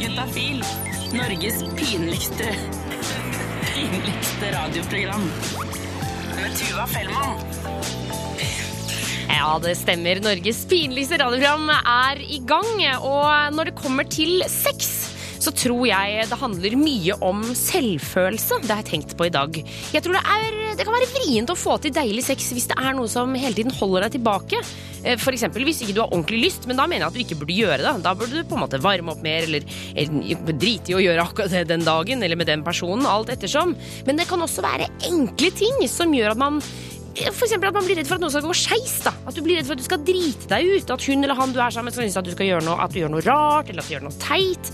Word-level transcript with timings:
Juntafil. 0.00 0.64
Norges 1.12 1.62
pinligste 1.76 2.48
pinligste 3.74 4.50
radioprogram. 4.52 5.22
Med 6.36 6.56
Tuva 6.58 6.86
Fellmann. 6.86 7.38
Ja, 9.28 9.58
det 9.62 9.76
stemmer. 9.78 10.20
Norges 10.24 10.64
pinligste 10.66 11.18
radioprogram 11.22 11.70
er 11.70 12.22
i 12.22 12.40
gang. 12.46 12.72
Og 12.98 13.54
når 13.56 13.70
det 13.70 13.76
kommer 13.78 14.04
til 14.10 14.42
sex, 14.50 14.91
så 15.42 15.52
tror 15.56 15.82
jeg 15.88 16.28
det 16.30 16.38
handler 16.38 16.78
mye 16.78 17.16
om 17.24 17.42
selvfølelse. 17.58 18.60
Det 18.62 18.70
har 18.70 18.82
jeg 18.84 18.90
tenkt 18.92 19.16
på 19.18 19.26
i 19.26 19.32
dag. 19.34 19.58
Jeg 19.92 20.04
tror 20.04 20.16
det, 20.16 20.22
er, 20.22 20.58
det 20.78 20.86
kan 20.86 20.96
være 20.96 21.10
vrient 21.16 21.52
å 21.52 21.58
få 21.58 21.76
til 21.82 21.94
deilig 21.94 22.24
sex 22.28 22.52
hvis 22.54 22.68
det 22.70 22.78
er 22.78 22.94
noe 22.96 23.10
som 23.10 23.34
hele 23.34 23.56
tiden 23.58 23.74
holder 23.74 24.06
deg 24.06 24.18
tilbake. 24.18 24.62
F.eks. 25.02 25.24
For 25.24 25.34
eksempel 25.34 25.66
hvis 25.66 25.82
ikke 25.82 25.96
du 25.96 26.02
har 26.04 26.12
ordentlig 26.12 26.44
lyst, 26.44 26.68
men 26.70 26.78
da 26.78 26.86
mener 26.86 27.06
jeg 27.06 27.10
at 27.10 27.16
du 27.16 27.22
ikke 27.24 27.40
burde 27.42 27.58
gjøre 27.58 27.80
det. 27.82 27.94
Da 28.04 28.14
burde 28.18 28.38
du 28.38 28.46
på 28.46 28.58
en 28.58 28.64
måte 28.64 28.80
varme 28.82 29.14
opp 29.14 29.24
mer, 29.24 29.48
eller, 29.48 29.66
eller 29.98 30.54
drite 30.62 30.92
i 30.92 30.96
å 30.98 31.02
gjøre 31.02 31.26
akkurat 31.26 31.54
det 31.56 31.66
den 31.72 31.86
dagen, 31.86 32.22
eller 32.22 32.38
med 32.38 32.50
den 32.50 32.62
personen, 32.66 33.08
alt 33.08 33.32
ettersom. 33.34 33.74
Men 34.06 34.20
det 34.20 34.28
kan 34.30 34.42
også 34.44 34.64
være 34.64 34.90
enkle 35.10 35.50
ting 35.58 35.82
som 35.90 36.14
gjør 36.14 36.36
at 36.36 36.42
man 36.42 36.62
eksempel 37.12 37.68
at 37.68 37.76
man 37.76 37.84
blir 37.84 37.98
redd 37.98 38.08
for 38.08 38.16
at 38.16 38.22
noe 38.22 38.32
skal 38.32 38.46
gå 38.46 38.54
skeis. 38.56 38.94
At 39.04 39.36
du 39.36 39.42
blir 39.44 39.58
redd 39.58 39.68
for 39.68 39.76
at 39.76 39.82
du 39.82 39.86
skal 39.86 40.04
drite 40.06 40.48
deg 40.48 40.70
ut. 40.78 40.92
At 40.94 41.06
hun 41.08 41.24
eller 41.24 41.36
han 41.38 41.52
du 41.52 41.60
er 41.60 41.74
sammen 41.74 41.90
med 41.90 41.96
skal 41.96 42.06
synes 42.06 42.20
at 42.22 42.28
du 42.28 42.32
skal 42.34 42.48
gjøre 42.48 42.66
noe, 42.66 42.78
at 42.80 42.94
du 42.94 43.00
gjør 43.02 43.12
noe 43.12 43.24
rart 43.26 43.72
eller 43.72 43.84
at 43.84 43.90
du 43.90 43.96
gjør 43.96 44.06
noe 44.06 44.20
teit. 44.22 44.72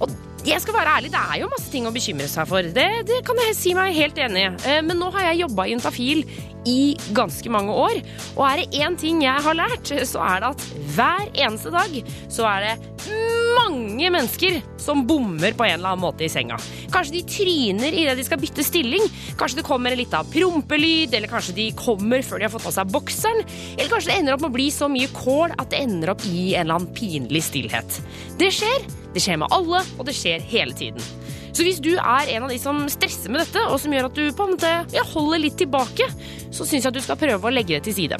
Og 0.00 0.12
jeg 0.46 0.60
skal 0.64 0.72
være 0.78 0.94
ærlig, 0.96 1.10
det 1.12 1.20
er 1.20 1.40
jo 1.42 1.50
masse 1.52 1.68
ting 1.72 1.84
å 1.88 1.92
bekymre 1.92 2.28
seg 2.32 2.48
for. 2.48 2.64
Det, 2.76 2.86
det 3.08 3.18
kan 3.28 3.40
jeg 3.44 3.56
si 3.58 3.74
meg 3.76 3.92
helt 3.98 4.20
enig 4.24 4.46
i. 4.46 4.52
Eh, 4.70 4.80
Men 4.86 4.96
nå 5.02 5.10
har 5.12 5.26
jeg 5.30 5.42
jobba 5.42 5.66
i 5.68 5.74
Juntafil 5.74 6.22
i 6.68 6.96
ganske 7.16 7.52
mange 7.52 7.72
år. 7.72 8.00
Og 8.36 8.44
er 8.48 8.62
det 8.62 8.82
én 8.82 8.96
ting 9.00 9.22
jeg 9.24 9.44
har 9.46 9.56
lært, 9.56 9.92
så 10.08 10.22
er 10.26 10.42
det 10.42 10.52
at 10.54 10.66
hver 10.96 11.26
eneste 11.32 11.72
dag 11.74 12.00
så 12.28 12.48
er 12.50 12.66
det 12.66 13.18
mange 13.56 14.10
mennesker 14.12 14.60
som 14.80 15.02
bommer 15.08 15.54
på 15.56 15.64
en 15.66 15.78
eller 15.78 15.92
annen 15.92 16.02
måte 16.02 16.24
i 16.26 16.30
senga. 16.32 16.58
Kanskje 16.92 17.16
de 17.18 17.22
tryner 17.28 17.96
idet 17.96 18.16
de 18.18 18.26
skal 18.26 18.40
bytte 18.42 18.64
stilling. 18.66 19.04
Kanskje 19.40 19.60
det 19.60 19.66
kommer 19.66 19.94
en 19.94 20.00
liten 20.00 20.30
prompelyd, 20.32 21.14
eller 21.16 21.30
kanskje 21.30 21.56
de 21.56 21.68
kommer 21.78 22.24
før 22.26 22.40
de 22.40 22.48
har 22.48 22.54
fått 22.54 22.68
av 22.70 22.76
seg 22.78 22.92
bokseren. 22.94 23.42
Eller 23.76 23.90
kanskje 23.92 24.12
det 24.12 24.18
ender 24.20 24.36
opp 24.36 24.44
med 24.44 24.52
å 24.52 24.58
bli 24.58 24.68
så 24.74 24.90
mye 24.92 25.10
kål 25.16 25.56
at 25.56 25.72
det 25.72 25.82
ender 25.84 26.14
opp 26.14 26.24
i 26.28 26.52
en 26.54 26.66
eller 26.66 26.80
annen 26.80 26.94
pinlig 26.96 27.44
stillhet. 27.50 28.00
Det 28.40 28.52
skjer. 28.54 28.88
Det 29.10 29.22
skjer 29.24 29.40
med 29.42 29.50
alle, 29.50 29.82
og 29.98 30.06
det 30.06 30.14
skjer 30.14 30.42
hele 30.52 30.76
tiden. 30.76 31.02
Så 31.50 31.64
hvis 31.66 31.80
du 31.82 31.90
er 31.98 32.30
en 32.30 32.46
av 32.46 32.52
de 32.52 32.58
som 32.62 32.84
stresser 32.92 33.32
med 33.32 33.42
dette, 33.42 33.62
og 33.66 33.80
som 33.82 33.92
gjør 33.92 34.06
at 34.06 34.18
du 34.18 34.28
på 34.36 34.46
en 34.46 34.54
måte 34.54 35.02
holder 35.10 35.42
litt 35.42 35.58
tilbake, 35.58 36.06
så 36.50 36.66
syns 36.66 36.84
jeg 36.84 36.90
at 36.90 36.98
du 36.98 37.02
skal 37.04 37.18
prøve 37.20 37.48
å 37.48 37.54
legge 37.54 37.76
det 37.76 37.84
til 37.88 37.96
side. 37.96 38.18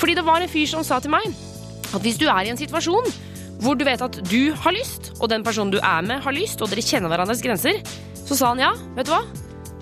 Fordi 0.00 0.16
det 0.16 0.24
var 0.26 0.42
en 0.42 0.52
fyr 0.52 0.68
som 0.70 0.84
sa 0.84 1.00
til 1.00 1.12
meg 1.14 1.28
at 1.94 2.02
hvis 2.02 2.18
du 2.20 2.26
er 2.28 2.46
i 2.46 2.52
en 2.52 2.60
situasjon 2.60 3.08
hvor 3.62 3.78
du 3.78 3.86
vet 3.88 4.02
at 4.04 4.18
du 4.28 4.52
har 4.52 4.74
lyst, 4.76 5.14
og 5.20 5.30
den 5.32 5.44
personen 5.44 5.72
du 5.72 5.78
er 5.80 6.02
med, 6.04 6.20
har 6.20 6.34
lyst, 6.36 6.60
og 6.60 6.68
dere 6.68 6.84
kjenner 6.84 7.08
hverandres 7.08 7.40
grenser, 7.44 7.80
så 8.26 8.36
sa 8.36 8.50
han 8.52 8.60
ja, 8.60 8.74
vet 8.98 9.08
du 9.08 9.14
hva? 9.14 9.22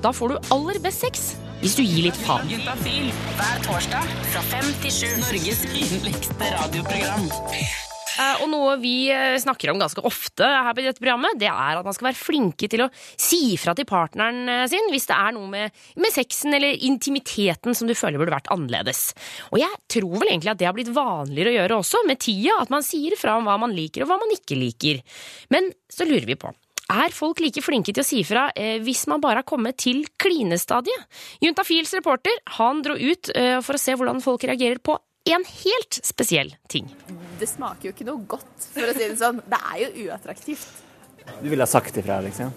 Da 0.04 0.12
får 0.14 0.34
du 0.34 0.52
aller 0.54 0.78
best 0.84 1.06
sex 1.06 1.32
hvis 1.62 1.78
du 1.78 1.82
gir 1.86 2.10
litt 2.10 2.18
faen. 2.26 2.50
Hver 2.50 3.64
torsdag 3.64 4.12
fra 4.34 4.44
fem 4.50 4.68
til 4.84 4.94
sju. 4.98 5.08
Norges 5.22 5.64
pinligste 5.72 6.52
radioprogram. 6.58 7.28
Eh, 8.14 8.42
Og 8.44 8.50
noe 8.52 8.76
vi 8.82 9.08
eh, 9.10 9.34
snakker 9.42 9.72
om 9.72 9.80
ganske 9.80 10.02
ofte 10.06 10.46
her 10.46 10.74
på 10.76 10.84
dette 10.84 11.02
programmet, 11.02 11.38
det 11.40 11.48
er 11.50 11.80
at 11.80 11.86
man 11.86 11.96
skal 11.96 12.10
være 12.10 12.20
flinke 12.20 12.68
til 12.70 12.84
å 12.84 12.90
si 12.94 13.56
fra 13.60 13.74
til 13.74 13.88
partneren 13.88 14.48
eh, 14.50 14.64
sin 14.70 14.90
hvis 14.92 15.08
det 15.10 15.16
er 15.18 15.34
noe 15.34 15.50
med, 15.50 15.74
med 15.98 16.14
sexen 16.14 16.54
eller 16.54 16.78
intimiteten 16.86 17.74
som 17.74 17.90
du 17.90 17.94
føler 17.98 18.20
burde 18.20 18.36
vært 18.36 18.50
annerledes. 18.54 19.06
Og 19.50 19.58
jeg 19.62 19.80
tror 19.90 20.18
vel 20.20 20.30
egentlig 20.30 20.52
at 20.54 20.60
det 20.62 20.68
har 20.70 20.76
blitt 20.76 20.92
vanligere 20.94 21.54
å 21.54 21.56
gjøre 21.58 21.80
også, 21.82 22.04
med 22.06 22.20
tida, 22.22 22.58
at 22.62 22.70
man 22.74 22.86
sier 22.86 23.16
fra 23.18 23.38
om 23.40 23.48
hva 23.48 23.56
man 23.60 23.74
liker 23.74 24.04
og 24.04 24.12
hva 24.12 24.20
man 24.22 24.34
ikke 24.36 24.58
liker. 24.58 25.00
Men 25.54 25.72
så 25.90 26.06
lurer 26.06 26.28
vi 26.28 26.38
på. 26.38 26.52
Er 26.92 27.14
folk 27.16 27.40
like 27.40 27.62
flinke 27.64 27.94
til 27.96 28.02
å 28.02 28.06
si 28.06 28.18
fra 28.28 28.50
eh, 28.52 28.76
hvis 28.84 29.06
man 29.08 29.22
bare 29.24 29.40
har 29.40 29.48
kommet 29.48 29.78
til 29.80 30.02
klinestadiet? 30.20 31.06
Juntafils 31.40 31.94
reporter 31.96 32.36
han 32.58 32.82
dro 32.84 32.94
ut 32.98 33.30
eh, 33.32 33.56
for 33.64 33.78
å 33.78 33.80
se 33.80 33.96
hvordan 33.96 34.20
folk 34.24 34.44
reagerer 34.44 34.82
på 34.84 34.98
en 35.32 35.44
helt 35.48 36.00
spesiell 36.04 36.54
ting. 36.68 36.88
Det 37.40 37.48
smaker 37.48 37.88
jo 37.88 37.92
ikke 37.94 38.06
noe 38.08 38.20
godt, 38.28 38.66
for 38.74 38.90
å 38.90 38.92
si 38.92 39.06
det 39.06 39.16
sånn. 39.20 39.40
Det 39.48 39.60
er 39.72 39.78
jo 39.80 40.08
uattraktivt. 40.08 40.82
Du 41.40 41.48
ville 41.48 41.64
ha 41.64 41.70
sagt 41.70 41.96
ifra, 41.96 42.18
liksom? 42.24 42.52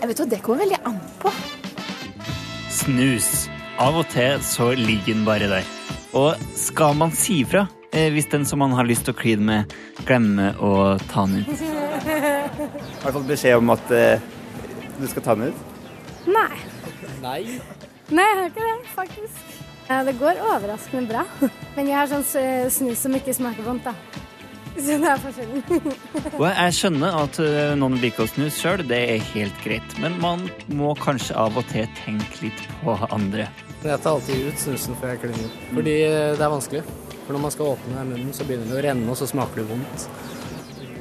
Jeg 0.00 0.10
vet 0.10 0.18
jo, 0.18 0.26
Det 0.26 0.40
kommer 0.42 0.64
veldig 0.64 0.80
an 0.88 0.98
på. 1.22 1.30
Snus. 2.72 3.30
Av 3.78 3.94
og 3.96 4.08
til 4.10 4.42
så 4.44 4.72
ligger 4.74 5.14
den 5.14 5.24
bare 5.28 5.48
der. 5.50 5.70
Og 6.18 6.42
skal 6.58 6.98
man 6.98 7.14
si 7.16 7.38
ifra 7.44 7.68
eh, 7.94 8.10
hvis 8.12 8.28
den 8.32 8.44
som 8.48 8.60
man 8.60 8.74
har 8.76 8.88
lyst 8.88 9.06
til 9.06 9.14
å 9.14 9.20
kline 9.22 9.46
med, 9.46 9.72
glemmer 10.04 10.58
å 10.60 10.98
ta 11.08 11.24
den 11.30 11.46
ut? 11.46 11.62
Har 13.06 13.06
du 13.06 13.16
fått 13.20 13.30
beskjed 13.30 13.62
om 13.62 13.72
at 13.72 13.94
eh, 13.96 14.20
du 14.98 15.06
skal 15.08 15.24
ta 15.24 15.38
den 15.38 15.52
ut? 15.54 15.66
Nei. 16.26 16.58
Nei. 17.22 17.40
Nei, 18.12 18.26
jeg 18.26 18.38
har 18.42 18.48
ikke 18.50 18.66
det, 18.66 18.78
faktisk. 18.98 19.61
Eh, 19.92 20.04
Det 20.08 20.12
går 20.20 20.40
overraskende 20.48 21.06
bra. 21.08 21.24
Men 21.76 21.88
jeg 21.90 21.96
har 21.98 22.10
sånn 22.10 22.24
snus 22.72 23.02
som 23.06 23.16
ikke 23.18 23.34
smaker 23.36 23.66
vondt, 23.66 23.84
da. 23.88 23.94
Så 24.82 24.96
det 25.02 25.08
er 25.10 25.18
forskjellen. 25.20 25.64
Og 26.40 26.46
jeg 26.48 26.76
skjønner 26.78 27.18
at 27.22 27.38
eh, 27.44 27.74
noen 27.76 27.98
liker 28.00 28.24
å 28.24 28.30
snus 28.30 28.56
sjøl, 28.62 28.84
det 28.88 29.00
er 29.16 29.26
helt 29.34 29.58
greit. 29.64 29.96
Men 30.00 30.16
man 30.22 30.46
må 30.72 30.94
kanskje 31.00 31.36
av 31.36 31.58
og 31.60 31.66
til 31.72 31.84
tenke 32.04 32.40
litt 32.46 32.62
på 32.80 32.96
andre. 33.12 33.50
Jeg 33.82 33.98
tar 34.00 34.14
alltid 34.14 34.46
ut 34.48 34.60
snusen 34.62 34.96
før 35.00 35.12
jeg 35.12 35.24
klinger. 35.26 35.56
Fordi 35.74 35.96
eh, 36.06 36.32
det 36.38 36.46
er 36.46 36.54
vanskelig. 36.54 36.84
For 37.22 37.36
når 37.36 37.42
man 37.44 37.52
skal 37.54 37.72
åpne 37.74 38.04
munnen, 38.08 38.32
så 38.34 38.46
begynner 38.48 38.70
det 38.72 38.78
å 38.80 38.84
renne, 38.88 39.10
og 39.12 39.18
så 39.20 39.28
smaker 39.30 39.60
det 39.62 39.68
vondt. 39.68 40.06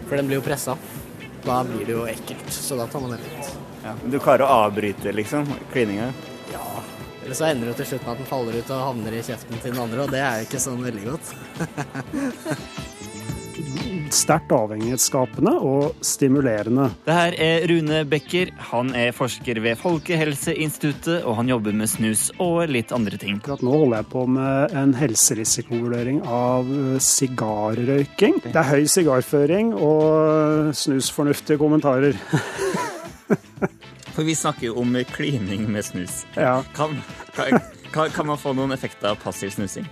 For 0.10 0.20
den 0.20 0.28
blir 0.30 0.42
jo 0.42 0.44
pressa. 0.46 0.76
Da 1.46 1.62
blir 1.66 1.88
det 1.88 1.96
jo 1.96 2.04
ekkelt, 2.06 2.52
så 2.54 2.76
da 2.78 2.86
tar 2.92 3.02
man 3.02 3.16
det 3.16 3.22
ut. 3.24 3.48
Ja. 3.82 3.96
Du 4.14 4.20
klarer 4.22 4.44
å 4.46 4.58
avbryte, 4.68 5.14
liksom, 5.18 5.48
klininga? 5.72 6.12
Ja. 6.52 6.66
Eller 7.22 7.38
så 7.38 7.50
ender 7.52 7.72
det 7.72 7.78
til 7.82 7.92
slutt 7.94 8.08
med 8.08 8.14
at 8.16 8.24
den 8.24 8.32
faller 8.32 8.58
ut 8.58 8.74
og 8.74 8.86
havner 8.88 9.18
i 9.18 9.26
kjeften 9.26 9.62
til 9.62 9.76
den 9.76 9.84
andre, 9.84 10.06
og 10.06 10.14
det 10.14 10.24
er 10.26 10.42
jo 10.42 10.50
ikke 10.50 10.66
sånn 10.66 10.88
veldig 10.88 11.06
godt. 11.12 11.36
sterkt 14.16 14.52
avhengighetsskapende 14.56 15.54
og 15.66 16.04
stimulerende. 16.06 16.90
Det 17.06 17.16
her 17.16 17.38
er 17.42 17.66
Rune 17.72 18.04
Becker. 18.10 18.52
Han 18.72 18.94
er 18.98 19.14
forsker 19.16 19.62
ved 19.64 19.80
Folkehelseinstituttet, 19.82 21.24
og 21.26 21.38
han 21.40 21.52
jobber 21.52 21.76
med 21.76 21.92
snus 21.92 22.30
og 22.42 22.66
litt 22.72 22.94
andre 22.96 23.20
ting. 23.22 23.40
Akkurat 23.42 23.64
nå 23.66 23.76
holder 23.76 24.02
jeg 24.02 24.10
på 24.12 24.26
med 24.38 24.78
en 24.82 24.96
helserisikovurdering 24.98 26.22
av 26.28 26.72
eh, 26.72 26.98
sigarrøyking. 27.02 28.42
Det 28.48 28.56
er 28.56 28.72
høy 28.72 28.90
sigarføring 28.92 29.74
og 29.78 30.74
snusfornuftige 30.78 31.62
kommentarer. 31.62 32.18
For 34.16 34.28
vi 34.28 34.36
snakker 34.36 34.70
jo 34.70 34.80
om 34.82 34.96
klining 35.14 35.68
med 35.72 35.86
snus. 35.88 36.24
Ja. 36.36 36.62
Kan, 36.76 36.98
kan, 37.36 38.10
kan, 38.12 38.28
man 38.28 38.40
få 38.40 38.54
noen 38.58 38.74
effekter 38.76 39.14
av 39.14 39.22
passiv 39.24 39.54
snusing? 39.56 39.88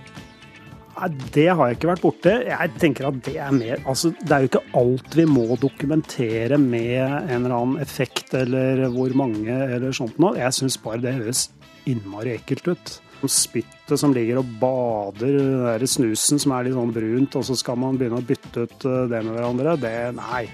Nei, 0.96 1.08
Det 1.32 1.46
har 1.48 1.70
jeg 1.70 1.78
ikke 1.78 1.90
vært 1.92 2.04
borte. 2.04 2.34
Jeg 2.50 2.72
tenker 2.82 3.08
at 3.08 3.20
det 3.24 3.36
er 3.40 3.54
mer 3.56 3.80
Altså, 3.88 4.12
det 4.20 4.34
er 4.34 4.44
jo 4.44 4.50
ikke 4.50 4.64
alt 4.80 5.16
vi 5.16 5.26
må 5.28 5.46
dokumentere 5.60 6.58
med 6.60 7.00
en 7.00 7.38
eller 7.38 7.56
annen 7.56 7.84
effekt 7.84 8.34
eller 8.36 8.86
hvor 8.92 9.14
mange 9.16 9.54
eller 9.54 9.94
sånt 9.96 10.18
noe. 10.20 10.36
Jeg 10.40 10.58
syns 10.58 10.80
bare 10.82 11.04
det 11.06 11.16
høres 11.20 11.48
innmari 11.88 12.36
ekkelt 12.36 12.74
ut. 12.74 12.98
Spyttet 13.28 14.00
som 14.00 14.14
ligger 14.16 14.38
og 14.40 14.52
bader, 14.60 15.34
den 15.36 15.64
der 15.66 15.82
snusen 15.88 16.40
som 16.40 16.54
er 16.56 16.64
litt 16.64 16.76
sånn 16.76 16.92
brunt, 16.94 17.36
og 17.36 17.44
så 17.44 17.56
skal 17.58 17.76
man 17.76 17.98
begynne 18.00 18.22
å 18.22 18.24
bytte 18.24 18.64
ut 18.64 18.86
eh, 18.88 19.02
det 19.12 19.20
med 19.26 19.34
hverandre. 19.36 19.74
Det 19.80 19.92
Nei. 20.16 20.46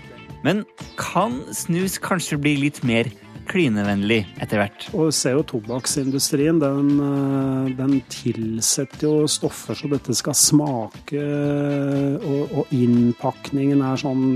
Men 0.43 0.65
kan 0.99 1.39
snus 1.55 2.01
kanskje 2.03 2.41
bli 2.43 2.57
litt 2.65 2.83
mer 2.87 3.07
klinevennlig 3.49 4.21
etter 4.43 4.61
hvert? 4.61 4.87
Og 4.97 5.13
ser 5.15 5.37
jo 5.37 5.45
tobakksindustrien, 5.53 6.59
den, 6.63 6.91
eh, 7.07 7.71
den 7.79 8.01
tilsetter 8.13 9.07
jo 9.07 9.31
stoffer 9.31 9.79
så 9.79 9.91
dette 9.93 10.17
skal 10.17 10.37
smake, 10.37 11.23
og, 12.27 12.57
og 12.61 12.75
innpakningen 12.75 13.85
er 13.87 14.01
sånn 14.01 14.27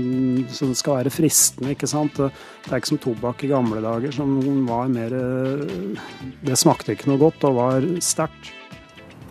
så 0.51 0.71
det 0.71 0.79
skal 0.79 0.99
være 1.01 1.13
fristende, 1.13 1.75
ikke 1.75 1.89
sant. 1.89 2.17
Det 2.17 2.71
er 2.71 2.79
ikke 2.79 2.93
som 2.93 3.01
tobakk 3.01 3.45
i 3.45 3.51
gamle 3.51 3.83
dager, 3.83 4.13
som 4.15 4.35
var 4.67 4.91
mer 4.91 5.13
eh, 5.17 6.01
Det 6.45 6.57
smakte 6.59 6.95
ikke 6.95 7.11
noe 7.11 7.21
godt 7.21 7.45
og 7.49 7.57
var 7.59 7.87
sterkt. 8.03 8.53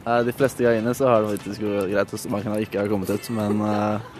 Eh, 0.06 0.21
De 0.27 0.35
fleste 0.35 0.65
gangene 0.65 0.94
så 0.97 1.09
har 1.09 1.25
det 1.25 1.38
faktisk 1.38 1.65
greit, 1.65 2.15
hvis 2.15 2.29
man 2.32 2.44
kan 2.44 2.59
ikke 2.61 2.82
ha 2.82 2.91
kommet 2.91 3.12
ut, 3.12 3.31
men 3.37 3.61
eh, 3.67 4.11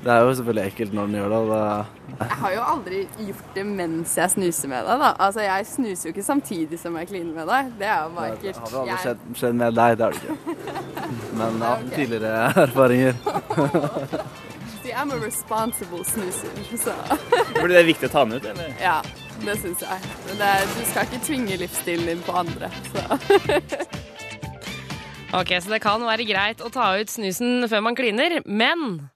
det 0.00 0.08
er 0.14 0.20
jo 0.24 0.34
selvfølgelig 0.38 0.64
ekkelt 0.70 0.92
når 0.96 1.06
den 1.10 1.16
gjør 1.18 1.32
det. 1.34 1.40
det. 1.50 2.18
Jeg 2.20 2.36
har 2.42 2.52
jo 2.54 2.60
aldri 2.72 3.00
gjort 3.28 3.50
det 3.54 3.64
mens 3.68 4.14
jeg 4.16 4.30
snuser 4.32 4.68
med 4.72 4.86
deg, 4.88 5.02
da. 5.04 5.10
Altså, 5.26 5.40
jeg 5.44 5.66
snuser 5.68 6.08
jo 6.08 6.12
ikke 6.14 6.24
samtidig 6.24 6.78
som 6.80 6.96
jeg 6.96 7.08
kliner 7.10 7.34
med 7.36 7.46
deg. 7.50 7.72
Det 7.80 7.86
er 7.86 8.02
jo 8.06 8.12
bare 8.16 8.36
Det 8.40 8.54
har 8.56 8.70
vel 8.70 8.78
aldri 8.80 8.90
Jeg- 8.94 9.02
skjedd, 9.04 9.18
skjedd 9.42 9.54
med 9.60 9.74
deg, 9.80 9.96
det 9.98 10.04
har 10.04 10.12
det 10.12 10.20
ikke. 10.20 10.36
Men 11.40 11.60
ja, 11.60 11.72
okay. 11.76 11.96
tidligere 11.96 12.64
erfaringer. 12.64 13.14
See, 14.82 14.92
I'm 14.96 15.12
a 15.12 15.18
responsible 15.20 16.04
snuser, 16.08 16.48
så 16.80 16.94
Blir 17.60 17.74
det 17.76 17.84
viktig 17.92 18.08
å 18.08 18.12
ta 18.14 18.24
den 18.24 18.38
ut, 18.40 18.46
eller? 18.54 18.72
ja, 18.80 18.96
det 19.44 19.58
syns 19.60 19.84
jeg. 19.84 20.08
Men 20.26 20.40
det 20.40 20.48
er, 20.56 20.64
du 20.72 20.84
skal 20.88 21.04
ikke 21.10 21.20
tvinge 21.28 21.58
livsstilen 21.60 22.08
din 22.08 22.22
på 22.24 22.32
andre, 22.40 22.72
så 22.88 23.04
Ok, 25.36 25.52
Så 25.62 25.70
det 25.70 25.78
kan 25.84 26.02
være 26.02 26.24
greit 26.26 26.62
å 26.64 26.70
ta 26.74 26.88
ut 26.98 27.12
snusen 27.12 27.68
før 27.70 27.84
man 27.86 27.94
kliner, 27.98 28.40
men 28.48 29.10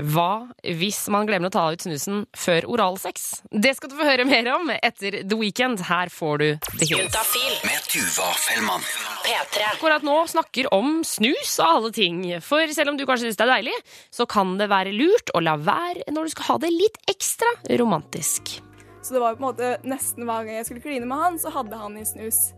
Hva 0.00 0.48
hvis 0.64 1.00
man 1.12 1.28
glemmer 1.28 1.50
å 1.50 1.54
ta 1.54 1.64
ut 1.74 1.84
snusen 1.84 2.22
før 2.36 2.66
oralsex? 2.72 3.42
Det 3.52 3.74
skal 3.76 3.92
du 3.92 3.96
få 3.98 4.06
høre 4.08 4.24
mer 4.28 4.48
om 4.54 4.70
etter 4.72 5.20
The 5.20 5.36
Weekend. 5.38 5.82
Her 5.90 6.12
får 6.12 6.40
du 6.40 6.46
The 6.78 6.86
Hills. 6.86 6.92
Juntafil. 6.92 7.58
Med 7.68 7.90
Tuva 7.90 8.30
Fellmann. 8.40 8.86
P3. 9.26 9.66
Akkurat 9.74 10.06
nå 10.06 10.16
snakker 10.30 10.70
om 10.74 11.02
snus 11.06 11.58
og 11.60 11.66
alle 11.66 11.92
ting. 11.96 12.22
For 12.44 12.72
selv 12.74 12.94
om 12.94 13.00
du 13.00 13.04
kanskje 13.08 13.28
syns 13.28 13.40
det 13.40 13.46
er 13.46 13.54
deilig, 13.56 13.76
så 14.14 14.26
kan 14.30 14.56
det 14.60 14.70
være 14.72 14.94
lurt 14.96 15.34
å 15.36 15.44
la 15.44 15.58
være 15.60 16.08
når 16.12 16.28
du 16.28 16.34
skal 16.36 16.50
ha 16.52 16.58
det 16.64 16.72
litt 16.74 17.00
ekstra 17.10 17.52
romantisk. 17.80 18.56
Så 19.02 19.16
det 19.16 19.20
var 19.22 19.36
på 19.36 19.42
en 19.42 19.48
måte 19.50 19.74
nesten 19.88 20.26
hver 20.28 20.44
gang 20.46 20.60
jeg 20.60 20.68
skulle 20.68 20.84
kline 20.84 21.08
med 21.08 21.20
han, 21.20 21.38
så 21.40 21.52
hadde 21.54 21.76
han 21.80 21.96
i 21.98 22.04
snus. 22.08 22.50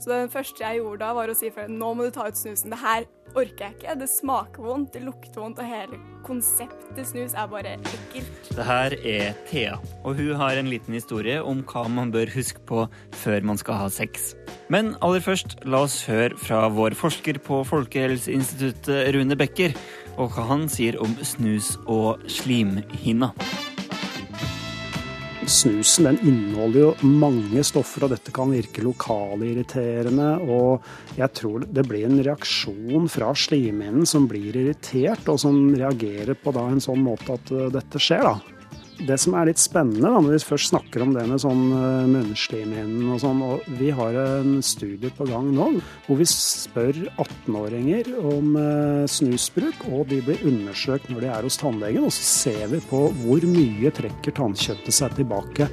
Så 0.00 0.08
det 0.08 0.30
første 0.32 0.64
jeg 0.64 0.80
gjorde 0.80 1.02
da, 1.04 1.12
var 1.12 1.28
å 1.28 1.36
si 1.36 1.50
for 1.52 1.66
henne 1.66 1.76
nå 1.76 1.90
må 1.92 2.06
du 2.06 2.14
ta 2.14 2.24
ut 2.30 2.38
snusen. 2.38 2.72
Det 2.72 2.80
her 2.80 3.04
orker 3.36 3.66
jeg 3.66 3.76
ikke. 3.76 3.96
Det 4.00 4.08
smaker 4.10 4.64
vondt, 4.64 4.94
det 4.94 5.02
lukter 5.04 5.42
vondt, 5.42 5.60
og 5.60 5.68
hele 5.68 6.00
konseptet 6.24 7.04
snus 7.10 7.36
er 7.36 7.50
bare 7.52 7.76
ekkelt. 7.76 8.50
Det 8.56 8.66
her 8.66 8.96
er 8.96 9.36
Thea, 9.50 9.76
og 10.00 10.16
hun 10.16 10.40
har 10.40 10.56
en 10.56 10.70
liten 10.72 10.96
historie 10.96 11.36
om 11.44 11.60
hva 11.68 11.84
man 11.92 12.12
bør 12.14 12.32
huske 12.32 12.64
på 12.66 12.86
før 13.22 13.46
man 13.52 13.60
skal 13.60 13.82
ha 13.82 13.90
sex. 13.92 14.32
Men 14.72 14.94
aller 15.04 15.20
først, 15.24 15.58
la 15.68 15.84
oss 15.84 16.00
høre 16.08 16.38
fra 16.40 16.64
vår 16.72 16.96
forsker 16.98 17.40
på 17.44 17.62
Folkehelseinstituttet, 17.68 19.12
Rune 19.16 19.36
Becker, 19.36 19.76
og 20.16 20.32
hva 20.32 20.48
han 20.48 20.68
sier 20.72 20.96
om 21.00 21.12
snus 21.24 21.74
og 21.86 22.24
slimhinna. 22.30 23.34
Snusen 25.50 26.06
den 26.06 26.18
inneholder 26.22 26.78
jo 26.78 27.08
mange 27.10 27.64
stoffer, 27.66 28.04
og 28.06 28.12
dette 28.12 28.30
kan 28.34 28.52
virke 28.54 28.84
lokalirriterende. 28.86 30.28
Og 30.46 31.18
jeg 31.18 31.34
tror 31.40 31.66
det 31.66 31.84
blir 31.90 32.06
en 32.06 32.22
reaksjon 32.22 33.10
fra 33.10 33.32
slimhinnen 33.34 34.06
som 34.06 34.28
blir 34.30 34.54
irritert, 34.54 35.26
og 35.26 35.40
som 35.42 35.58
reagerer 35.74 36.38
på 36.38 36.54
en 36.54 36.78
sånn 36.82 37.02
måte 37.02 37.34
at 37.34 37.50
eh, 37.50 37.66
dette 37.74 37.98
skjer, 37.98 38.30
da. 38.30 38.59
Det 39.06 39.16
som 39.20 39.34
er 39.38 39.48
litt 39.48 39.60
spennende 39.60 40.04
da, 40.04 40.20
når 40.20 40.34
vi 40.34 40.40
først 40.44 40.70
snakker 40.74 41.04
om 41.04 41.14
det 41.14 41.22
med 41.28 41.40
sånn 41.40 41.62
eh, 41.72 42.08
munnslimhinnen 42.10 43.08
og 43.14 43.20
sånn, 43.22 43.40
og 43.44 43.64
vi 43.80 43.88
har 43.96 44.16
en 44.20 44.58
studie 44.64 45.12
på 45.16 45.24
gang 45.30 45.48
nå 45.54 45.70
hvor 46.06 46.18
vi 46.20 46.26
spør 46.28 46.98
18-åringer 47.14 48.10
om 48.18 48.58
eh, 48.60 49.06
snusbruk, 49.08 49.86
og 49.88 50.10
de 50.12 50.20
blir 50.26 50.44
undersøkt 50.50 51.08
når 51.08 51.24
de 51.24 51.32
er 51.32 51.48
hos 51.48 51.58
tannlegen, 51.60 52.04
og 52.10 52.12
så 52.12 52.26
ser 52.28 52.66
vi 52.74 52.82
på 52.90 53.06
hvor 53.22 53.48
mye 53.48 53.94
trekker 53.96 54.36
tannkjøttet 54.36 54.98
seg 55.00 55.16
tilbake. 55.16 55.70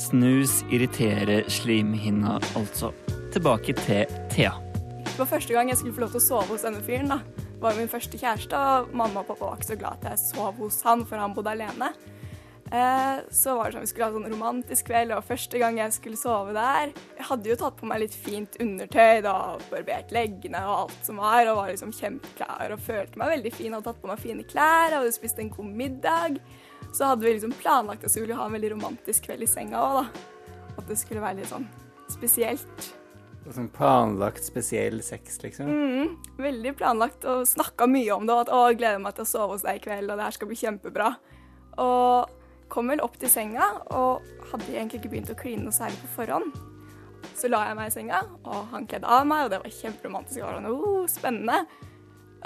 Snus 0.00 0.62
irriterer 0.72 1.44
slimhinna, 1.52 2.40
altså. 2.58 2.94
Tilbake 3.32 3.76
til 3.84 4.18
Thea. 4.32 4.56
Det 5.04 5.18
var 5.20 5.28
første 5.28 5.52
gang 5.52 5.68
jeg 5.68 5.82
skulle 5.82 5.96
få 5.96 6.06
lov 6.06 6.16
til 6.16 6.22
å 6.22 6.28
sove 6.30 6.52
hos 6.54 6.64
denne 6.64 6.80
fyren. 6.84 7.12
da. 7.12 7.41
Var 7.62 7.76
min 7.78 7.90
første 7.90 8.18
kjæreste, 8.18 8.58
og 8.58 8.90
mamma 8.90 9.22
og 9.22 9.28
pappa 9.28 9.46
var 9.46 9.60
ikke 9.60 9.68
så 9.68 9.78
glad 9.78 10.00
at 10.00 10.08
jeg 10.10 10.22
sov 10.32 10.56
hos 10.58 10.80
han, 10.82 11.04
for 11.06 11.22
han 11.22 11.34
bodde 11.36 11.52
alene. 11.52 11.92
Eh, 12.72 13.18
så 13.30 13.52
var 13.54 13.68
det 13.68 13.76
sånn 13.76 13.84
vi 13.84 13.90
skulle 13.90 14.06
ha 14.08 14.14
sånn 14.14 14.32
romantisk 14.32 14.86
kveld, 14.88 15.12
og 15.14 15.26
første 15.28 15.60
gang 15.60 15.76
jeg 15.76 15.92
skulle 15.92 16.16
sove 16.16 16.54
der 16.56 16.94
Jeg 17.18 17.26
hadde 17.28 17.50
jo 17.50 17.56
tatt 17.60 17.76
på 17.76 17.88
meg 17.90 18.00
litt 18.00 18.14
fint 18.16 18.56
undertøy, 18.64 19.20
da, 19.26 19.34
barbert 19.68 20.14
leggene 20.16 20.62
og 20.64 20.86
alt 20.86 21.04
som 21.04 21.20
var, 21.20 21.50
og 21.50 21.60
var 21.60 21.68
liksom 21.70 21.92
kjempeklar 21.94 22.72
og 22.72 22.80
følte 22.82 23.20
meg 23.20 23.34
veldig 23.34 23.52
fin. 23.58 23.76
Hadde 23.76 23.90
tatt 23.90 24.00
på 24.02 24.10
meg 24.10 24.24
fine 24.24 24.46
klær, 24.48 24.96
hadde 24.96 25.12
spist 25.14 25.38
en 25.42 25.52
god 25.52 25.76
middag. 25.84 26.40
Så 26.96 27.12
hadde 27.12 27.28
vi 27.28 27.36
liksom 27.36 27.54
planlagt 27.60 28.02
at 28.02 28.10
vi 28.10 28.16
skulle 28.16 28.40
ha 28.40 28.48
en 28.48 28.56
veldig 28.56 28.72
romantisk 28.74 29.28
kveld 29.28 29.46
i 29.46 29.52
senga 29.52 29.84
òg, 29.84 30.00
da. 30.00 30.58
At 30.80 30.88
det 30.88 30.98
skulle 30.98 31.22
være 31.22 31.42
litt 31.42 31.52
sånn 31.52 31.68
spesielt. 32.10 32.90
Sånn 33.50 33.70
planlagt 33.74 34.44
spesiell 34.46 35.00
sex, 35.02 35.40
liksom. 35.42 35.66
Mm, 35.66 36.12
veldig 36.38 36.72
planlagt 36.78 37.24
og 37.26 37.42
snakka 37.50 37.88
mye 37.90 38.14
om 38.14 38.28
det. 38.28 38.36
Og 38.36 38.44
at 38.44 38.52
å, 38.54 38.60
jeg 38.70 38.78
gleder 38.78 39.02
meg 39.02 39.16
til 39.16 39.26
å 39.26 39.30
sove 39.32 39.56
hos 39.56 39.64
deg 39.66 39.80
i 39.80 39.82
kveld, 39.82 40.12
og 40.12 40.20
det 40.20 40.28
her 40.28 40.36
skal 40.36 40.50
bli 40.50 40.58
kjempebra. 40.60 41.08
Og 41.82 42.38
kom 42.72 42.92
vel 42.92 43.02
opp 43.04 43.18
til 43.20 43.32
senga 43.32 43.66
og 43.92 44.22
hadde 44.52 44.70
egentlig 44.70 45.02
ikke 45.02 45.10
begynt 45.12 45.32
å 45.34 45.36
kline 45.36 45.66
noe 45.66 45.74
særlig 45.74 45.98
på 46.04 46.12
forhånd. 46.20 46.54
Så 47.36 47.50
la 47.50 47.64
jeg 47.66 47.78
meg 47.78 47.90
i 47.90 47.94
senga, 47.94 48.22
og 48.46 48.72
han 48.72 48.86
kledde 48.88 49.10
av 49.10 49.26
meg, 49.26 49.44
og 49.44 49.52
det 49.52 49.60
var 49.64 49.76
kjemperomantisk. 49.80 50.40
Og 50.42 50.48
var 50.54 50.70
oh, 50.70 51.04
spennende. 51.10 51.60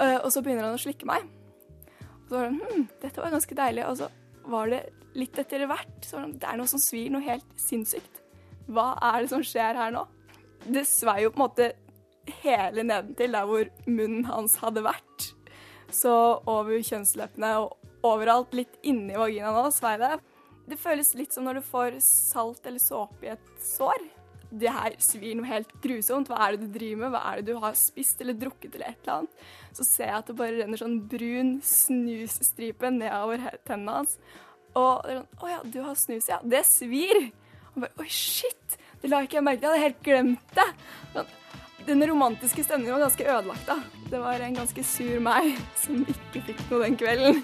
Eh, 0.01 0.17
og 0.17 0.29
så 0.33 0.41
begynner 0.41 0.67
han 0.67 0.77
å 0.77 0.81
slikke 0.81 1.09
meg. 1.09 1.29
Og 2.23 2.31
så 2.31 2.39
var 2.39 2.49
det 2.49 2.57
hm, 2.57 2.85
dette 3.05 3.21
var 3.21 3.37
ganske 3.37 3.61
deilig. 3.61 3.85
Og 3.85 4.01
så 4.01 4.09
var 4.49 4.73
det 4.73 4.83
litt 5.17 5.37
etter 5.41 5.65
hvert 5.69 6.05
så 6.05 6.17
var 6.17 6.27
det, 6.27 6.41
det 6.41 6.49
er 6.49 6.59
noe 6.59 6.69
som 6.73 6.81
svir, 6.81 7.09
noe 7.13 7.25
helt 7.25 7.57
sinnssykt. 7.61 8.21
Hva 8.67 8.91
er 9.13 9.23
det 9.23 9.31
som 9.31 9.45
skjer 9.45 9.77
her 9.79 9.93
nå? 9.95 10.03
Det 10.65 10.87
svei 10.89 11.21
jo 11.23 11.33
på 11.33 11.41
en 11.41 11.45
måte 11.45 11.71
hele 12.43 12.83
nedentil, 12.83 13.35
der 13.35 13.47
hvor 13.47 13.69
munnen 13.85 14.25
hans 14.27 14.57
hadde 14.61 14.83
vært. 14.85 15.29
Så 15.93 16.11
over 16.49 16.81
kjønnsleppene 16.83 17.53
og 17.63 17.77
overalt, 18.07 18.55
litt 18.57 18.75
inni 18.87 19.15
vaginaen 19.17 19.55
nå, 19.55 19.71
svei 19.75 19.95
det. 20.01 20.17
Det 20.67 20.79
føles 20.79 21.13
litt 21.15 21.35
som 21.35 21.47
når 21.47 21.59
du 21.59 21.67
får 21.69 21.99
salt 22.03 22.65
eller 22.67 22.83
såpe 22.83 23.27
i 23.27 23.31
et 23.31 23.51
sår. 23.63 24.03
Det 24.47 24.71
her 24.71 24.95
svir 25.03 25.35
noe 25.35 25.47
helt 25.47 25.71
grusomt. 25.83 26.29
Hva 26.31 26.39
er 26.43 26.55
det 26.55 26.67
du 26.67 26.75
driver 26.75 27.05
med? 27.05 27.13
Hva 27.15 27.21
er 27.29 27.39
det 27.39 27.53
du 27.53 27.61
har 27.63 27.75
spist 27.79 28.21
eller 28.23 28.35
drukket 28.39 28.75
eller 28.75 28.91
et 28.91 28.99
eller 29.03 29.21
annet? 29.21 29.47
Så 29.75 29.87
ser 29.87 30.11
jeg 30.11 30.19
at 30.21 30.29
det 30.29 30.37
bare 30.39 30.59
renner 30.59 30.79
sånn 30.79 30.99
brun 31.11 31.57
snusstripe 31.67 32.91
nedover 32.95 33.43
tennene 33.67 33.97
hans. 33.99 34.17
Og 34.77 35.03
det 35.03 35.15
er 35.15 35.19
sånn 35.21 35.43
Å 35.43 35.51
ja, 35.51 35.59
du 35.75 35.79
har 35.83 35.99
snus, 35.99 36.29
ja. 36.31 36.39
Det 36.43 36.63
svir. 36.67 37.21
Og 37.73 37.83
bare 37.83 38.03
Oi, 38.03 38.09
shit. 38.11 38.77
Det 39.01 39.09
la 39.11 39.21
ikke 39.25 39.37
jeg 39.39 39.45
merke 39.45 39.61
til. 39.61 39.67
Jeg 39.67 39.73
hadde 39.73 39.85
helt 39.85 40.03
glemt 40.03 40.57
det. 40.57 41.25
Den 41.87 42.01
romantiske 42.09 42.63
stemningen 42.65 42.97
var 42.97 43.05
ganske 43.05 43.23
ødelagt. 43.23 43.67
da. 43.69 43.77
Det 44.11 44.19
var 44.19 44.41
en 44.43 44.57
ganske 44.57 44.83
sur 44.83 45.19
meg 45.23 45.53
som 45.79 46.01
ikke 46.03 46.41
fikk 46.49 46.63
noe 46.71 46.81
den 46.83 46.97
kvelden. 46.99 47.43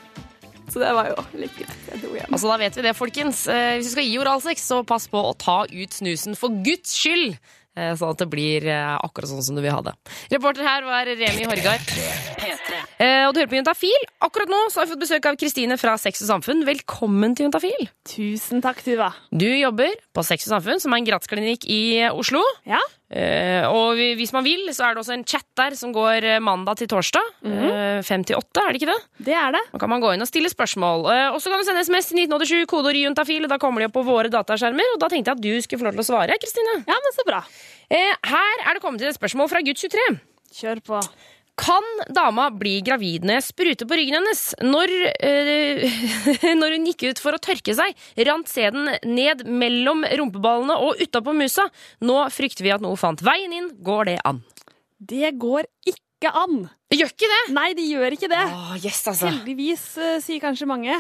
Så 0.71 0.79
det 0.81 0.89
var 0.95 1.09
jo 1.11 1.23
litt 1.37 1.53
greit. 1.59 1.75
Jeg 1.91 2.01
dro 2.01 2.11
hjem. 2.17 2.31
Altså, 2.33 2.49
da 2.49 2.57
vet 2.59 2.77
vi 2.79 2.83
det, 2.85 2.93
folkens. 2.97 3.43
Eh, 3.51 3.75
Hvis 3.77 3.87
du 3.91 3.93
skal 3.93 4.07
gi 4.07 4.17
oralsex, 4.19 4.63
så 4.71 4.81
pass 4.87 5.07
på 5.11 5.19
å 5.19 5.33
ta 5.37 5.61
ut 5.69 5.95
snusen 5.95 6.35
for 6.39 6.55
Guds 6.65 6.95
skyld. 6.97 7.37
Eh, 7.75 7.95
Sånn 7.97 8.11
at 8.13 8.19
det 8.21 8.27
blir 8.29 8.67
eh, 8.69 8.95
akkurat 9.01 9.31
sånn 9.31 9.41
som 9.45 9.55
du 9.57 9.61
vil 9.65 9.73
ha 9.73 9.81
det. 9.81 9.93
Reporter 10.35 10.61
her 10.67 10.83
var 10.85 11.05
Remi 11.09 11.47
Horgard. 11.49 11.81
Eh, 13.01 13.25
Og 13.27 13.33
du 13.33 13.39
hører 13.41 13.49
på 13.49 13.57
Juntafil. 13.57 14.05
Akkurat 14.23 14.51
nå 14.51 14.59
så 14.71 14.79
har 14.81 14.85
vi 14.87 14.93
fått 14.93 15.01
besøk 15.03 15.25
av 15.31 15.37
Kristine 15.41 15.77
fra 15.81 15.95
Sex 15.97 16.21
og 16.23 16.29
Samfunn. 16.29 16.61
Velkommen 16.67 17.33
til 17.35 17.47
Juntafil. 17.47 17.87
Tusen 18.07 18.61
takk, 18.63 18.83
Tuva. 18.85 19.09
Du 19.33 19.47
jobber 19.49 19.89
på 20.13 20.23
Sex 20.25 20.45
og 20.47 20.55
Samfunn, 20.57 20.79
som 20.83 20.93
er 20.93 21.01
en 21.01 21.07
gratisklinikk 21.09 21.65
i 21.65 21.81
Oslo. 22.13 22.43
Ja. 22.69 22.79
Eh, 23.13 23.61
og 23.69 23.93
vi- 23.95 24.15
hvis 24.17 24.31
man 24.33 24.43
vil, 24.43 24.63
så 24.73 24.87
er 24.87 24.95
det 24.95 25.03
også 25.03 25.13
en 25.13 25.23
chat 25.23 25.45
der 25.55 25.75
som 25.77 25.91
går 25.93 26.23
eh, 26.25 26.39
mandag 26.41 26.77
til 26.77 26.87
torsdag. 26.87 27.21
eh, 27.45 28.01
Fem 28.01 28.23
til 28.25 28.35
åtte, 28.39 28.57
er 28.57 28.73
det 28.73 28.81
ikke 28.81 28.89
det? 28.89 29.25
Det 29.29 29.35
er 29.37 29.51
det. 29.53 29.61
Da 29.71 29.77
kan 29.77 29.89
man 29.89 30.01
gå 30.01 30.13
inn 30.15 30.21
og 30.21 30.27
stille 30.27 30.49
spørsmål. 30.49 31.05
Og 31.35 31.39
så 31.39 31.51
kan 31.51 31.59
du 31.61 31.65
sende 31.67 31.83
SMS 31.85 32.07
til 32.09 32.17
1987, 32.25 32.65
kodeord 32.65 32.97
juntafil, 32.97 33.43
og 33.45 33.49
da 33.53 33.57
kommer 33.61 33.79
de 33.79 33.85
opp 33.85 33.93
på 33.93 34.03
våre 34.07 34.29
dataskjermer. 34.33 34.95
Og 34.95 34.99
da 34.99 35.07
tenkte 35.13 35.29
jeg 35.29 35.37
at 35.37 35.41
du 35.45 35.61
skulle 35.61 35.79
få 35.83 35.85
lov 35.91 35.93
til 35.93 36.01
å 36.01 36.09
svare, 36.09 36.39
Kristine. 36.41 36.73
Ja, 36.87 36.97
men 36.97 37.13
så 37.13 37.23
bra. 37.27 37.43
Her 37.93 38.65
er 38.65 38.73
det 38.73 38.81
kommet 38.81 38.97
til 38.99 39.09
et 39.09 39.19
spørsmål 39.19 39.47
fra 39.49 39.61
gutt 39.61 39.77
23. 39.77 40.19
Kjør 40.57 40.81
på. 40.83 41.03
Kan 41.59 41.85
dama 42.09 42.47
bli 42.49 42.79
gravid 42.81 43.27
når 43.27 43.37
jeg 43.37 43.45
spruter 43.51 43.85
på 43.89 43.97
ryggen 43.99 44.17
hennes? 44.17 44.41
Når, 44.65 44.93
øh, 45.21 45.83
når 46.61 46.77
hun 46.77 46.87
gikk 46.89 47.05
ut 47.11 47.21
for 47.21 47.37
å 47.37 47.41
tørke 47.41 47.75
seg, 47.77 47.93
rant 48.25 48.49
sæden 48.49 48.89
ned 49.05 49.45
mellom 49.45 50.01
rumpeballene 50.17 50.79
og 50.81 51.03
utapå 51.03 51.35
musa. 51.37 51.67
Nå 52.01 52.17
frykter 52.33 52.65
vi 52.65 52.73
at 52.73 52.81
noe 52.83 52.97
fant 52.97 53.21
veien 53.25 53.53
inn. 53.53 53.69
Går 53.85 54.09
det 54.09 54.17
an? 54.25 54.41
Det 54.97 55.29
går 55.37 55.69
ikke 55.85 56.31
an. 56.33 56.63
Det 56.89 56.97
gjør 57.01 57.13
ikke 57.13 57.29
det? 57.29 57.39
Nei, 57.53 57.67
det 57.77 57.85
gjør 57.89 58.15
ikke 58.15 58.31
det. 58.31 58.41
Åh, 58.49 58.73
yes, 58.79 58.99
altså. 59.11 59.29
Heldigvis, 59.29 59.85
uh, 59.99 60.17
sier 60.23 60.41
kanskje 60.41 60.67
mange. 60.69 60.97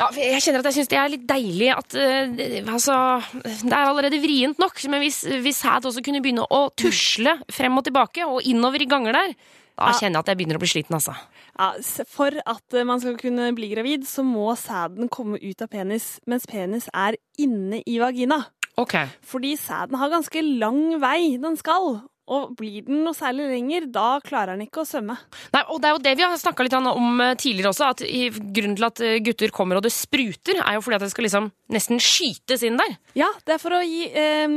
Ja, 0.00 0.06
jeg 0.18 0.40
kjenner 0.44 0.60
at 0.64 0.68
jeg 0.70 0.78
syns 0.80 0.90
det 0.92 1.00
er 1.00 1.12
litt 1.12 1.26
deilig 1.28 1.68
at 1.74 1.96
uh, 1.96 2.32
det- 2.32 2.62
Altså, 2.64 2.96
det 3.44 3.72
er 3.72 3.88
allerede 3.88 4.20
vrient 4.20 4.60
nok, 4.60 4.80
men 4.92 5.04
hvis, 5.04 5.22
hvis 5.44 5.60
sæd 5.64 5.88
også 5.88 6.04
kunne 6.04 6.20
begynne 6.24 6.44
å 6.48 6.66
tusle 6.80 7.38
frem 7.52 7.76
og 7.80 7.84
tilbake 7.88 8.24
og 8.28 8.40
innover 8.48 8.84
i 8.84 8.88
ganger 8.90 9.16
der, 9.20 9.36
da 9.76 9.90
Ja. 9.90 9.92
kjenner 9.98 10.14
jeg 10.14 10.24
at 10.24 10.26
jeg 10.32 10.38
begynner 10.38 10.56
å 10.56 10.62
bli 10.62 10.68
sliten, 10.70 10.94
altså. 10.94 11.14
Ja, 11.58 11.72
for 12.06 12.30
at 12.46 12.74
eh, 12.74 12.84
man 12.84 13.00
skal 13.00 13.16
kunne 13.16 13.52
bli 13.54 13.68
gravid, 13.74 14.04
så 14.06 14.22
må 14.24 14.54
sæden 14.56 15.08
komme 15.10 15.38
ut 15.42 15.62
av 15.62 15.68
penis 15.68 16.20
mens 16.26 16.46
penis 16.46 16.88
er 16.94 17.16
inne 17.38 17.82
i 17.86 17.98
vagina. 17.98 18.46
Ok. 18.76 18.94
Fordi 19.22 19.56
sæden 19.56 19.94
har 19.98 20.10
ganske 20.10 20.42
lang 20.58 20.98
vei 21.00 21.36
den 21.38 21.56
skal. 21.56 22.02
Og 22.26 22.54
blir 22.56 22.86
den 22.86 23.02
noe 23.04 23.12
særlig 23.12 23.50
lenger, 23.52 23.84
da 23.92 24.18
klarer 24.24 24.56
den 24.56 24.66
ikke 24.66 24.80
å 24.80 24.86
svømme. 24.88 25.18
Nei, 25.52 25.60
og 25.68 25.78
Det 25.82 25.84
er 25.90 25.92
jo 25.92 25.98
det 26.06 26.14
vi 26.16 26.22
har 26.24 26.38
snakka 26.40 26.64
litt 26.64 26.72
om 26.72 27.20
eh, 27.20 27.34
tidligere 27.34 27.68
også. 27.68 27.90
at 27.90 28.00
Grunnen 28.00 28.76
til 28.78 28.84
at 28.88 29.00
eh, 29.04 29.18
gutter 29.20 29.50
kommer 29.52 29.76
og 29.76 29.82
det 29.84 29.92
spruter, 29.92 30.56
er 30.64 30.78
jo 30.78 30.80
fordi 30.80 30.96
at 30.96 31.04
det 31.04 31.10
skal 31.12 31.24
liksom 31.28 31.50
nesten 31.70 32.00
skytes 32.00 32.62
inn 32.64 32.78
der. 32.80 32.96
Ja, 33.14 33.28
det 33.44 33.54
er 33.54 33.58
for 33.60 33.76
å 33.76 33.82
gi, 33.84 34.08
eh, 34.08 34.48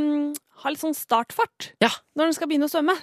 ha 0.63 0.69
litt 0.71 0.79
sånn 0.79 0.95
startfart 0.95 1.73
Ja. 1.83 1.89
når 2.15 2.23
den 2.31 2.33
skal 2.39 2.47
begynne 2.47 2.69
å 2.69 2.71
svømme. 2.71 2.95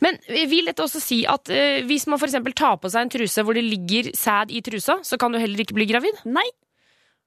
Men 0.00 0.16
vil 0.48 0.70
dette 0.70 0.82
også 0.84 1.00
si 1.02 1.20
at 1.28 1.50
eh, 1.52 1.82
hvis 1.88 2.06
man 2.08 2.20
f.eks. 2.20 2.38
tar 2.56 2.78
på 2.80 2.88
seg 2.92 3.04
en 3.04 3.12
truse 3.12 3.44
hvor 3.44 3.56
det 3.56 3.64
ligger 3.66 4.10
sæd 4.16 4.52
i 4.54 4.62
trusa, 4.64 4.98
så 5.04 5.18
kan 5.20 5.32
du 5.32 5.40
heller 5.40 5.60
ikke 5.60 5.76
bli 5.76 5.88
gravid? 5.90 6.22
Nei. 6.24 6.46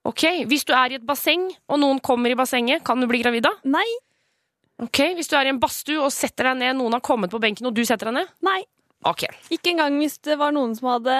Ok, 0.03 0.25
Hvis 0.49 0.65
du 0.67 0.73
er 0.75 0.91
i 0.91 0.97
et 0.97 1.05
basseng, 1.07 1.45
og 1.71 1.79
noen 1.79 2.01
kommer 2.03 2.33
i 2.33 2.35
bassenget, 2.35 2.83
kan 2.83 2.99
du 2.99 3.07
bli 3.07 3.21
gravid 3.21 3.45
da? 3.45 3.53
Nei. 3.63 3.87
Ok, 4.83 4.99
Hvis 5.15 5.29
du 5.31 5.37
er 5.39 5.47
i 5.47 5.53
en 5.53 5.61
badstue 5.61 6.01
og 6.01 6.11
setter 6.11 6.49
deg 6.49 6.59
ned, 6.59 6.75
noen 6.81 6.97
har 6.97 7.03
kommet 7.05 7.31
på 7.31 7.39
benken 7.39 7.69
og 7.69 7.75
du 7.77 7.85
setter 7.87 8.09
deg 8.09 8.17
ned? 8.17 8.33
Nei. 8.43 8.59
Ok. 9.07 9.23
Ikke 9.53 9.71
engang 9.71 9.95
hvis 10.01 10.17
det 10.25 10.35
var 10.39 10.51
noen 10.55 10.73
som 10.75 10.89
hadde 10.95 11.15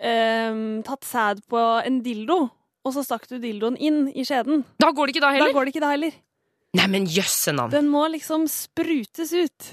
ehm, 0.00 0.82
tatt 0.84 1.08
sæd 1.08 1.42
på 1.48 1.62
en 1.84 2.02
dildo, 2.04 2.38
og 2.84 2.92
så 2.92 3.04
stakk 3.06 3.26
du 3.30 3.38
dildoen 3.40 3.78
inn 3.80 4.06
i 4.12 4.26
skjeden. 4.28 4.64
Da 4.82 4.90
går 4.92 5.08
det 5.08 5.16
ikke 5.16 5.24
da 5.24 5.32
heller? 5.36 5.52
Da 5.52 5.56
går 5.56 5.68
det 5.68 5.74
ikke 5.74 5.84
da 5.86 5.92
heller. 5.94 6.20
Nei, 6.74 6.86
men 6.90 7.08
jøsse 7.08 7.54
navn. 7.54 7.72
Den 7.72 7.88
må 7.92 8.02
liksom 8.12 8.48
sprutes 8.50 9.32
ut. 9.32 9.72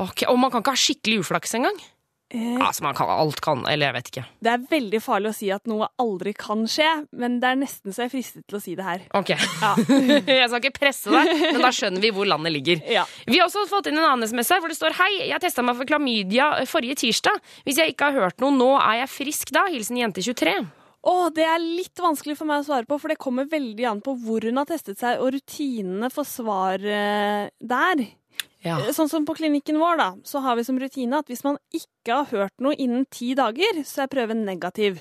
Ok, 0.00 0.24
Og 0.28 0.38
man 0.40 0.50
kan 0.52 0.62
ikke 0.62 0.72
ha 0.76 0.80
skikkelig 0.80 1.24
uflaks 1.24 1.52
engang? 1.58 1.76
Eh, 2.32 2.56
Altså, 2.64 2.82
man 2.82 2.94
kan 2.96 3.10
alt 3.12 3.40
kan, 3.44 3.66
eller 3.68 3.90
jeg 3.90 3.94
vet 3.98 4.08
ikke. 4.08 4.22
Det 4.40 4.52
er 4.54 4.62
veldig 4.70 5.00
farlig 5.04 5.28
å 5.28 5.36
si 5.36 5.50
at 5.52 5.66
noe 5.68 5.90
aldri 6.00 6.32
kan 6.32 6.62
skje, 6.70 6.88
men 7.20 7.36
det 7.42 7.50
er 7.50 7.58
nesten 7.60 7.92
så 7.92 8.06
jeg 8.06 8.08
er 8.08 8.12
fristet 8.14 8.46
til 8.48 8.56
å 8.56 8.62
si 8.62 8.72
det 8.78 8.86
her. 8.86 9.02
Ok. 9.18 9.34
Ja. 9.36 9.72
jeg 10.40 10.48
skal 10.48 10.62
ikke 10.62 10.78
presse 10.78 11.12
deg, 11.12 11.32
men 11.52 11.60
da 11.60 11.72
skjønner 11.76 12.00
vi 12.00 12.12
hvor 12.16 12.28
landet 12.30 12.54
ligger. 12.56 12.80
Ja. 12.88 13.04
Vi 13.28 13.36
har 13.36 13.50
også 13.50 13.66
fått 13.68 13.90
inn 13.90 14.00
en 14.00 14.08
annen 14.08 14.24
SMS 14.30 14.54
her 14.54 14.62
hvor 14.64 14.72
det 14.72 14.78
står 14.80 14.96
Hei, 14.96 15.10
jeg 15.28 15.44
testa 15.44 15.64
meg 15.66 15.76
for 15.76 15.88
klamydia 15.92 16.48
forrige 16.70 17.02
tirsdag. 17.04 17.36
Hvis 17.68 17.82
jeg 17.82 17.92
ikke 17.92 18.08
har 18.08 18.30
hørt 18.30 18.40
noe 18.40 18.56
nå, 18.56 18.70
er 18.80 19.02
jeg 19.02 19.12
frisk 19.12 19.52
da? 19.52 19.66
Hilsen 19.68 20.00
jente23. 20.00 20.56
Å, 21.02 21.14
det 21.34 21.44
er 21.44 21.58
litt 21.60 21.98
vanskelig 21.98 22.36
for 22.38 22.46
meg 22.48 22.62
å 22.62 22.66
svare 22.70 22.86
på, 22.88 22.96
for 23.02 23.10
det 23.10 23.18
kommer 23.20 23.48
veldig 23.50 23.86
an 23.90 24.00
på 24.00 24.14
hvor 24.22 24.44
hun 24.46 24.60
har 24.60 24.68
testet 24.70 25.00
seg, 25.02 25.18
og 25.20 25.34
rutinene 25.34 26.08
for 26.14 26.24
svar 26.24 26.78
eh, 26.80 27.48
der. 27.58 28.04
Ja. 28.62 28.76
Sånn 28.94 29.10
som 29.10 29.24
på 29.26 29.34
klinikken 29.34 29.80
vår, 29.82 29.96
da, 29.98 30.08
så 30.26 30.42
har 30.44 30.58
vi 30.58 30.64
som 30.66 30.78
rutine 30.78 31.18
at 31.18 31.30
hvis 31.30 31.42
man 31.46 31.58
ikke 31.74 32.14
har 32.20 32.28
hørt 32.30 32.54
noe 32.62 32.76
innen 32.78 33.08
ti 33.10 33.32
dager, 33.38 33.82
så 33.86 34.04
er 34.04 34.12
prøven 34.12 34.44
negativ. 34.46 35.00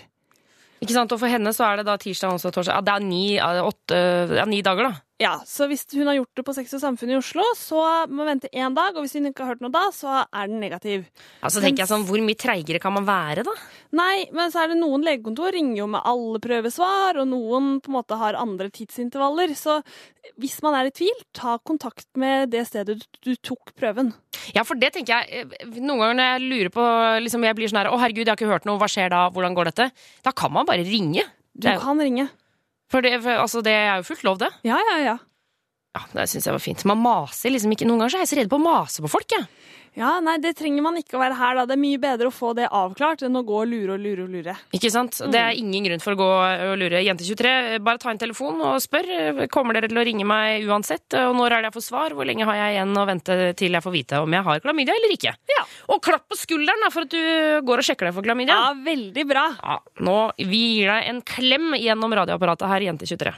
Ikke 0.81 0.95
sant? 0.95 1.13
Og 1.13 1.21
for 1.21 1.29
henne 1.29 1.53
så 1.53 1.67
er 1.67 1.81
det 1.81 1.85
da 1.91 1.97
tirsdag, 2.01 2.33
onsdag, 2.33 2.55
torsdag 2.55 2.79
ja, 2.79 2.81
Det 2.81 2.93
er 2.95 3.05
ni, 3.05 3.25
åtte, 3.37 3.99
ja, 4.39 4.47
ni 4.49 4.63
dager, 4.65 4.89
da. 4.89 5.05
Ja, 5.21 5.35
så 5.45 5.67
hvis 5.69 5.83
hun 5.93 6.07
har 6.09 6.17
gjort 6.17 6.39
det 6.39 6.45
på 6.47 6.53
Sex 6.57 6.71
og 6.73 6.81
Samfunn 6.81 7.11
i 7.13 7.17
Oslo, 7.19 7.43
så 7.57 7.81
må 8.09 8.23
hun 8.23 8.31
vente 8.31 8.49
én 8.49 8.73
dag, 8.73 8.95
og 8.95 9.05
hvis 9.05 9.13
hun 9.19 9.29
ikke 9.29 9.45
har 9.45 9.53
hørt 9.53 9.61
noe 9.61 9.73
da, 9.73 9.83
så 9.93 10.23
er 10.25 10.49
den 10.49 10.61
negativ. 10.63 11.05
Altså 11.45 11.61
tenker 11.61 11.83
jeg 11.83 11.91
sånn, 11.91 12.07
Hvor 12.09 12.23
mye 12.25 12.39
treigere 12.39 12.81
kan 12.81 12.95
man 12.95 13.05
være, 13.05 13.45
da? 13.45 13.53
Nei, 13.97 14.25
men 14.33 14.53
så 14.53 14.63
er 14.63 14.71
det 14.71 14.79
noen 14.79 15.05
legekontor 15.05 15.53
ringer 15.53 15.83
jo 15.83 15.87
med 15.93 16.01
alle 16.09 16.41
prøvesvar, 16.41 17.21
og 17.21 17.29
noen 17.29 17.75
på 17.83 17.93
en 17.93 17.97
måte 17.99 18.17
har 18.17 18.39
andre 18.39 18.71
tidsintervaller. 18.73 19.53
Så 19.57 19.77
hvis 20.41 20.57
man 20.65 20.79
er 20.79 20.89
i 20.89 20.95
tvil, 20.95 21.23
ta 21.37 21.59
kontakt 21.61 22.09
med 22.19 22.49
det 22.55 22.65
stedet 22.69 22.97
du, 23.21 23.33
tok 23.45 23.75
prøven. 23.77 24.13
Ja, 24.55 24.65
for 24.65 24.79
det 24.79 24.93
tenker 24.95 25.21
jeg 25.21 25.45
eh, 25.45 25.67
Noen 25.77 26.01
ganger 26.01 26.15
når 26.17 26.27
jeg 26.31 26.45
lurer 26.49 26.69
på 26.73 26.83
liksom 27.21 27.43
Jeg 27.45 27.55
blir 27.59 27.69
sånn 27.69 27.77
her 27.77 27.89
Å, 27.91 27.97
herregud, 28.01 28.23
jeg 28.23 28.31
har 28.31 28.39
ikke 28.39 28.49
hørt 28.49 28.65
noe. 28.65 28.79
Hva 28.81 28.89
skjer 28.89 29.11
da? 29.13 29.27
Hvordan 29.33 29.53
går 29.57 29.69
dette? 29.69 29.91
Da 30.25 30.33
kan 30.33 30.53
man 30.55 30.65
bare 30.65 30.85
ringe. 30.87 31.27
Du 31.53 31.67
kan 31.77 32.01
ringe. 32.01 32.25
For 32.91 33.03
det, 33.05 33.17
for, 33.24 33.41
altså, 33.45 33.62
det 33.65 33.74
er 33.74 34.01
jo 34.01 34.07
fullt 34.10 34.25
lov, 34.27 34.39
det. 34.41 34.50
Ja, 34.67 34.77
ja, 34.91 34.98
ja. 35.05 35.17
Ja, 35.95 36.01
Det 36.13 36.27
syns 36.31 36.48
jeg 36.48 36.55
var 36.55 36.63
fint. 36.63 36.83
Man 36.88 37.00
maser 37.03 37.51
liksom 37.51 37.71
ikke 37.75 37.88
Noen 37.88 38.00
ganger 38.00 38.13
så 38.13 38.19
er 38.19 38.25
jeg 38.25 38.31
så 38.31 38.39
redd 38.39 38.51
på 38.51 38.60
å 38.60 38.63
mase 38.63 39.03
på 39.03 39.12
folk, 39.12 39.27
jeg. 39.31 39.43
Ja, 39.43 39.80
nei, 40.24 40.38
det 40.39 40.53
trenger 40.55 40.83
man 40.86 40.95
ikke 40.95 41.17
å 41.17 41.21
være 41.21 41.36
her, 41.36 41.57
da. 41.60 41.65
Det 41.67 41.75
er 41.75 41.81
mye 41.81 42.00
bedre 42.00 42.29
å 42.29 42.33
få 42.33 42.53
det 42.55 42.69
avklart 42.71 43.25
enn 43.27 43.36
å 43.36 43.43
gå 43.43 43.57
og 43.63 43.67
lure 43.67 43.98
og 43.98 44.00
lure 44.00 44.24
og 44.24 44.31
lure. 44.31 44.55
Ikke 44.71 44.91
sant? 44.93 45.17
Det 45.33 45.39
er 45.39 45.57
ingen 45.60 45.83
grunn 45.89 46.03
for 46.03 46.15
å 46.15 46.19
gå 46.21 46.29
og 46.71 46.75
lure. 46.79 47.01
Jente23, 47.03 47.81
bare 47.83 48.00
ta 48.00 48.13
en 48.13 48.21
telefon 48.21 48.62
og 48.63 48.79
spør. 48.83 49.43
Kommer 49.51 49.75
dere 49.75 49.89
til 49.91 50.00
å 50.00 50.05
ringe 50.07 50.27
meg 50.27 50.63
uansett? 50.69 51.12
Og 51.27 51.36
når 51.36 51.57
er 51.57 51.65
det 51.65 51.71
jeg 51.71 51.77
får 51.79 51.86
svar? 51.89 52.15
Hvor 52.15 52.29
lenge 52.29 52.48
har 52.48 52.60
jeg 52.62 52.77
igjen 52.77 52.95
å 53.01 53.05
vente 53.10 53.38
til 53.60 53.75
jeg 53.75 53.83
får 53.83 53.95
vite 53.98 54.21
om 54.24 54.38
jeg 54.38 54.48
har 54.48 54.63
klamydia 54.63 54.95
eller 54.95 55.15
ikke? 55.17 55.36
Ja. 55.51 55.65
Og 55.91 56.00
klapp 56.05 56.27
på 56.31 56.39
skulderen 56.39 56.86
da, 56.86 56.91
for 56.93 57.07
at 57.07 57.12
du 57.12 57.67
går 57.67 57.83
og 57.83 57.88
sjekker 57.88 58.07
deg 58.07 58.15
for 58.15 58.25
klamydia. 58.25 58.55
Ja, 58.55 58.71
veldig 58.88 59.27
bra. 59.27 59.45
Ja, 59.60 59.77
nå, 60.07 60.17
Vi 60.39 60.62
gir 60.77 60.91
deg 60.93 61.10
en 61.12 61.21
klem 61.27 61.75
gjennom 61.75 62.15
radioapparatet 62.15 62.71
her, 62.71 62.88
Jente23. 62.88 63.36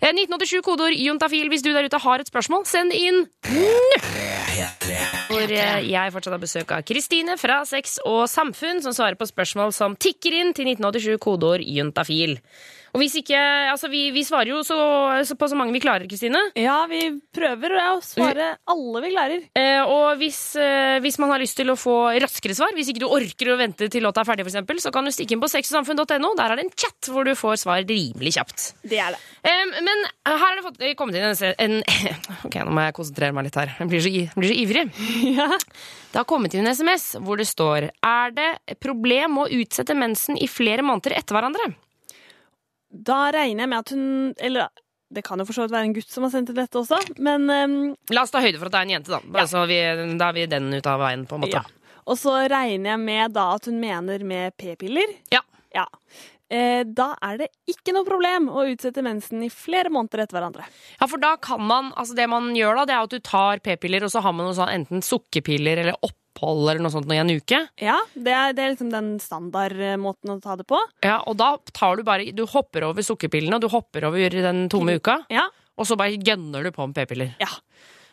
Eh, 0.00 0.12
1987, 0.12 0.62
kodeord 0.66 0.94
juntafil. 1.02 1.50
Hvis 1.50 1.66
du 1.66 1.72
der 1.74 1.90
ute 1.90 2.00
har 2.06 2.22
et 2.22 2.30
spørsmål, 2.30 2.66
send 2.68 2.94
inn 2.94 3.24
nå! 3.26 3.66
Hvor 5.26 5.50
eh, 5.52 5.82
jeg 5.96 6.12
fortsatt 6.14 6.36
har 6.36 6.42
besøk 6.42 6.72
av 6.76 6.84
Kristine 6.86 7.36
fra 7.40 7.62
Sex 7.68 7.96
og 8.04 8.26
Samfunn, 8.30 8.82
som 8.84 8.94
svarer 8.96 9.18
på 9.18 9.28
spørsmål 9.28 9.72
som 9.74 9.96
tikker 9.96 10.36
inn 10.36 10.52
til 10.56 10.68
1987, 10.70 11.16
kodeord 11.22 11.64
juntafil. 11.64 12.36
Og 12.96 13.02
hvis 13.02 13.18
ikke 13.20 13.36
Altså, 13.66 13.90
vi, 13.92 14.06
vi 14.14 14.22
svarer 14.24 14.48
jo 14.54 14.62
så, 14.64 14.76
så 15.28 15.36
på 15.36 15.48
så 15.50 15.56
mange 15.58 15.74
vi 15.74 15.82
klarer, 15.84 16.06
Kristine. 16.08 16.40
Ja, 16.56 16.78
vi 16.88 17.00
prøver 17.34 17.74
å 17.76 17.98
svare 18.04 18.54
alle 18.72 19.02
vi 19.04 19.10
klarer. 19.12 19.42
Eh, 19.58 19.82
og 19.84 20.16
hvis, 20.20 20.38
eh, 20.60 20.96
hvis 21.04 21.18
man 21.20 21.34
har 21.34 21.42
lyst 21.42 21.58
til 21.58 21.68
å 21.72 21.76
få 21.76 21.96
raskere 22.22 22.56
svar, 22.56 22.72
hvis 22.76 22.88
ikke 22.92 23.02
du 23.04 23.08
orker 23.10 23.52
å 23.52 23.58
vente 23.60 23.90
til 23.92 24.06
låta 24.06 24.22
er 24.22 24.30
ferdig, 24.30 24.46
eksempel, 24.46 24.80
så 24.80 24.92
kan 24.94 25.04
du 25.04 25.12
stikke 25.12 25.36
inn 25.36 25.42
på 25.42 25.50
sexogsamfunn.no. 25.52 26.32
Der 26.38 26.54
er 26.54 26.56
det 26.56 26.66
en 26.68 26.72
chat 26.72 27.10
hvor 27.12 27.28
du 27.28 27.34
får 27.36 27.60
svar 27.66 27.84
rimelig 27.84 28.36
kjapt. 28.38 28.66
Det 28.86 29.02
er 29.02 29.16
det. 29.16 29.20
Eh, 29.44 29.64
men 29.76 30.04
her 30.30 30.48
er 30.48 30.60
det 30.60 30.66
fått, 30.70 30.84
kommet 30.96 31.20
inn 31.20 31.28
en, 31.28 31.56
en 31.66 31.78
Ok, 32.46 32.56
nå 32.62 32.72
må 32.72 32.86
jeg 32.86 32.96
konsentrere 32.96 33.36
meg 33.36 33.50
litt 33.50 33.60
her. 33.60 33.76
Jeg 33.76 33.92
blir 33.92 34.06
så, 34.06 34.14
jeg 34.14 34.32
blir 34.38 34.54
så 34.54 34.60
ivrig. 34.64 34.86
Det 36.16 36.22
har 36.22 36.28
kommet 36.30 36.54
inn 36.56 36.64
en 36.64 36.72
SMS 36.72 37.10
hvor 37.20 37.36
det 37.36 37.44
står 37.44 37.90
Er 37.92 38.30
det 38.32 38.78
problem 38.80 39.42
å 39.42 39.48
utsette 39.52 39.92
mensen 39.98 40.38
i 40.40 40.46
flere 40.48 40.80
måneder 40.86 41.12
etter 41.18 41.36
hverandre? 41.36 41.74
Da 42.90 43.30
regner 43.34 43.64
jeg 43.64 43.70
med 43.72 43.78
at 43.82 43.90
hun 43.94 44.34
Eller 44.38 44.68
det 45.14 45.22
kan 45.22 45.38
jo 45.38 45.46
for 45.46 45.54
så 45.54 45.64
vidt 45.64 45.74
være 45.74 45.86
en 45.86 45.94
gutt 45.94 46.10
som 46.10 46.26
har 46.26 46.32
sendt 46.34 46.50
inn 46.50 46.58
dette 46.58 46.80
også, 46.80 46.98
men 47.22 47.44
um, 47.46 47.74
La 48.10 48.24
oss 48.26 48.32
ta 48.34 48.40
høyde 48.42 48.58
for 48.58 48.66
at 48.66 48.74
det 48.74 48.80
er 48.80 48.88
en 48.88 48.94
jente, 48.96 49.12
da. 49.14 49.20
Bare 49.36 49.46
så 49.46 49.62
vi, 49.70 49.76
da 50.18 50.30
er 50.32 50.34
vi 50.34 50.46
den 50.50 50.66
ut 50.74 50.88
av 50.90 50.98
veien, 50.98 51.22
på 51.30 51.38
en 51.38 51.44
måte. 51.44 51.60
Ja. 51.62 52.00
Og 52.10 52.18
så 52.18 52.34
regner 52.50 52.92
jeg 52.92 53.02
med 53.04 53.36
da 53.36 53.44
at 53.54 53.68
hun 53.70 53.78
mener 53.78 54.24
med 54.26 54.56
p-piller. 54.58 55.14
Ja. 55.30 55.44
Ja. 55.74 55.86
Eh, 56.50 56.82
da 56.86 57.08
er 57.26 57.40
det 57.40 57.48
ikke 57.70 57.94
noe 57.94 58.06
problem 58.06 58.46
å 58.50 58.66
utsette 58.70 59.02
mensen 59.02 59.42
i 59.42 59.50
flere 59.50 59.90
måneder 59.94 60.22
etter 60.22 60.38
hverandre. 60.38 60.66
Ja, 61.00 61.08
for 61.10 61.22
da 61.22 61.32
kan 61.42 61.62
man, 61.66 61.90
altså 61.98 62.14
det 62.18 62.28
man 62.30 62.52
gjør 62.58 62.82
da, 62.82 62.86
det 62.86 62.94
er 62.94 63.08
at 63.08 63.16
du 63.16 63.22
tar 63.30 63.62
p-piller, 63.64 64.06
og 64.06 64.14
så 64.14 64.22
har 64.22 64.34
man 64.34 64.46
noe 64.46 64.58
sånn 64.58 64.74
enten 64.74 65.02
sukkerpiller 65.06 65.82
eller 65.82 65.98
opphold 66.36 66.68
eller 66.68 66.82
noe 66.84 66.92
sånt 66.92 67.10
i 67.12 67.16
en 67.16 67.30
uke. 67.32 67.62
Ja, 67.80 67.96
det 68.14 68.32
er, 68.32 68.52
det 68.52 68.62
er 68.62 68.72
liksom 68.74 68.90
den 68.92 69.14
standardmåten 69.22 70.34
å 70.36 70.40
ta 70.44 70.56
det 70.56 70.66
på. 70.68 70.78
Ja, 71.04 71.22
og 71.26 71.36
da 71.40 71.56
tar 71.72 71.96
du 71.96 72.04
bare, 72.06 72.28
du 72.36 72.44
hopper 72.46 72.84
over 72.90 73.02
sukkerpillene, 73.02 73.56
og 73.56 73.64
du 73.64 73.68
hopper 73.72 74.04
over 74.10 74.30
den 74.30 74.68
tomme 74.72 74.98
uka, 75.00 75.22
Ja. 75.32 75.48
og 75.76 75.86
så 75.88 75.96
bare 75.96 76.16
gønner 76.20 76.62
du 76.64 76.70
på 76.72 76.86
med 76.86 76.94
p-piller. 76.94 77.34
ja. 77.40 77.48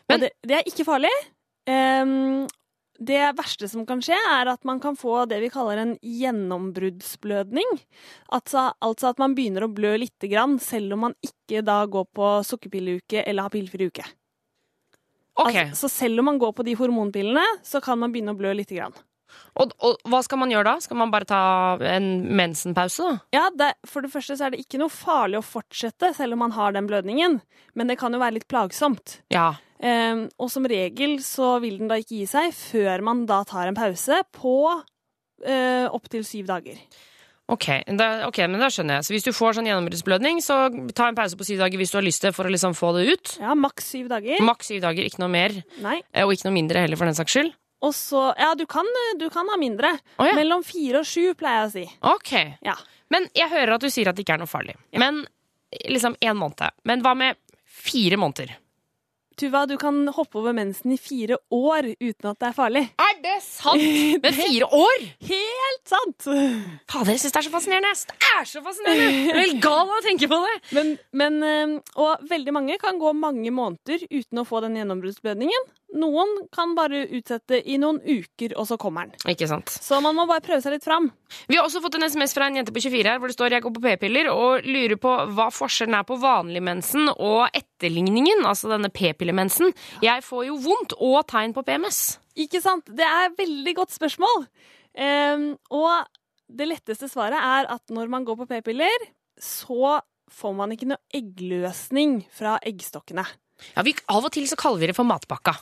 Men- 0.10 0.20
det, 0.20 0.32
det 0.44 0.56
er 0.58 0.64
ikke 0.68 0.84
farlig. 0.84 1.12
Um, 1.66 2.46
det 3.00 3.22
verste 3.38 3.70
som 3.70 3.86
kan 3.86 4.02
skje, 4.04 4.16
er 4.16 4.50
at 4.52 4.64
man 4.66 4.80
kan 4.80 4.96
få 5.00 5.26
det 5.28 5.40
vi 5.40 5.50
kaller 5.50 5.78
en 5.80 5.98
gjennombruddsblødning. 6.04 7.80
Altså, 8.32 8.74
altså 8.84 9.10
at 9.14 9.18
man 9.20 9.34
begynner 9.36 9.64
å 9.64 9.72
blø 9.74 9.96
lite 9.98 10.28
grann, 10.30 10.60
selv 10.60 10.94
om 10.94 11.00
man 11.08 11.16
ikke 11.24 11.64
da 11.64 11.86
går 11.86 12.06
på 12.14 12.44
sukkerpilleuke 12.44 13.24
eller 13.26 13.44
har 13.48 13.50
pillefri 13.50 13.88
uke. 13.88 14.04
Ok, 15.40 15.56
Altså, 15.56 15.88
så 15.88 15.90
selv 15.90 16.22
om 16.22 16.30
man 16.30 16.38
går 16.42 16.54
på 16.54 16.66
de 16.68 16.76
hormonpillene, 16.78 17.44
så 17.66 17.82
kan 17.82 17.98
man 18.00 18.14
begynne 18.14 18.36
å 18.36 18.38
blø 18.38 18.54
lite 18.54 18.76
grann. 18.78 18.94
og, 19.58 19.72
og 19.82 19.98
hva 20.10 20.20
skal 20.22 20.38
man 20.44 20.52
gjøre 20.54 20.68
da? 20.68 20.76
Skal 20.84 21.00
man 21.00 21.12
bare 21.14 21.26
ta 21.26 21.42
en 21.90 22.10
mensenpause 22.38 23.08
da? 23.08 23.16
Ja, 23.34 23.48
det, 23.50 23.72
For 23.90 24.06
det 24.06 24.12
første 24.14 24.38
så 24.38 24.46
er 24.46 24.54
det 24.54 24.62
ikke 24.62 24.82
noe 24.82 24.94
farlig 24.94 25.40
å 25.40 25.46
fortsette 25.46 26.12
selv 26.14 26.38
om 26.38 26.44
man 26.46 26.54
har 26.54 26.76
den 26.76 26.90
blødningen, 26.90 27.40
men 27.74 27.90
det 27.90 27.98
kan 28.02 28.14
jo 28.14 28.22
være 28.22 28.38
litt 28.38 28.48
plagsomt. 28.52 29.22
Ja. 29.34 29.56
Um, 29.84 30.28
og 30.40 30.52
som 30.54 30.68
regel 30.70 31.18
så 31.26 31.58
vil 31.64 31.82
den 31.82 31.90
da 31.92 31.98
ikke 32.00 32.22
gi 32.22 32.28
seg 32.30 32.54
før 32.56 33.02
man 33.04 33.26
da 33.28 33.42
tar 33.48 33.68
en 33.68 33.76
pause 33.76 34.22
på 34.38 34.56
uh, 34.70 35.88
opptil 35.90 36.24
syv 36.28 36.48
dager. 36.54 36.78
Ok, 37.52 37.66
da, 38.00 38.28
ok, 38.30 38.38
men 38.48 38.62
da 38.62 38.70
skjønner 38.72 38.98
jeg. 39.02 39.06
Så 39.08 39.14
hvis 39.14 39.26
du 39.28 39.34
får 39.36 39.58
sånn 39.58 39.68
gjennombruddsblødning, 39.68 40.40
så 40.42 40.62
ta 40.96 41.10
en 41.12 41.18
pause 41.18 41.36
på 41.36 41.44
syv 41.46 41.60
dager 41.60 41.78
hvis 41.82 41.92
du 41.92 41.98
har 42.00 42.06
lyst 42.06 42.22
til 42.24 42.32
for 42.32 42.48
å 42.48 42.54
liksom 42.54 42.72
få 42.78 42.94
det 42.96 43.04
ut. 43.12 43.34
Ja, 43.44 43.52
maks 43.60 43.90
syv 43.92 44.08
dager. 44.14 44.40
Maks 44.48 44.72
syv 44.72 44.80
dager, 44.86 45.04
ikke 45.04 45.20
noe 45.20 45.30
mer. 45.34 45.58
Nei. 45.84 45.98
eh, 46.14 46.24
Og 46.24 46.32
ikke 46.38 46.48
noe 46.48 46.56
mindre 46.56 46.80
heller, 46.86 46.96
for 46.98 47.06
den 47.10 47.18
saks 47.20 47.36
skyld. 47.36 47.52
Og 47.84 47.92
så 47.94 48.30
Ja, 48.40 48.54
du 48.56 48.64
kan, 48.66 48.88
du 49.20 49.28
kan 49.30 49.50
ha 49.52 49.58
mindre. 49.60 49.92
Oh, 50.18 50.26
ja. 50.26 50.38
Mellom 50.40 50.64
fire 50.64 51.02
og 51.04 51.06
sju, 51.06 51.34
pleier 51.36 51.66
jeg 51.66 51.68
å 51.68 51.74
si. 51.74 51.86
Ok. 52.16 52.34
Ja. 52.64 52.78
Men 53.12 53.28
jeg 53.36 53.52
hører 53.52 53.76
at 53.76 53.84
du 53.84 53.90
sier 53.92 54.08
at 54.08 54.16
det 54.16 54.24
ikke 54.24 54.38
er 54.40 54.44
noe 54.46 54.48
farlig. 54.50 54.78
Men 54.96 55.26
liksom 55.92 56.16
én 56.24 56.40
måned. 56.40 56.64
Men 56.88 57.04
hva 57.04 57.12
med 57.18 57.36
fire 57.68 58.16
måneder? 58.18 58.56
Tuva, 59.40 59.64
du 59.70 59.76
kan 59.82 59.96
hoppe 60.14 60.38
over 60.40 60.54
mensen 60.56 60.94
i 60.94 60.98
fire 61.02 61.38
år 61.54 61.90
uten 61.98 62.30
at 62.30 62.40
det 62.40 62.50
er 62.50 62.56
farlig. 62.58 62.84
Er 63.02 63.16
det 63.24 63.38
sant? 63.46 63.82
Men 64.24 64.38
fire 64.38 64.70
år? 64.78 65.06
Helt 65.30 65.90
sant! 65.90 66.28
Fader, 66.28 67.14
jeg 67.16 67.24
syns 67.24 67.36
det 67.36 67.42
er 67.42 67.48
så 67.48 67.54
fascinerende. 67.54 67.94
Det 68.14 68.32
er 68.34 68.50
så 68.50 68.64
fascinerende! 68.66 69.10
Jeg 69.24 69.32
er 69.34 69.40
helt 69.42 69.62
gal 69.64 69.84
av 69.84 69.96
å 69.98 70.04
tenke 70.06 70.30
på 70.30 70.38
det. 70.44 70.56
Men, 70.78 70.92
men, 71.20 71.40
eh, 71.48 71.96
og 72.00 72.28
veldig 72.30 72.54
mange 72.56 72.78
kan 72.82 73.00
gå 73.02 73.14
mange 73.18 73.54
måneder 73.54 74.06
uten 74.12 74.42
å 74.42 74.46
få 74.48 74.62
den 74.66 74.78
gjennombruddsblødningen. 74.80 75.70
Noen 75.94 76.32
kan 76.54 76.74
bare 76.78 77.04
utsette 77.14 77.60
i 77.70 77.76
noen 77.82 78.00
uker, 78.02 78.56
og 78.58 78.66
så 78.70 78.78
kommer 78.82 79.12
den. 79.12 79.20
Ikke 79.30 79.48
sant. 79.50 79.70
Så 79.70 80.00
man 80.02 80.16
må 80.18 80.26
bare 80.30 80.44
prøve 80.46 80.64
seg 80.64 80.76
litt 80.76 80.86
fram. 80.88 81.12
Vi 81.50 81.58
har 81.58 81.68
også 81.68 81.82
fått 81.84 82.00
en 82.00 82.08
SMS 82.08 82.34
fra 82.34 82.48
en 82.50 82.58
jente 82.58 82.74
på 82.74 82.82
24 82.82 83.12
her 83.12 83.22
hvor 83.22 83.30
det 83.30 83.38
står 83.38 83.56
jeg 83.56 83.66
går 83.66 83.76
på 83.76 83.84
p-piller 83.84 84.30
og 84.32 84.66
lurer 84.66 84.98
på 85.02 85.14
hva 85.38 85.50
forskjellen 85.54 85.98
er 86.00 86.08
på 86.08 86.18
vanlig 86.22 86.64
mensen 86.66 87.12
og 87.14 87.46
etterligningen, 87.54 88.46
altså 88.50 88.72
denne 88.74 88.90
p-pillemensen. 88.94 89.74
Jeg 90.06 90.26
får 90.26 90.48
jo 90.50 90.58
vondt 90.66 90.98
og 90.98 91.20
tegn 91.30 91.54
på 91.56 91.66
PMS. 91.68 92.02
Ikke 92.42 92.64
sant? 92.64 92.90
Det 92.90 93.06
er 93.06 93.30
et 93.30 93.38
veldig 93.38 93.76
godt 93.78 93.94
spørsmål. 93.94 94.48
Um, 94.94 95.46
og 95.74 96.10
det 96.54 96.70
letteste 96.70 97.10
svaret 97.10 97.38
er 97.38 97.70
at 97.74 97.94
når 97.94 98.10
man 98.14 98.26
går 98.26 98.42
på 98.42 98.50
p-piller, 98.50 99.08
så 99.42 100.00
får 100.34 100.54
man 100.58 100.74
ikke 100.74 100.90
noe 100.90 101.02
eggløsning 101.14 102.24
fra 102.34 102.58
eggstokkene. 102.66 103.26
Ja, 103.76 103.84
vi, 103.88 103.94
Av 104.10 104.26
og 104.28 104.32
til 104.36 104.48
så 104.50 104.58
kaller 104.60 104.80
vi 104.84 104.90
det 104.92 104.96
for 104.98 105.08
matpakka. 105.08 105.56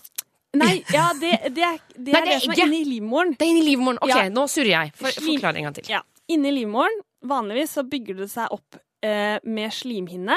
Nei, 0.59 0.81
ja, 0.91 1.09
det, 1.15 1.31
det 1.55 1.63
er 1.63 1.77
det, 1.95 2.11
Nei, 2.11 2.11
er 2.11 2.11
det 2.11 2.15
er 2.17 2.25
det 2.27 2.39
som 2.43 2.51
er 2.55 2.63
inni 2.65 2.81
livmoren. 2.89 3.35
Det 3.39 3.45
er 3.47 3.51
inni 3.53 3.63
livmoren. 3.69 3.99
Ok, 4.03 4.11
Ja. 4.11 4.25
nå 4.29 4.43
surrer 4.51 4.73
jeg. 4.73 4.93
For, 4.99 5.21
forklar 5.23 5.55
en 5.55 5.69
gang 5.69 5.77
til. 5.77 5.87
Ja. 5.93 6.01
inni 6.31 6.51
livmoren, 6.51 6.97
vanligvis 7.27 7.71
så 7.77 7.83
bygger 7.87 8.17
det 8.23 8.29
seg 8.31 8.51
opp 8.51 8.77
eh, 9.03 9.37
med 9.43 9.71
slimhinne, 9.75 10.35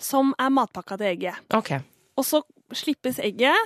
som 0.00 0.34
er 0.40 0.52
matpakka 0.52 0.96
til 1.00 1.10
egget. 1.14 1.40
Ok. 1.56 1.72
Og 2.20 2.24
så 2.24 2.42
slippes 2.76 3.18
egget, 3.20 3.56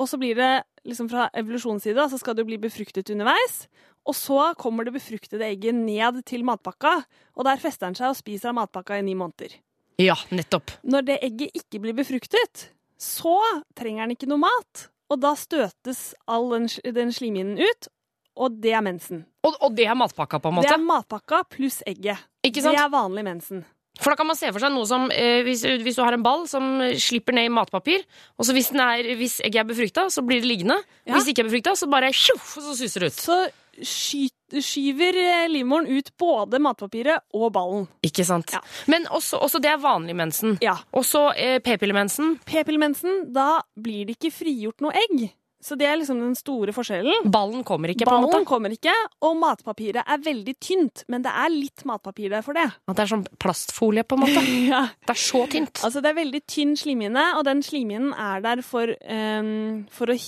og 0.00 0.08
så 0.08 0.18
blir 0.20 0.36
det 0.38 0.52
liksom 0.84 1.08
fra 1.08 1.30
evolusjonens 1.36 1.84
side, 1.86 2.08
så 2.10 2.18
skal 2.20 2.34
det 2.36 2.44
jo 2.44 2.50
bli 2.52 2.58
befruktet 2.60 3.08
underveis. 3.12 3.66
Og 4.04 4.12
så 4.16 4.50
kommer 4.60 4.84
det 4.84 4.92
befruktede 4.96 5.46
egget 5.48 5.74
ned 5.76 6.20
til 6.28 6.44
matpakka, 6.44 6.98
og 7.36 7.44
der 7.48 7.56
fester 7.60 7.88
den 7.88 7.96
seg 7.96 8.10
og 8.12 8.18
spiser 8.18 8.50
av 8.52 8.58
matpakka 8.58 8.98
i 9.00 9.04
ni 9.06 9.14
måneder. 9.16 9.56
Ja, 10.02 10.16
nettopp. 10.34 10.74
Når 10.82 11.06
det 11.06 11.18
egget 11.22 11.60
ikke 11.60 11.80
blir 11.82 11.96
befruktet, 11.96 12.68
så 12.98 13.36
trenger 13.78 14.06
den 14.06 14.16
ikke 14.16 14.30
noe 14.30 14.42
mat. 14.42 14.88
Og 15.12 15.20
da 15.22 15.34
støtes 15.38 16.14
all 16.30 16.48
den, 16.54 16.66
den 16.96 17.12
slimhinnen 17.14 17.60
ut, 17.60 17.90
og 18.34 18.56
det 18.62 18.72
er 18.74 18.82
mensen. 18.82 19.22
Og, 19.46 19.54
og 19.62 19.76
det 19.76 19.86
er 19.86 19.94
matpakka, 19.98 20.40
på 20.42 20.50
en 20.50 20.58
måte? 20.58 20.72
Det 20.72 20.74
er 20.74 20.82
matpakka 20.82 21.44
pluss 21.52 21.82
egget. 21.86 22.24
Ikke 22.42 22.64
sant? 22.64 22.74
Det 22.74 22.82
er 22.82 22.90
vanlig 22.90 23.26
mensen. 23.26 23.62
For 24.00 24.10
da 24.10 24.18
kan 24.18 24.26
man 24.26 24.34
se 24.34 24.48
for 24.50 24.58
seg 24.58 24.72
noe 24.74 24.86
som 24.90 25.04
eh, 25.14 25.44
hvis, 25.46 25.62
hvis 25.84 25.98
du 26.00 26.02
har 26.02 26.16
en 26.16 26.24
ball 26.24 26.48
som 26.50 26.80
slipper 26.98 27.36
ned 27.36 27.46
i 27.46 27.52
matpapir, 27.52 28.02
og 28.34 28.48
så 28.48 28.56
hvis, 28.56 28.72
den 28.74 28.82
er, 28.82 29.12
hvis 29.20 29.36
egget 29.44 29.60
er 29.62 29.68
befrukta, 29.68 30.08
så 30.10 30.24
blir 30.26 30.42
det 30.42 30.50
liggende. 30.50 30.80
Ja. 31.04 31.14
Hvis 31.14 31.28
det 31.28 31.36
ikke 31.36 31.44
er 31.44 31.50
befrukta, 31.52 31.76
så 31.78 31.90
bare 31.92 32.10
tjoff, 32.10 32.56
så 32.58 32.74
suser 32.74 33.06
det 33.06 33.12
ut. 33.12 33.20
Så 33.22 33.38
skyver 33.82 35.16
eh, 35.18 35.44
livmoren 35.50 35.88
ut 35.90 36.10
både 36.20 36.60
matpapiret 36.62 37.24
og 37.34 37.52
ballen. 37.54 37.86
Ikke 38.06 38.26
sant? 38.26 38.54
Men 38.90 39.08
også, 39.10 39.40
også 39.42 39.60
det 39.62 39.72
er 39.72 39.80
vanlig 39.82 40.16
mensen. 40.18 40.58
Ja. 40.64 40.76
Også 40.94 41.30
eh, 41.36 41.60
p-pillemensen. 41.64 42.36
P-pillemensen, 42.46 43.26
da 43.34 43.64
blir 43.74 44.06
det 44.08 44.18
ikke 44.18 44.34
frigjort 44.34 44.84
noe 44.84 44.94
egg. 45.06 45.32
Så 45.64 45.78
det 45.80 45.86
er 45.88 45.96
liksom 45.96 46.18
den 46.20 46.34
store 46.36 46.74
forskjellen. 46.76 47.30
Ballen 47.32 47.62
kommer 47.64 47.88
ikke, 47.88 48.04
på 48.04 48.12
en 48.12 48.26
Ballen 48.26 48.42
måte. 48.42 48.48
kommer 48.50 48.74
ikke, 48.74 48.92
og 49.24 49.38
matpapiret 49.40 50.02
er 50.04 50.20
veldig 50.20 50.54
tynt, 50.60 51.06
men 51.08 51.24
det 51.24 51.32
er 51.32 51.48
litt 51.54 51.86
matpapir 51.88 52.34
der 52.34 52.44
for 52.44 52.58
det. 52.58 52.66
At 52.84 52.98
det 52.98 53.06
er 53.06 53.12
sånn 53.14 53.24
plastfolie, 53.40 54.04
på 54.04 54.18
en 54.18 54.24
måte. 54.26 54.44
ja. 54.74 54.82
Det 55.08 55.14
er 55.16 55.22
så 55.22 55.46
tynt. 55.48 55.80
Altså, 55.80 56.04
det 56.04 56.12
er 56.12 56.18
veldig 56.20 56.42
tynn 56.52 56.76
slimhinne, 56.76 57.24
og 57.38 57.46
den 57.48 57.64
slimhinnen 57.64 58.12
er 58.12 58.44
der 58.44 58.60
for, 58.66 58.92
um, 59.08 59.86
for 59.94 60.12
å 60.12 60.18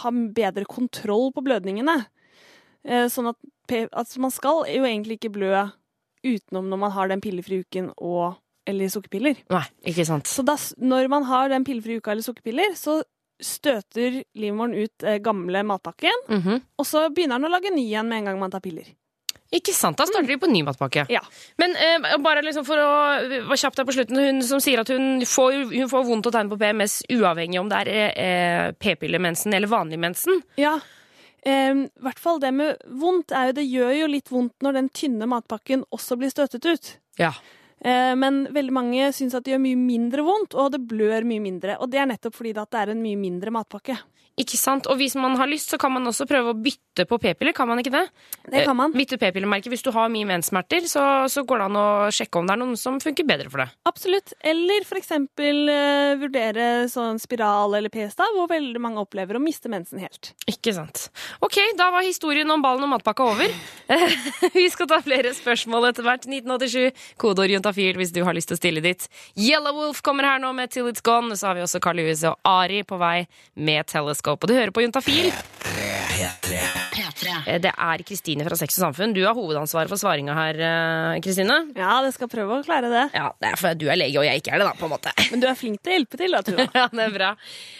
ha 0.00 0.14
bedre 0.40 0.64
kontroll 0.64 1.28
på 1.36 1.44
blødningene. 1.44 1.98
Eh, 2.86 3.06
sånn 3.10 3.28
at 3.32 3.36
altså, 3.92 4.20
man 4.22 4.30
skal 4.30 4.64
jo 4.70 4.84
egentlig 4.86 5.18
ikke 5.18 5.32
blø 5.34 5.64
utenom 6.26 6.68
når 6.70 6.78
man 6.78 6.90
har 6.94 7.08
den 7.10 7.20
pillefrie 7.22 7.64
uken 7.66 7.92
og 7.98 8.36
eller 8.66 8.88
sukkerpiller. 8.90 9.36
Nei, 9.50 9.62
ikke 9.86 10.04
sant. 10.08 10.26
Så 10.26 10.42
da, 10.42 10.56
når 10.82 11.06
man 11.12 11.22
har 11.28 11.48
den 11.52 11.62
pillefrie 11.66 12.00
uka 12.00 12.10
eller 12.14 12.24
sukkerpiller, 12.26 12.72
så 12.74 12.96
støter 13.42 14.22
livmoren 14.40 14.74
ut 14.74 15.04
eh, 15.06 15.18
gamle 15.22 15.62
matpakken, 15.68 16.22
Mhm. 16.28 16.62
og 16.78 16.86
så 16.88 17.08
begynner 17.14 17.38
den 17.38 17.46
å 17.50 17.52
lage 17.52 17.70
ny 17.74 17.84
igjen 17.86 18.08
med 18.08 18.18
en 18.18 18.24
gang 18.30 18.40
man 18.40 18.50
tar 18.50 18.60
piller. 18.64 18.88
Ikke 19.54 19.70
sant, 19.72 19.96
Da 19.96 20.04
starter 20.06 20.26
de 20.26 20.36
på 20.42 20.48
ny 20.50 20.64
matpakke. 20.66 21.04
Ja. 21.08 21.20
Men 21.56 21.76
eh, 21.76 22.16
bare 22.18 22.42
liksom 22.42 22.64
for 22.66 22.74
å 22.82 22.88
være 23.46 23.56
kjapp 23.60 23.76
der 23.76 23.84
på 23.86 23.94
slutten, 23.94 24.18
hun 24.18 24.42
som 24.42 24.58
sier 24.58 24.80
at 24.82 24.88
hun 24.90 25.20
får, 25.22 25.70
hun 25.70 25.88
får 25.88 26.04
vondt 26.08 26.26
og 26.26 26.32
tegn 26.34 26.50
på 26.50 26.58
PMS 26.58 27.04
uavhengig 27.14 27.60
om 27.60 27.68
det 27.70 27.78
er 27.86 28.10
eh, 28.18 28.72
p-pillemensen 28.72 29.54
eller 29.54 29.68
vanlig 29.70 30.00
mensen. 30.02 30.42
Ja. 30.58 30.80
I 31.46 31.86
hvert 32.02 32.18
fall 32.18 32.40
det 32.42 32.50
med 32.56 32.80
vondt 32.98 33.30
er 33.30 33.50
jo 33.50 33.52
Det 33.60 33.66
gjør 33.70 33.92
jo 34.00 34.06
litt 34.10 34.32
vondt 34.32 34.64
når 34.66 34.80
den 34.80 34.88
tynne 34.90 35.28
matpakken 35.30 35.84
også 35.94 36.18
blir 36.18 36.32
støtet 36.32 36.66
ut. 36.66 36.90
Ja. 37.20 37.30
Eh, 37.78 38.14
men 38.16 38.46
veldig 38.54 38.74
mange 38.74 39.10
syns 39.14 39.36
at 39.36 39.44
det 39.46 39.54
gjør 39.54 39.62
mye 39.66 39.78
mindre 39.78 40.24
vondt, 40.26 40.56
og 40.56 40.72
det 40.74 40.82
blør 40.88 41.26
mye 41.28 41.42
mindre. 41.44 41.76
Og 41.78 41.92
det 41.92 42.00
er 42.02 42.08
nettopp 42.10 42.38
fordi 42.38 42.54
det 42.56 42.66
er 42.80 42.92
en 42.92 43.02
mye 43.04 43.20
mindre 43.20 43.52
matpakke. 43.54 43.98
Ikke 44.36 44.58
sant? 44.60 44.84
Og 44.92 44.98
hvis 45.00 45.14
man 45.16 45.32
har 45.40 45.48
lyst, 45.48 45.70
så 45.72 45.78
kan 45.80 45.94
man 45.94 46.04
også 46.10 46.26
prøve 46.28 46.52
å 46.52 46.56
bytte 46.60 47.06
på 47.08 47.16
p-piller. 47.22 47.54
Kan 47.56 47.70
man 47.70 47.80
ikke 47.80 47.92
det? 47.94 48.02
Det 48.52 48.66
kan 48.66 48.76
man. 48.76 48.92
Eh, 48.92 48.98
Bytte 49.00 49.16
p-pillemerke. 49.20 49.70
Hvis 49.72 49.84
du 49.86 49.88
har 49.94 50.10
mye 50.12 50.28
menssmerter, 50.28 50.84
så, 50.90 51.04
så 51.32 51.40
går 51.48 51.62
det 51.62 51.68
an 51.70 51.78
å 51.80 51.86
sjekke 52.12 52.42
om 52.42 52.48
det 52.48 52.52
er 52.52 52.60
noen 52.60 52.76
som 52.76 52.98
funker 53.00 53.24
bedre 53.24 53.48
for 53.48 53.64
det. 53.64 53.66
Absolutt. 53.88 54.34
Eller 54.44 54.84
for 54.84 55.00
eksempel 55.00 55.70
uh, 55.72 56.18
vurdere 56.20 56.66
sånn 56.92 57.16
spiral 57.22 57.78
eller 57.78 57.92
p-stav, 57.92 58.36
hvor 58.36 58.50
veldig 58.52 58.82
mange 58.84 59.00
opplever 59.00 59.40
å 59.40 59.42
miste 59.42 59.72
mensen 59.72 60.04
helt. 60.04 60.34
Ikke 60.52 60.76
sant. 60.76 61.06
Ok, 61.40 61.56
da 61.80 61.88
var 61.96 62.04
historien 62.04 62.52
om 62.52 62.64
ballen 62.64 62.84
og 62.84 62.92
matpakka 62.92 63.30
over. 63.32 63.56
Vi 64.58 64.66
skal 64.74 64.92
ta 64.92 65.00
flere 65.00 65.32
spørsmål 65.38 65.88
etter 65.94 66.04
hvert. 66.04 66.28
1987, 66.28 66.92
kodeord 67.24 67.56
juntafil 67.56 67.96
hvis 67.96 68.12
du 68.12 68.20
har 68.28 68.36
lyst 68.36 68.52
til 68.52 68.58
å 68.58 68.60
stille 68.60 68.84
ditt. 68.84 69.08
Yellow 69.40 69.80
Wolf 69.80 70.04
kommer 70.04 70.28
her 70.28 70.44
nå 70.44 70.52
med 70.60 70.76
Till 70.76 70.92
It's 70.92 71.00
Gone. 71.00 71.32
Så 71.40 71.48
har 71.48 71.56
vi 71.56 71.64
også 71.64 71.80
Carl 71.80 71.96
Lewis 72.02 72.20
og 72.28 72.36
Ari 72.44 72.84
på 72.84 73.00
vei 73.00 73.24
med 73.56 73.88
Telescope. 73.88 74.25
Og 74.34 74.48
du 74.50 74.54
hører 74.56 74.72
på 74.74 74.82
Juntafil. 74.82 75.32
Eh, 77.46 77.58
Det 77.60 77.70
er 77.72 78.02
Kristine 78.06 78.44
fra 78.46 78.56
Sex 78.58 78.76
og 78.78 78.86
Samfunn. 78.86 79.12
Du 79.14 79.20
har 79.24 79.34
hovedansvaret 79.36 79.88
for 79.90 79.96
svaringa 80.00 80.34
her, 80.34 80.58
eh, 80.60 81.20
Kristine. 81.20 81.72
Ja, 81.76 82.00
det 82.02 82.14
skal 82.14 82.28
prøve 82.28 82.58
å 82.58 82.64
klare 82.64 82.88
det. 82.90 83.04
Ja, 83.14 83.30
det 83.40 83.52
er 83.52 83.56
fordi 83.56 83.78
du 83.84 83.86
er 83.90 83.96
lege 83.96 84.18
og 84.18 84.24
jeg 84.24 84.40
ikke 84.42 84.54
er 84.54 84.58
det, 84.58 84.66
da, 84.66 84.72
på 84.78 84.84
en 84.88 84.94
måte. 84.94 85.12
Men 85.30 85.40
du 85.40 85.46
er 85.46 85.54
flink 85.58 85.82
til 85.82 85.92
å 85.92 85.96
hjelpe 85.98 86.16
til, 86.20 86.30
da, 86.36 86.42
Tuva. 86.42 86.66
Ja, 86.76 86.88
det 86.92 87.04
er 87.06 87.14
bra. 87.14 87.30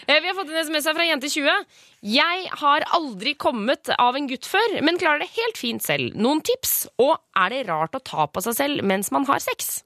Eh, 0.07 0.19
Vi 0.21 0.27
har 0.27 0.35
fått 0.37 0.49
en 0.53 0.61
SMS 0.63 0.85
her 0.89 0.97
fra 0.97 1.07
Jente20. 1.09 1.65
Jeg 2.07 2.49
har 2.61 2.85
aldri 2.93 3.35
kommet 3.35 3.89
av 3.97 4.15
en 4.15 4.27
gutt 4.29 4.45
før, 4.45 4.81
men 4.85 4.97
klarer 5.01 5.19
det 5.25 5.31
helt 5.35 5.57
fint 5.57 5.83
selv. 5.83 6.13
Noen 6.15 6.41
tips? 6.45 6.87
Og 7.01 7.15
er 7.35 7.49
det 7.55 7.67
rart 7.69 7.97
å 7.97 8.03
ta 8.03 8.27
på 8.27 8.43
seg 8.45 8.53
selv 8.55 8.83
mens 8.87 9.11
man 9.11 9.25
har 9.25 9.39
sex? 9.43 9.81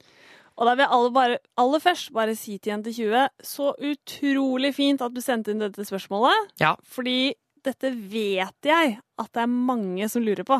Og 0.61 0.67
da 0.69 0.75
vil 0.77 0.85
jeg 0.85 0.93
aller, 0.93 1.13
bare, 1.15 1.37
aller 1.57 1.81
først 1.81 2.11
bare 2.13 2.35
si 2.37 2.59
til 2.61 2.75
Jente20 2.75 3.45
så 3.49 3.71
utrolig 3.81 4.69
fint 4.77 5.01
at 5.01 5.15
du 5.15 5.17
sendte 5.23 5.55
inn 5.55 5.63
dette 5.63 5.87
spørsmålet. 5.87 6.51
Ja. 6.61 6.75
Fordi 6.85 7.33
dette 7.65 7.89
vet 7.89 8.69
jeg 8.69 8.99
at 9.01 9.31
det 9.33 9.41
er 9.41 9.49
mange 9.49 10.05
som 10.09 10.21
lurer 10.21 10.45
på. 10.45 10.59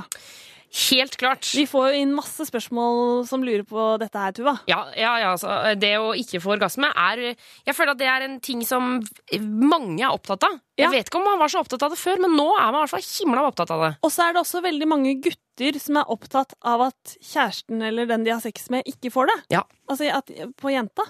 Helt 0.72 1.18
klart. 1.20 1.50
Vi 1.56 1.66
får 1.68 1.90
jo 1.92 2.00
inn 2.00 2.14
masse 2.16 2.46
spørsmål 2.48 3.26
som 3.28 3.44
lurer 3.44 3.66
på 3.68 3.88
dette 4.00 4.22
her, 4.24 4.32
Tuva. 4.36 4.54
Ja, 4.72 4.86
ja, 4.96 5.18
ja 5.20 5.34
altså, 5.34 5.52
det 5.76 5.92
å 6.00 6.14
ikke 6.16 6.40
få 6.40 6.54
orgasme 6.56 6.88
er 6.96 7.24
Jeg 7.28 7.76
føler 7.76 7.92
at 7.92 8.00
det 8.00 8.08
er 8.08 8.26
en 8.28 8.38
ting 8.44 8.64
som 8.68 9.02
mange 9.36 10.00
er 10.00 10.16
opptatt 10.16 10.48
av. 10.48 10.56
Jeg 10.80 10.94
vet 10.94 11.12
ikke 11.12 11.20
om 11.20 11.28
man 11.28 11.42
var 11.42 11.52
så 11.52 11.62
opptatt 11.62 11.84
av 11.86 11.92
det 11.92 12.00
før, 12.00 12.24
men 12.24 12.38
nå 12.40 12.48
er 12.56 12.72
man 12.72 12.80
i 12.80 12.84
hvert 12.86 12.94
fall 12.96 13.04
himla 13.04 13.44
opptatt 13.50 13.76
av 13.76 13.84
det. 13.84 13.92
Og 14.00 14.16
så 14.16 14.26
er 14.26 14.34
det 14.34 14.46
også 14.46 14.64
veldig 14.64 14.88
mange 14.90 15.14
gutter 15.28 15.78
som 15.84 16.00
er 16.00 16.16
opptatt 16.16 16.56
av 16.64 16.88
at 16.88 17.18
kjæresten 17.20 17.84
eller 17.92 18.08
den 18.10 18.24
de 18.26 18.34
har 18.34 18.42
sex 18.44 18.72
med, 18.74 18.88
ikke 18.88 19.12
får 19.14 19.30
det. 19.30 19.40
Ja. 19.60 19.66
Altså 19.92 20.08
at, 20.22 20.32
på 20.56 20.72
jenta. 20.72 21.06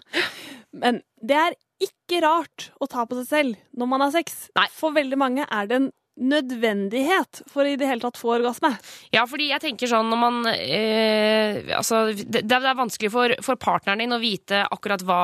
Men 0.73 1.03
det 1.21 1.37
er 1.37 1.59
ikke 1.81 2.21
rart 2.25 2.71
å 2.81 2.89
ta 2.89 3.05
på 3.09 3.21
seg 3.21 3.29
selv 3.29 3.77
når 3.77 3.93
man 3.93 4.03
har 4.05 4.13
sex. 4.17 4.47
For 4.75 4.97
veldig 4.97 5.21
mange 5.21 5.45
er 5.45 5.69
det 5.69 5.79
en 5.79 5.91
nødvendighet 6.21 7.41
for 7.51 7.65
å 7.65 7.71
i 7.73 7.77
det 7.79 7.87
hele 7.89 8.03
tatt 8.03 8.19
få 8.19 8.35
orgasme. 8.37 8.71
Ja, 9.13 9.25
fordi 9.29 9.49
jeg 9.51 9.63
tenker 9.63 9.89
sånn 9.89 10.09
når 10.11 10.21
man 10.21 10.39
eh, 10.51 11.71
Altså, 11.77 12.11
det, 12.13 12.43
det 12.47 12.57
er 12.57 12.77
vanskelig 12.77 13.11
for, 13.13 13.33
for 13.45 13.59
partneren 13.61 14.03
din 14.03 14.15
å 14.15 14.19
vite 14.21 14.63
akkurat 14.71 15.03
hva 15.05 15.21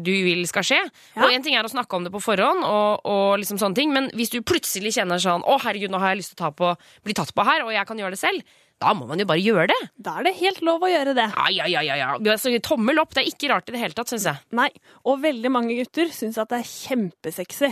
du 0.00 0.12
vil 0.26 0.42
skal 0.50 0.66
skje. 0.66 0.80
Ja. 1.14 1.26
Og 1.26 1.34
en 1.34 1.44
ting 1.44 1.56
er 1.58 1.66
å 1.66 1.72
snakke 1.72 1.96
om 1.96 2.06
det 2.06 2.14
på 2.14 2.22
forhånd, 2.24 2.64
og, 2.66 3.06
og 3.08 3.38
liksom 3.42 3.60
sånne 3.60 3.78
ting, 3.78 3.94
men 3.94 4.10
hvis 4.16 4.32
du 4.34 4.40
plutselig 4.46 4.94
kjenner 4.96 5.20
sånn 5.22 5.44
Å, 5.46 5.60
herregud, 5.64 5.92
nå 5.92 6.00
har 6.02 6.14
jeg 6.14 6.22
lyst 6.22 6.34
til 6.34 6.40
å 6.40 6.44
ta 6.48 6.50
på, 6.56 6.74
bli 7.06 7.16
tatt 7.16 7.32
på 7.34 7.46
her, 7.46 7.64
og 7.66 7.72
jeg 7.74 7.86
kan 7.88 8.00
gjøre 8.00 8.16
det 8.16 8.22
selv. 8.22 8.58
Da 8.80 8.94
må 8.96 9.04
man 9.04 9.20
jo 9.20 9.26
bare 9.28 9.42
gjøre 9.44 9.66
det. 9.68 9.78
Da 10.00 10.14
er 10.18 10.30
det 10.30 10.38
helt 10.38 10.62
lov 10.64 10.86
å 10.86 10.88
gjøre 10.88 11.12
det. 11.16 11.26
Ja, 11.34 11.48
ja, 11.52 11.66
ja, 11.68 11.82
ja, 11.84 12.14
ja. 12.16 12.36
Tommel 12.64 13.02
opp. 13.02 13.12
Det 13.12 13.20
er 13.22 13.28
ikke 13.28 13.50
rart 13.52 13.68
i 13.68 13.74
det 13.74 13.82
hele 13.82 13.96
tatt, 13.96 14.08
syns 14.08 14.24
jeg. 14.30 14.40
Nei, 14.56 14.70
og 15.04 15.20
veldig 15.20 15.52
mange 15.52 15.76
gutter 15.76 16.08
syns 16.16 16.40
at 16.40 16.48
det 16.52 16.62
er 16.62 16.70
kjempesexy. 16.70 17.68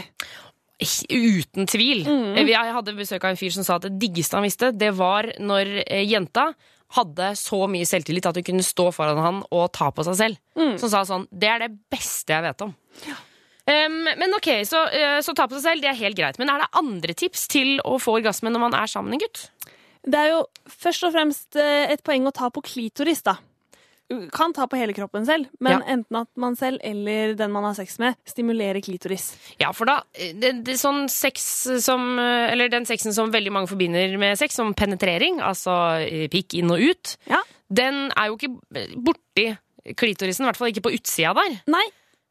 Uten 0.78 1.66
tvil. 1.66 2.04
Mm. 2.06 2.36
Eh, 2.38 2.50
Jeg 2.52 2.74
hadde 2.74 2.94
besøk 2.94 3.24
av 3.24 3.32
en 3.32 3.38
fyr 3.40 3.54
som 3.54 3.66
sa 3.66 3.78
at 3.78 3.88
det 3.88 3.98
diggeste 3.98 4.38
han 4.38 4.46
visste, 4.46 4.70
det 4.70 4.92
var 4.94 5.26
når 5.42 5.82
eh, 5.84 6.04
jenta 6.06 6.52
hadde 6.96 7.32
så 7.36 7.66
mye 7.68 7.84
selvtillit 7.84 8.28
at 8.30 8.38
hun 8.38 8.46
kunne 8.46 8.64
stå 8.64 8.86
foran 8.94 9.18
han 9.20 9.40
og 9.52 9.66
ta 9.76 9.90
på 9.92 10.06
seg 10.06 10.16
selv. 10.20 10.38
Mm. 10.56 10.76
Som 10.80 10.92
sa 10.92 11.02
sånn 11.04 11.26
Det 11.28 11.50
er 11.50 11.66
det 11.66 11.72
beste 11.90 12.32
jeg 12.32 12.46
vet 12.46 12.64
om. 12.64 12.72
Um, 13.68 13.98
men 14.06 14.32
ok, 14.38 14.48
så, 14.64 14.86
eh, 14.96 15.18
så 15.20 15.34
ta 15.36 15.44
på 15.44 15.58
seg 15.58 15.66
selv, 15.66 15.84
det 15.84 15.90
er 15.90 15.98
helt 15.98 16.16
greit. 16.16 16.38
Men 16.40 16.48
er 16.54 16.62
det 16.62 16.70
andre 16.78 17.12
tips 17.12 17.48
til 17.52 17.74
å 17.84 17.98
få 18.00 18.16
orgasme 18.22 18.48
når 18.54 18.64
man 18.68 18.78
er 18.78 18.88
sammen 18.88 19.12
med 19.12 19.18
en 19.18 19.26
gutt? 19.26 19.74
Det 20.08 20.16
er 20.16 20.30
jo 20.30 20.40
først 20.72 21.04
og 21.04 21.12
fremst 21.12 21.58
et 21.58 22.00
poeng 22.06 22.24
å 22.30 22.32
ta 22.32 22.48
på 22.54 22.62
klitoris, 22.64 23.20
da. 23.26 23.34
Kan 24.32 24.54
ta 24.56 24.64
på 24.66 24.78
hele 24.80 24.94
kroppen 24.96 25.26
selv, 25.28 25.46
men 25.60 25.72
Ja. 25.72 25.80
enten 25.94 26.16
at 26.22 26.28
man 26.40 26.54
selv 26.56 26.78
eller 26.82 27.34
den 27.36 27.52
man 27.52 27.64
har 27.64 27.74
sex 27.76 27.98
med, 27.98 28.16
stimulerer 28.24 28.80
klitoris. 28.80 29.36
Ja, 29.60 29.70
for 29.76 29.84
da 29.84 29.98
det, 30.16 30.64
det 30.64 30.72
er 30.74 30.80
sånn 30.80 31.08
sex 31.12 31.44
som 31.84 32.18
Eller 32.18 32.68
den 32.72 32.86
sexen 32.88 33.12
som 33.12 33.30
veldig 33.30 33.52
mange 33.52 33.68
forbinder 33.68 34.16
med 34.18 34.38
sex, 34.40 34.54
som 34.56 34.72
penetrering, 34.74 35.40
altså 35.44 36.00
eh, 36.00 36.26
pikk 36.32 36.54
inn 36.54 36.70
og 36.72 36.80
ut, 36.80 37.16
Ja. 37.28 37.42
den 37.68 38.10
er 38.16 38.28
jo 38.32 38.36
ikke 38.38 38.56
borti 38.96 39.58
klitorisen, 39.96 40.44
i 40.44 40.48
hvert 40.48 40.56
fall 40.56 40.68
ikke 40.72 40.82
på 40.88 40.94
utsida 40.96 41.34
der. 41.36 41.60
Nei, 41.68 41.84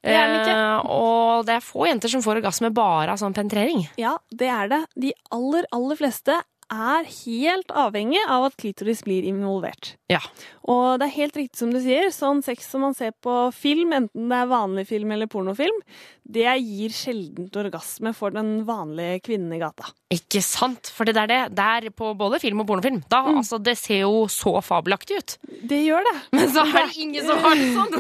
det 0.04 0.14
er 0.18 0.28
den 0.28 0.42
ikke. 0.42 0.58
Eh, 0.58 0.92
og 0.98 1.46
det 1.46 1.56
er 1.56 1.62
få 1.66 1.86
jenter 1.88 2.10
som 2.10 2.22
får 2.26 2.42
orgasme 2.42 2.74
bare 2.74 3.10
av 3.14 3.18
sånn 3.22 3.34
penetrering. 3.38 3.88
Ja, 3.98 4.18
det 4.34 4.48
er 4.50 4.68
det. 4.68 4.82
De 4.98 5.14
aller, 5.32 5.66
aller 5.72 5.96
fleste 5.96 6.42
er 6.74 7.08
helt 7.08 7.72
avhengig 7.72 8.20
av 8.28 8.50
at 8.50 8.58
klitoris 8.60 9.04
blir 9.06 9.26
involvert. 9.28 9.96
Ja. 10.12 10.20
Og 10.68 11.00
det 11.00 11.08
er 11.08 11.16
helt 11.16 11.38
riktig 11.40 11.60
som 11.62 11.72
du 11.72 11.80
sier, 11.84 12.10
sånn 12.12 12.42
sex 12.44 12.68
som 12.72 12.84
man 12.84 12.96
ser 12.98 13.14
på 13.24 13.36
film, 13.56 13.94
enten 13.96 14.28
det 14.32 14.40
er 14.42 14.50
vanlig 14.52 14.88
film 14.90 15.14
eller 15.16 15.30
pornofilm, 15.32 15.80
det 16.28 16.48
gir 16.60 16.92
sjeldent 16.92 17.56
orgasme 17.56 18.12
for 18.16 18.36
den 18.36 18.66
vanlige 18.68 19.22
kvinnen 19.30 19.54
i 19.56 19.62
gata. 19.62 19.88
Ikke 20.12 20.42
sant? 20.44 20.92
For 20.92 21.08
det 21.08 21.16
er 21.20 21.32
det. 21.32 21.40
Det 21.56 21.68
er 21.78 21.90
på 21.96 22.12
både 22.20 22.40
film 22.44 22.64
og 22.64 22.68
pornofilm. 22.70 23.00
Da, 23.12 23.22
altså, 23.32 23.60
det 23.64 23.78
ser 23.80 24.04
jo 24.04 24.26
så 24.32 24.58
fabelaktig 24.64 25.22
ut. 25.22 25.38
Det 25.72 25.80
gjør 25.86 26.04
det. 26.08 26.16
Men 26.36 26.52
så 26.52 26.66
er 26.68 26.78
det 26.82 27.04
ingen 27.04 27.28
som 27.28 27.44
har 27.44 27.60
det 27.60 27.70
sånn. 27.76 27.98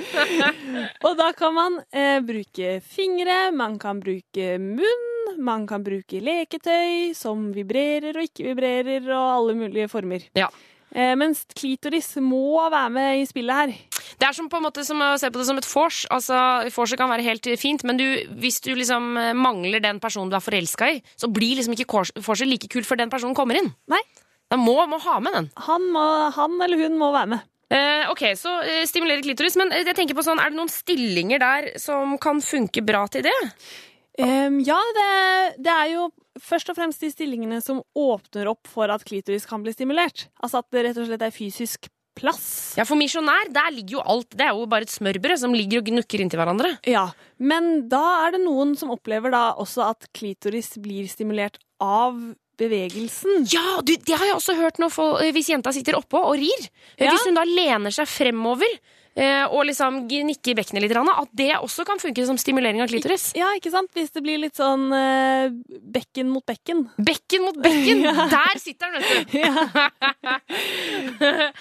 Og 1.08 1.20
da 1.20 1.32
kan 1.38 1.56
man 1.56 1.80
eh, 1.96 2.20
bruke 2.26 2.78
fingre, 2.84 3.46
man 3.56 3.80
kan 3.80 4.04
bruke 4.04 4.58
munn, 4.60 5.08
man 5.38 5.68
kan 5.70 5.84
bruke 5.86 6.22
leketøy 6.24 7.14
som 7.18 7.50
vibrerer 7.56 8.18
og 8.18 8.28
ikke 8.30 8.50
vibrerer, 8.50 9.06
og 9.12 9.28
alle 9.36 9.58
mulige 9.60 9.90
former. 9.92 10.26
Ja. 10.38 10.50
Eh, 10.96 11.14
mens 11.20 11.44
klitoris 11.52 12.14
må 12.24 12.62
være 12.72 12.92
med 12.96 13.22
i 13.22 13.26
spillet 13.28 13.60
her. 13.62 13.74
Det 14.18 14.26
er 14.26 14.34
som 14.34 14.48
på 14.50 14.58
en 14.58 14.66
måte 14.66 14.86
som 14.88 15.02
å 15.04 15.10
se 15.20 15.30
på 15.30 15.42
det 15.42 15.48
som 15.50 15.60
et 15.60 15.68
vors. 15.70 16.04
Altså, 16.14 16.38
vorset 16.74 17.00
kan 17.00 17.12
være 17.12 17.26
helt 17.28 17.50
fint, 17.60 17.84
men 17.86 18.00
du, 18.00 18.06
hvis 18.40 18.62
du 18.66 18.72
liksom 18.74 19.18
eh, 19.20 19.34
mangler 19.38 19.84
den 19.84 20.00
personen 20.04 20.32
du 20.32 20.38
er 20.40 20.46
forelska 20.46 20.94
i, 20.96 21.02
så 21.20 21.30
blir 21.30 21.60
liksom 21.60 21.76
ikke 21.76 21.90
vorset 22.24 22.50
like 22.50 22.72
kult 22.72 22.88
før 22.88 23.04
den 23.04 23.14
personen 23.14 23.38
kommer 23.38 23.60
inn. 23.60 23.70
Nei. 23.92 24.02
Da 24.48 24.56
må, 24.56 24.80
må 24.88 24.98
ha 25.04 25.20
med 25.20 25.36
den. 25.36 25.52
Han, 25.68 25.92
må, 25.92 26.08
han 26.34 26.56
eller 26.64 26.88
hun 26.88 26.98
må 27.00 27.12
være 27.12 27.36
med. 27.36 27.46
Eh, 27.68 28.08
ok, 28.14 28.24
så 28.40 28.54
eh, 28.64 28.86
stimulerer 28.88 29.26
klitoris. 29.26 29.58
Men 29.60 29.74
jeg 29.76 29.96
tenker 29.98 30.16
på 30.16 30.24
sånn, 30.24 30.40
er 30.40 30.54
det 30.54 30.60
noen 30.60 30.72
stillinger 30.72 31.44
der 31.44 31.70
som 31.84 32.16
kan 32.22 32.40
funke 32.44 32.84
bra 32.88 33.04
til 33.12 33.28
det? 33.28 33.36
Em, 34.18 34.60
ja, 34.66 34.78
det, 34.98 35.12
det 35.66 35.74
er 35.74 35.92
jo 35.94 36.08
først 36.42 36.72
og 36.72 36.78
fremst 36.78 37.04
de 37.04 37.12
stillingene 37.14 37.60
som 37.64 37.84
åpner 37.98 38.50
opp 38.52 38.70
for 38.70 38.90
at 38.94 39.06
klitoris 39.06 39.46
kan 39.50 39.64
bli 39.66 39.74
stimulert. 39.76 40.28
Altså 40.42 40.64
at 40.64 40.70
det 40.74 40.88
rett 40.88 41.00
og 41.02 41.10
slett 41.10 41.26
er 41.28 41.36
fysisk 41.36 41.90
plass. 42.18 42.48
Ja, 42.78 42.86
For 42.88 42.98
misjonær, 43.00 43.52
der 43.54 43.70
ligger 43.76 44.00
jo 44.00 44.04
alt. 44.16 44.32
Det 44.34 44.48
er 44.48 44.58
jo 44.58 44.66
bare 44.70 44.88
et 44.88 44.94
smørbrød 44.94 45.38
som 45.44 45.54
ligger 45.54 45.84
og 45.84 45.92
gnukker 45.92 46.24
inntil 46.24 46.42
hverandre. 46.42 46.74
Ja, 46.90 47.08
men 47.38 47.88
da 47.92 48.04
er 48.26 48.36
det 48.38 48.44
noen 48.46 48.74
som 48.80 48.94
opplever 48.96 49.34
da 49.34 49.52
også 49.62 49.86
at 49.92 50.10
klitoris 50.18 50.74
blir 50.82 51.10
stimulert 51.12 51.62
av 51.84 52.18
bevegelsen. 52.58 53.46
Ja, 53.54 53.80
du, 53.86 53.94
det 53.94 54.18
har 54.18 54.26
jeg 54.32 54.38
også 54.40 54.56
hørt 54.58 54.80
når 54.82 54.94
folk, 54.94 55.20
eh, 55.22 55.34
hvis 55.36 55.52
jenta 55.54 55.74
sitter 55.76 56.00
oppå 56.00 56.24
og 56.32 56.40
rir. 56.42 56.70
Ja. 56.98 57.12
Hvis 57.12 57.28
hun 57.30 57.38
da 57.38 57.46
lener 57.46 57.94
seg 57.94 58.10
fremover 58.10 58.80
og 59.50 59.66
liksom 59.66 60.04
gnikke 60.10 60.52
i 60.52 60.56
bekkenet 60.58 60.84
litt, 60.84 60.94
at 60.98 61.32
det 61.38 61.50
også 61.58 61.86
kan 61.88 62.00
funke 62.02 62.26
som 62.28 62.38
stimulering 62.38 62.82
av 62.84 62.90
klitoris. 62.92 63.32
Ja, 63.38 63.50
ikke 63.58 63.72
sant? 63.74 63.90
Hvis 63.98 64.14
det 64.14 64.22
blir 64.26 64.38
litt 64.42 64.58
sånn 64.60 64.92
eh, 64.94 65.50
bekken 65.98 66.30
mot 66.30 66.46
bekken. 66.48 66.86
Bekken 66.98 67.48
mot 67.48 67.58
bekken! 67.64 68.04
Ja. 68.08 68.14
Der 68.30 68.60
sitter 68.62 68.94
den, 68.94 69.02
vet 69.02 69.32
du! 69.34 69.40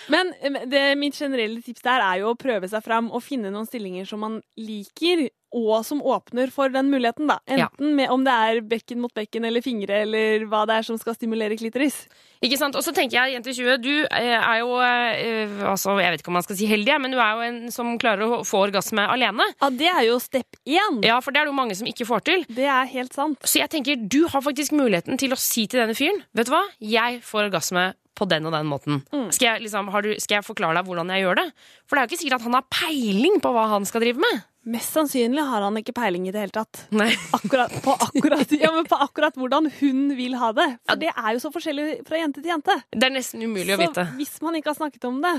Men 0.13 0.33
eh, 0.41 0.59
det, 0.69 0.83
mitt 1.01 1.17
generelle 1.19 1.63
tips 1.65 1.83
der 1.87 2.05
er 2.05 2.21
jo 2.23 2.33
å 2.33 2.39
prøve 2.39 2.69
seg 2.71 2.85
fram 2.85 3.09
og 3.11 3.25
finne 3.25 3.51
noen 3.53 3.67
stillinger 3.69 4.07
som 4.09 4.23
man 4.23 4.39
liker, 4.61 5.27
og 5.57 5.83
som 5.87 6.03
åpner 6.05 6.53
for 6.53 6.73
den 6.73 6.91
muligheten, 6.93 7.29
da. 7.31 7.39
Enten 7.49 7.95
med 7.97 8.13
om 8.13 8.25
det 8.27 8.35
er 8.35 8.63
bekken 8.69 9.01
mot 9.03 9.13
bekken 9.17 9.47
eller 9.49 9.65
fingre, 9.65 10.03
eller 10.05 10.45
hva 10.51 10.65
det 10.69 10.79
er 10.79 10.87
som 10.89 10.99
skal 11.01 11.17
stimulere 11.17 11.57
klitoris. 11.59 12.05
Ikke 12.45 12.59
sant? 12.61 12.77
Og 12.77 12.85
så 12.85 12.93
tenker 12.95 13.17
jeg, 13.17 13.37
jente 13.37 13.55
20, 13.57 13.81
du 13.81 13.93
eh, 14.05 14.37
er 14.37 14.61
jo 14.61 14.77
eh, 14.85 15.57
altså, 15.65 15.95
Jeg 16.03 16.13
vet 16.13 16.21
ikke 16.21 16.33
om 16.35 16.37
man 16.37 16.45
skal 16.45 16.59
si 16.59 16.69
heldig, 16.69 16.99
men 17.01 17.15
du 17.15 17.21
er 17.23 17.33
jo 17.33 17.47
en 17.47 17.61
som 17.73 17.95
klarer 18.01 18.27
å 18.27 18.43
få 18.47 18.67
orgasme 18.69 19.07
alene. 19.09 19.49
Ja, 19.57 19.71
det 19.73 19.91
er 19.93 20.03
jo 20.11 20.19
step 20.23 20.61
én. 20.69 21.01
Ja, 21.07 21.19
for 21.25 21.33
det 21.33 21.41
er 21.41 21.49
det 21.49 21.55
jo 21.55 21.61
mange 21.61 21.77
som 21.79 21.89
ikke 21.89 22.09
får 22.09 22.27
til. 22.29 22.45
Det 22.53 22.69
er 22.69 22.91
helt 22.93 23.17
sant. 23.17 23.41
Så 23.47 23.63
jeg 23.63 23.73
tenker, 23.73 23.97
du 23.97 24.27
har 24.33 24.45
faktisk 24.45 24.77
muligheten 24.77 25.17
til 25.21 25.33
å 25.33 25.41
si 25.41 25.65
til 25.71 25.83
denne 25.83 25.97
fyren 25.97 26.21
Vet 26.37 26.49
du 26.49 26.53
hva, 26.53 26.67
jeg 26.83 27.23
får 27.25 27.49
orgasme 27.49 27.91
på 28.17 28.27
den 28.31 28.49
og 28.49 28.55
den 28.55 28.69
måten. 28.69 29.01
Mm. 29.13 29.29
Skal, 29.35 29.47
jeg, 29.51 29.67
liksom, 29.67 29.91
har 29.93 30.05
du, 30.05 30.13
skal 30.23 30.39
jeg 30.39 30.47
forklare 30.47 30.79
deg 30.79 30.89
hvordan 30.89 31.13
jeg 31.13 31.25
gjør 31.27 31.41
det? 31.41 31.47
For 31.85 31.97
det 31.97 32.03
er 32.03 32.07
jo 32.07 32.13
ikke 32.13 32.21
sikkert 32.23 32.39
at 32.39 32.47
han 32.49 32.57
har 32.57 32.69
peiling 32.73 33.41
på 33.45 33.53
hva 33.57 33.67
han 33.75 33.89
skal 33.89 34.05
drive 34.05 34.23
med. 34.23 34.45
Mest 34.67 34.97
sannsynlig 34.97 35.45
har 35.47 35.63
han 35.63 35.77
ikke 35.79 35.95
peiling 35.95 36.25
i 36.27 36.33
det 36.35 36.41
hele 36.43 36.55
tatt. 36.55 36.87
Nei. 36.91 37.13
Akkurat, 37.37 37.71
på, 37.85 37.93
akkurat, 38.09 38.51
ja, 38.59 38.73
men 38.75 38.89
på 38.91 38.99
akkurat 38.99 39.37
hvordan 39.39 39.69
hun 39.79 40.09
vil 40.19 40.35
ha 40.41 40.51
det. 40.57 40.67
For 40.89 40.99
det 40.99 41.13
er 41.13 41.37
jo 41.37 41.43
så 41.45 41.53
forskjellig 41.55 42.01
fra 42.09 42.19
jente 42.19 42.43
til 42.43 42.51
jente. 42.51 42.75
Det 42.91 43.07
er 43.07 43.15
nesten 43.15 43.45
umulig 43.47 43.77
å 43.77 43.81
vite. 43.85 44.09
Så 44.11 44.19
hvis 44.19 44.35
man 44.43 44.59
ikke 44.59 44.73
har 44.73 44.81
snakket 44.81 45.07
om 45.07 45.21
det, 45.23 45.37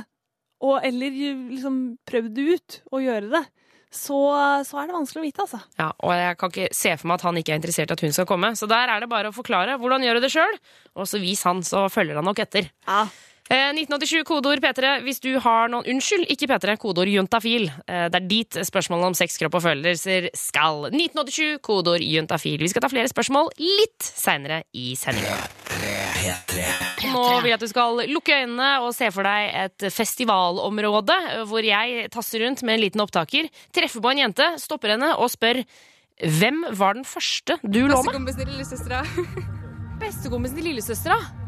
og, 0.64 0.80
eller 0.80 1.20
liksom 1.52 1.82
prøvd 2.08 2.34
det 2.38 2.48
ut 2.56 2.80
å 2.96 3.04
gjøre 3.04 3.34
det, 3.36 3.44
så, 3.94 4.18
så 4.68 4.80
er 4.82 4.90
det 4.90 4.96
vanskelig 4.96 5.22
å 5.22 5.26
vite, 5.26 5.44
altså. 5.46 5.60
Ja, 5.80 5.92
og 6.04 6.12
jeg 6.16 6.40
kan 6.40 6.52
ikke 6.52 6.76
se 6.76 6.96
for 7.00 7.10
meg 7.10 7.20
at 7.20 7.28
han 7.28 7.40
ikke 7.40 7.54
er 7.54 7.60
interessert 7.62 7.92
i 7.92 7.96
at 7.96 8.04
hun 8.04 8.16
skal 8.16 8.28
komme. 8.30 8.52
Så 8.60 8.68
der 8.70 8.92
er 8.92 9.04
det 9.04 9.10
bare 9.12 9.32
å 9.32 9.36
forklare 9.36 9.78
hvordan 9.80 10.04
gjør 10.08 10.20
du 10.20 10.26
det 10.28 10.34
sjøl, 10.34 10.60
og 10.98 11.08
så 11.10 11.22
vis 11.24 11.44
han, 11.48 11.64
så 11.68 11.88
følger 11.92 12.20
han 12.20 12.28
nok 12.28 12.44
etter. 12.44 12.72
Ja. 12.88 13.06
Eh, 13.48 13.70
1987, 13.72 14.26
kodeord 14.28 14.60
P3 14.60 14.98
hvis 15.06 15.22
du 15.24 15.30
har 15.40 15.70
noen 15.72 15.88
Unnskyld, 15.88 16.26
ikke 16.34 16.50
P3, 16.52 16.74
kodeord 16.82 17.08
juntafil. 17.08 17.70
Eh, 17.88 18.08
det 18.12 18.20
er 18.20 18.28
dit 18.28 18.58
spørsmålene 18.68 19.14
om 19.14 19.16
sex, 19.16 19.38
kropp 19.40 19.56
og 19.62 19.64
følelser 19.64 20.28
skal. 20.36 20.90
1987, 20.92 21.62
kodeord 21.64 22.04
juntafil. 22.04 22.60
Vi 22.60 22.72
skal 22.74 22.84
ta 22.84 22.92
flere 22.92 23.08
spørsmål 23.12 23.54
litt 23.62 24.04
seinere 24.04 24.66
i 24.76 24.92
sendinga. 25.00 25.40
Nå 27.08 27.24
vil 27.40 27.52
jeg 27.54 27.56
at 27.56 27.64
du 27.64 27.72
skal 27.72 28.04
lukke 28.12 28.42
øynene 28.42 28.70
og 28.84 28.92
se 28.98 29.08
for 29.16 29.28
deg 29.28 29.56
et 29.64 29.88
festivalområde 29.96 31.18
eh, 31.38 31.44
hvor 31.48 31.64
jeg 31.64 32.12
tasser 32.12 32.44
rundt 32.44 32.68
med 32.68 32.76
en 32.76 32.84
liten 32.84 33.08
opptaker, 33.08 33.48
treffer 33.72 34.04
på 34.04 34.12
en 34.12 34.26
jente, 34.26 34.52
stopper 34.60 34.98
henne 34.98 35.16
og 35.16 35.32
spør 35.32 35.64
hvem 36.18 36.64
var 36.76 36.98
den 36.98 37.06
første 37.06 37.62
du 37.64 37.86
lå 37.86 38.02
med? 38.02 38.12
Bestekompisen 38.12 38.44
til 38.44 38.56
lillesøstera. 38.58 39.04
Bestekompisen 40.02 40.58
til 40.58 40.74
lillesøstera? 40.74 41.47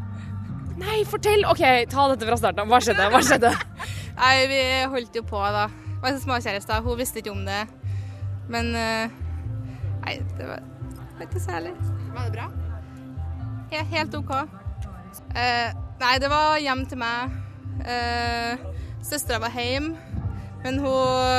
Nei, 0.80 1.02
fortell! 1.08 1.44
Ok, 1.50 1.62
ta 1.92 2.06
dette 2.12 2.28
fra 2.28 2.38
starten 2.40 2.64
av. 2.64 2.70
Hva 2.72 2.80
skjedde? 2.84 3.08
Hva 3.12 3.20
skjedde? 3.24 3.50
Nei, 4.20 4.36
vi 4.50 4.60
holdt 4.92 5.16
jo 5.18 5.24
på, 5.28 5.40
da. 5.52 5.66
Det 5.68 5.98
Var 6.00 6.14
en 6.14 6.22
småkjærester. 6.22 6.84
Hun 6.86 6.96
visste 7.00 7.20
ikke 7.20 7.34
om 7.34 7.42
det. 7.44 7.64
Men 8.50 8.72
eh, 8.76 9.18
Nei, 10.00 10.14
det 10.38 10.46
var, 10.48 10.64
ikke 11.20 11.42
særlig. 11.42 11.74
Var 12.14 12.28
det 12.28 12.32
bra? 12.38 12.46
Ja, 13.70 13.84
helt 13.92 14.14
OK. 14.16 14.32
Uh, 15.30 15.68
nei, 16.00 16.14
det 16.22 16.30
var 16.32 16.56
hjem 16.62 16.86
til 16.88 16.98
meg. 17.02 17.36
Uh, 17.84 18.64
Søstera 19.04 19.42
var 19.44 19.54
hjemme. 19.54 19.98
Men 20.60 20.76
hun, 20.76 21.30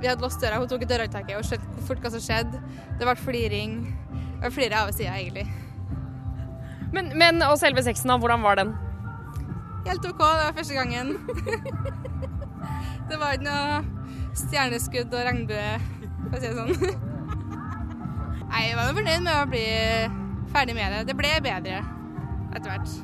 vi 0.00 0.08
hadde 0.08 0.24
låst 0.24 0.40
døra, 0.40 0.56
hun 0.56 0.68
tok 0.68 0.86
dørhåndtaket 0.88 1.36
og 1.36 1.44
skjønte 1.44 1.66
hvor 1.74 1.88
fort 1.90 2.04
hva 2.04 2.12
som 2.14 2.22
skjedde. 2.24 2.60
Det 2.96 3.04
ble 3.04 3.16
fliring. 3.20 3.74
Det 4.14 4.38
ble 4.46 4.52
flere 4.54 4.84
av 4.86 4.92
sida, 4.96 5.18
egentlig. 5.18 5.44
Men, 6.94 7.10
men 7.20 7.44
og 7.44 7.58
selve 7.60 7.84
sexen, 7.84 8.08
da? 8.08 8.16
Hvordan 8.20 8.40
var 8.46 8.56
den? 8.62 8.72
Helt 9.86 10.04
OK, 10.04 10.20
det 10.20 10.44
var 10.44 10.56
første 10.56 10.76
gangen. 10.76 11.14
det 13.10 13.20
var 13.20 13.36
ikke 13.36 13.46
noe 13.46 13.80
stjerneskudd 14.38 15.14
og 15.14 15.24
regnbue, 15.26 15.70
for 16.26 16.36
å 16.36 16.42
si 16.42 16.50
det 16.50 16.56
sånn. 16.58 17.08
Nei, 18.50 18.64
jeg 18.66 18.76
var 18.76 18.90
jo 18.90 18.96
fornøyd 18.98 19.24
med 19.24 19.34
å 19.36 19.46
bli 19.50 19.66
ferdig 20.50 20.74
med 20.76 20.94
det. 20.94 21.02
Det 21.10 21.16
ble 21.18 21.32
bedre 21.44 21.80
etter 22.50 22.66
hvert. 22.72 22.96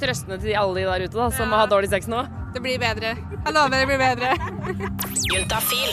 Trøstende 0.00 0.38
til 0.40 0.56
alle 0.56 0.80
de 0.80 0.86
der 0.88 1.06
ute 1.06 1.16
da, 1.16 1.28
som 1.36 1.52
har 1.56 1.68
dårlig 1.70 1.90
sex 1.92 2.08
nå. 2.08 2.22
Det 2.54 2.62
blir 2.64 2.80
bedre. 2.82 3.14
Jeg 3.16 3.54
lover 3.54 3.82
det 3.82 3.88
blir 3.88 4.00
bedre. 4.00 4.34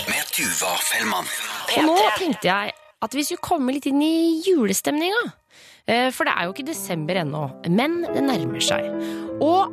Med 0.07 0.31
Tuva 0.33 0.73
Fellmann. 0.87 1.27
Og 1.77 1.89
nå 1.89 1.97
tenkte 2.17 2.49
jeg 2.49 2.73
at 3.05 3.13
vi 3.13 3.25
skulle 3.27 3.43
komme 3.45 3.75
litt 3.75 3.85
inn 3.89 4.01
i 4.01 4.41
julestemninga. 4.47 5.21
Eh, 5.87 6.09
For 6.11 6.27
det 6.27 6.35
er 6.35 6.47
jo 6.47 6.55
ikke 6.55 6.67
desember 6.67 7.19
ennå, 7.21 7.47
men 7.71 8.01
det 8.03 8.23
nærmer 8.25 8.63
seg. 8.63 8.87
Og 9.43 9.71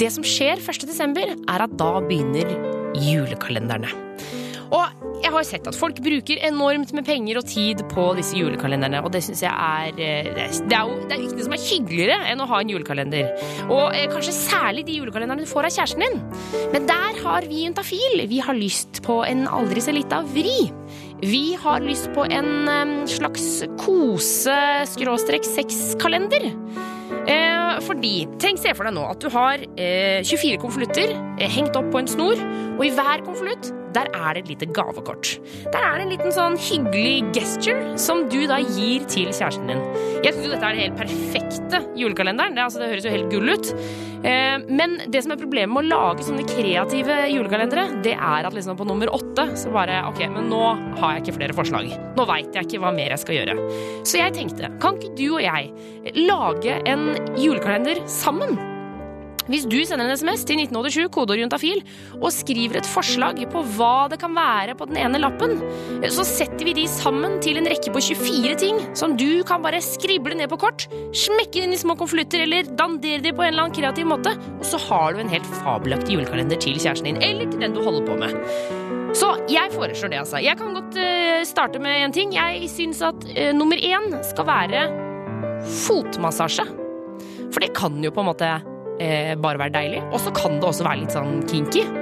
det 0.00 0.08
som 0.14 0.24
skjer 0.24 0.60
1. 0.62 0.86
desember, 0.88 1.34
er 1.36 1.64
at 1.66 1.74
da 1.76 1.90
begynner 2.00 2.48
julekalenderne. 2.96 3.90
Jeg 5.22 5.30
har 5.30 5.44
sett 5.46 5.68
at 5.70 5.76
folk 5.78 6.00
bruker 6.02 6.40
enormt 6.48 6.90
med 6.96 7.06
penger 7.06 7.38
og 7.38 7.44
tid 7.46 7.78
på 7.92 8.14
disse 8.18 8.34
julekalenderne, 8.36 9.02
og 9.04 9.12
det 9.14 9.22
syns 9.24 9.42
jeg 9.44 9.52
er 9.52 9.88
eh, 9.94 10.24
Det 10.34 10.42
er 10.42 10.48
er 10.82 10.86
jo 10.88 10.94
det 11.06 11.12
er 11.14 11.20
ikke 11.22 11.36
noe 11.38 11.46
som 11.46 11.56
er 11.56 11.62
hyggeligere 11.62 12.16
enn 12.32 12.42
å 12.42 12.50
ha 12.50 12.56
en 12.62 12.72
julekalender. 12.72 13.26
Og 13.68 13.84
eh, 13.94 14.08
kanskje 14.10 14.34
særlig 14.34 14.82
de 14.88 14.98
julekalenderne 14.98 15.44
du 15.46 15.50
får 15.50 15.64
av 15.68 15.74
kjæresten 15.76 16.02
din. 16.04 16.16
Men 16.74 16.82
der 16.90 17.12
har 17.22 17.40
vi 17.48 17.64
Juntafil. 17.66 18.14
Vi 18.30 18.38
har 18.42 18.54
lyst 18.58 18.92
på 19.06 19.14
en 19.28 19.40
aldri 19.46 19.80
så 19.84 19.92
lita 19.94 20.16
vri. 20.32 20.60
Vi 21.22 21.44
har 21.62 21.80
lyst 21.86 22.08
på 22.16 22.22
en 22.26 22.68
em, 22.68 23.06
slags 23.06 23.64
kose-sexkalender. 23.78 26.44
Eh, 27.30 27.78
fordi, 27.86 28.26
tenk 28.42 28.58
se 28.58 28.74
for 28.74 28.84
deg 28.88 28.94
nå 28.96 29.04
at 29.06 29.22
du 29.22 29.28
har 29.30 29.62
eh, 29.76 30.22
24 30.26 30.58
konvolutter 30.62 31.08
eh, 31.12 31.50
hengt 31.52 31.76
opp 31.78 31.90
på 31.94 31.98
en 32.02 32.10
snor, 32.10 32.36
og 32.74 32.82
i 32.86 32.94
hver 32.96 33.22
konvolutt 33.26 33.64
der 33.96 34.10
er 34.12 34.34
det 34.34 34.44
et 34.44 34.52
lite 34.54 34.68
gavekort. 34.74 35.34
Der 35.72 35.82
er 35.82 35.98
det 35.98 36.06
en 36.06 36.14
liten 36.14 36.34
sånn 36.34 36.56
hyggelig 36.60 37.32
gesture 37.36 37.96
som 38.00 38.26
du 38.32 38.40
da 38.50 38.60
gir 38.62 39.04
til 39.10 39.30
kjæresten 39.32 39.68
din. 39.70 39.82
Jeg 40.22 40.34
syns 40.34 40.46
jo 40.46 40.54
dette 40.54 40.70
er 40.70 40.76
den 40.76 40.84
helt 40.86 40.98
perfekte 41.00 41.82
julekalenderen. 41.98 42.56
Det, 42.56 42.64
altså, 42.64 42.82
det 42.82 42.90
høres 42.92 43.06
jo 43.06 43.14
helt 43.14 43.30
gull 43.32 43.52
ut. 43.52 43.72
Eh, 44.22 44.56
men 44.70 44.98
det 45.12 45.24
som 45.24 45.34
er 45.34 45.40
problemet 45.40 45.72
med 45.74 45.84
å 45.84 46.00
lage 46.00 46.26
sånne 46.26 46.46
kreative 46.48 47.18
julekalendere, 47.32 47.88
det 48.06 48.14
er 48.16 48.48
at 48.48 48.56
liksom 48.56 48.78
på 48.78 48.86
nummer 48.88 49.10
åtte 49.12 49.48
så 49.58 49.72
bare 49.74 50.02
OK, 50.10 50.24
men 50.32 50.50
nå 50.52 50.62
har 51.00 51.16
jeg 51.16 51.26
ikke 51.26 51.38
flere 51.40 51.58
forslag. 51.58 51.90
Nå 52.18 52.28
veit 52.30 52.54
jeg 52.54 52.68
ikke 52.68 52.82
hva 52.84 52.94
mer 52.94 53.14
jeg 53.14 53.24
skal 53.24 53.40
gjøre. 53.40 53.56
Så 54.06 54.20
jeg 54.22 54.36
tenkte, 54.38 54.72
kan 54.82 54.98
ikke 54.98 55.16
du 55.18 55.26
og 55.34 55.42
jeg 55.44 55.72
lage 56.22 56.78
en 56.88 57.10
julekalender 57.38 58.04
sammen? 58.10 58.71
Hvis 59.50 59.66
du 59.66 59.78
sender 59.86 60.06
en 60.06 60.16
SMS 60.18 60.44
til 60.48 60.60
1987, 60.62 61.08
kodeord 61.14 61.42
juntafil, 61.42 61.82
og 62.20 62.30
skriver 62.34 62.80
et 62.80 62.88
forslag 62.88 63.40
på 63.52 63.64
hva 63.76 64.08
det 64.12 64.20
kan 64.22 64.34
være 64.36 64.76
på 64.78 64.88
den 64.90 65.00
ene 65.02 65.20
lappen, 65.22 65.58
så 66.12 66.26
setter 66.26 66.66
vi 66.68 66.76
de 66.82 66.86
sammen 66.90 67.38
til 67.44 67.58
en 67.60 67.68
rekke 67.70 67.94
på 67.94 68.02
24 68.12 68.58
ting 68.62 68.80
som 68.98 69.16
du 69.18 69.42
kan 69.48 69.64
bare 69.64 69.82
skrible 69.84 70.36
ned 70.38 70.50
på 70.52 70.60
kort, 70.62 70.86
smekke 71.16 71.64
inn 71.64 71.74
i 71.74 71.80
små 71.80 71.96
konvolutter 71.98 72.44
eller 72.44 72.70
dandere 72.78 73.22
de 73.24 73.34
på 73.34 73.44
en 73.44 73.52
eller 73.52 73.66
annen 73.66 73.76
kreativ 73.76 74.08
måte, 74.10 74.36
og 74.58 74.66
så 74.68 74.80
har 74.88 75.14
du 75.14 75.22
en 75.22 75.32
helt 75.32 75.48
fabelaktig 75.62 76.16
julekalender 76.16 76.60
til 76.62 76.78
kjæresten 76.78 77.12
din, 77.12 77.22
eller 77.22 77.50
til 77.50 77.62
den 77.62 77.76
du 77.76 77.82
holder 77.84 78.06
på 78.06 78.18
med. 78.22 78.38
Så 79.12 79.28
jeg 79.50 79.68
foreslår 79.74 80.08
det, 80.08 80.20
altså. 80.22 80.40
Jeg 80.40 80.56
kan 80.56 80.72
godt 80.72 80.96
uh, 80.96 81.42
starte 81.44 81.80
med 81.82 82.06
en 82.06 82.14
ting. 82.16 82.32
Jeg 82.32 82.64
syns 82.72 83.02
at 83.04 83.26
uh, 83.28 83.50
nummer 83.52 83.76
én 83.76 84.14
skal 84.24 84.48
være 84.48 84.86
fotmassasje. 85.84 86.64
For 87.52 87.60
det 87.60 87.74
kan 87.76 87.98
jo 88.00 88.12
på 88.14 88.22
en 88.24 88.30
måte 88.30 88.48
eh, 89.00 89.34
bare 89.36 89.58
være 89.58 89.76
deilig. 89.78 90.02
Og 90.12 90.20
så 90.20 90.34
kan 90.36 90.58
det 90.60 90.68
også 90.68 90.88
være 90.88 91.04
litt 91.04 91.16
sånn 91.16 91.42
kinky. 91.48 92.01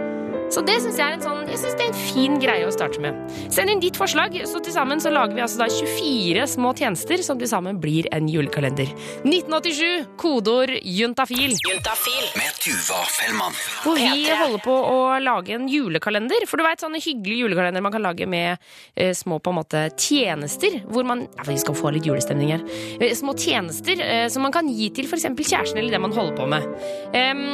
Så 0.50 0.64
det 0.66 0.80
syns 0.82 0.96
jeg 0.98 1.06
er 1.06 1.14
en 1.14 1.22
sånn, 1.22 1.44
jeg 1.46 1.60
synes 1.62 1.76
det 1.78 1.84
er 1.84 1.90
en 1.92 2.00
fin 2.00 2.38
greie 2.42 2.66
å 2.66 2.72
starte 2.74 2.98
med. 3.02 3.18
Send 3.54 3.70
inn 3.70 3.82
ditt 3.82 3.98
forslag, 3.98 4.34
så 4.50 4.58
til 4.58 4.74
sammen 4.74 4.98
så 5.02 5.12
lager 5.12 5.36
vi 5.36 5.44
altså 5.44 5.60
da 5.60 5.68
24 5.70 6.46
små 6.50 6.72
tjenester 6.74 7.22
som 7.22 7.38
til 7.38 7.46
sammen 7.50 7.78
blir 7.78 8.08
en 8.10 8.26
julekalender. 8.26 8.90
1987, 9.22 10.08
kodeord 10.18 10.72
juntafil. 10.82 11.54
Juntafil 11.68 12.26
med 12.34 12.58
Tuva 12.64 12.98
Fellmann. 13.14 13.54
Hvor 13.84 14.00
vi 14.00 14.26
holder 14.26 14.64
på 14.64 14.74
å 14.74 14.96
lage 15.22 15.54
en 15.54 15.68
julekalender. 15.70 16.48
For 16.50 16.58
du 16.58 16.66
vet, 16.66 16.82
sånne 16.82 16.98
hyggelige 17.02 17.46
julekalender 17.46 17.86
man 17.86 17.94
kan 17.94 18.04
lage 18.04 18.26
med 18.30 18.58
eh, 18.96 19.14
små 19.14 19.38
på 19.38 19.54
en 19.54 19.60
måte 19.60 19.84
tjenester. 19.94 20.80
Hvor 20.90 21.06
man 21.06 21.28
ja, 21.28 21.46
Vi 21.46 21.60
skal 21.62 21.78
få 21.78 21.94
litt 21.94 22.10
julestemning 22.10 22.56
her. 22.56 22.66
Eh, 22.98 23.14
små 23.18 23.36
tjenester 23.38 24.02
eh, 24.02 24.26
som 24.32 24.42
man 24.46 24.54
kan 24.54 24.66
gi 24.66 24.90
til 24.98 25.06
f.eks. 25.06 25.30
kjæresten 25.30 25.78
eller 25.78 25.94
det 25.94 26.02
man 26.02 26.16
holder 26.16 26.34
på 26.42 26.50
med. 26.50 26.66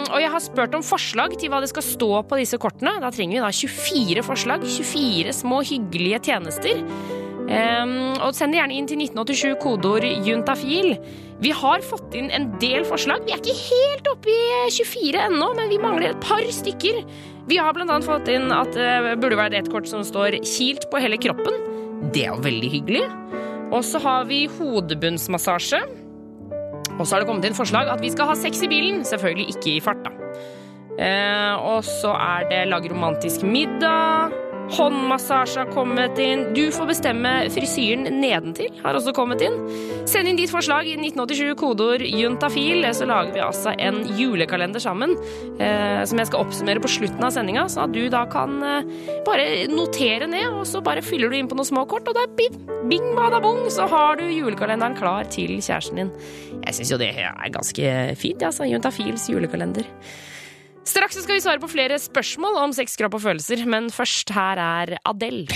Og 0.07 0.19
jeg 0.23 0.33
har 0.33 0.43
spurt 0.43 0.75
om 0.79 0.85
forslag 0.87 1.37
til 1.37 1.51
hva 1.53 1.61
det 1.61 1.69
skal 1.69 1.85
stå 1.85 2.11
på 2.29 2.41
disse 2.41 2.59
kortene. 2.63 2.86
Da 3.03 3.11
trenger 3.11 3.39
vi 3.39 3.45
da 3.45 3.53
24 3.53 4.25
forslag. 4.27 4.67
24 4.67 5.33
små 5.33 5.61
hyggelige 5.67 6.23
tjenester. 6.31 6.83
Um, 7.47 8.17
og 8.27 8.35
send 8.35 8.51
det 8.51 8.59
gjerne 8.59 8.75
inn 8.75 8.89
til 8.91 8.99
1987 9.05 9.59
kodeord 9.63 10.07
juntafil. 10.27 10.97
Vi 11.43 11.53
har 11.55 11.85
fått 11.85 12.17
inn 12.19 12.31
en 12.35 12.49
del 12.63 12.87
forslag. 12.89 13.23
Vi 13.27 13.35
er 13.35 13.43
ikke 13.43 13.55
helt 13.61 14.11
oppe 14.11 14.33
i 14.33 14.71
24 14.75 15.21
ennå, 15.29 15.53
men 15.55 15.71
vi 15.71 15.79
mangler 15.83 16.15
et 16.15 16.25
par 16.25 16.43
stykker. 16.43 17.05
Vi 17.47 17.61
har 17.63 17.79
annet 17.79 18.07
fått 18.07 18.31
inn 18.33 18.51
at 18.51 18.75
det 18.75 19.15
burde 19.23 19.39
være 19.39 19.61
et 19.61 19.71
kort 19.71 19.87
som 19.87 20.03
står 20.03 20.41
'kilt 20.43 20.91
på 20.91 20.99
hele 20.99 21.21
kroppen'. 21.23 21.63
Det 22.13 22.27
er 22.27 22.35
jo 22.35 22.43
veldig 22.43 22.71
hyggelig. 22.71 23.05
Og 23.73 23.85
så 23.85 23.99
har 24.03 24.25
vi 24.25 24.47
hodebunnsmassasje. 24.47 25.81
Og 26.99 27.07
så 27.07 27.15
har 27.15 27.21
det 27.21 27.29
kommet 27.29 27.45
inn 27.45 27.55
forslag 27.55 27.89
at 27.93 28.01
vi 28.01 28.11
skal 28.11 28.27
ha 28.27 28.35
sex 28.35 28.63
i 28.63 28.69
bilen. 28.69 29.05
Selvfølgelig 29.05 29.55
ikke 29.55 29.77
i 29.77 29.81
fart, 29.81 30.03
da. 30.03 30.26
Eh, 30.97 31.55
og 31.61 31.85
så 31.85 32.15
er 32.17 32.51
det 32.51 32.67
lage 32.71 32.93
romantisk 32.93 33.45
middag. 33.47 34.35
Håndmassasje 34.67 35.61
har 35.63 35.69
kommet 35.71 36.19
inn. 36.19 36.49
Du 36.57 36.65
får 36.75 36.89
bestemme 36.91 37.33
frisyren 37.55 38.09
nedentil. 38.19 38.73
Har 38.83 38.99
også 38.99 39.13
kommet 39.15 39.45
inn. 39.47 39.55
Send 40.11 40.27
inn 40.27 40.41
ditt 40.41 40.51
forslag 40.51 40.89
i 40.91 40.97
1987, 40.99 41.53
kodeord 41.61 42.03
juntafil. 42.03 42.83
Så 42.97 43.07
lager 43.07 43.31
vi 43.37 43.45
altså 43.45 43.77
en 43.79 44.03
julekalender 44.19 44.83
sammen 44.83 45.15
eh, 45.63 46.03
som 46.09 46.19
jeg 46.19 46.31
skal 46.33 46.43
oppsummere 46.43 46.83
på 46.83 46.91
slutten 46.97 47.23
av 47.23 47.35
sendinga, 47.37 47.69
så 47.71 47.85
at 47.87 47.95
du 47.95 48.03
da 48.11 48.25
kan 48.31 48.59
eh, 48.67 48.93
bare 49.27 49.47
notere 49.71 50.27
ned, 50.31 50.49
og 50.51 50.67
så 50.67 50.83
bare 50.85 51.05
fyller 51.05 51.31
du 51.31 51.39
inn 51.39 51.51
på 51.51 51.59
noen 51.59 51.71
små 51.71 51.87
kort, 51.91 52.11
og 52.11 52.19
da 52.19 52.27
bing, 52.37 53.13
bada 53.15 53.39
bong, 53.43 53.69
så 53.73 53.87
har 53.91 54.19
du 54.19 54.27
julekalenderen 54.27 54.99
klar 54.99 55.31
til 55.31 55.61
kjæresten 55.61 56.03
din. 56.03 56.15
Jeg 56.65 56.81
syns 56.81 56.97
jo 56.97 56.99
det 57.01 57.13
er 57.23 57.55
ganske 57.55 57.99
fint, 58.19 58.43
altså. 58.43 58.67
Juntafils 58.67 59.31
julekalender. 59.31 59.87
Straks 60.87 61.19
skal 61.19 61.35
vi 61.35 61.43
svare 61.43 61.59
på 61.59 61.69
flere 61.71 61.99
spørsmål 61.99 62.61
om 62.63 62.73
sex, 62.77 62.95
kropp 62.99 63.17
og 63.19 63.23
følelser, 63.25 63.65
men 63.67 63.89
først 63.91 64.31
her 64.35 64.61
er 64.63 64.93
Adele. 65.09 65.51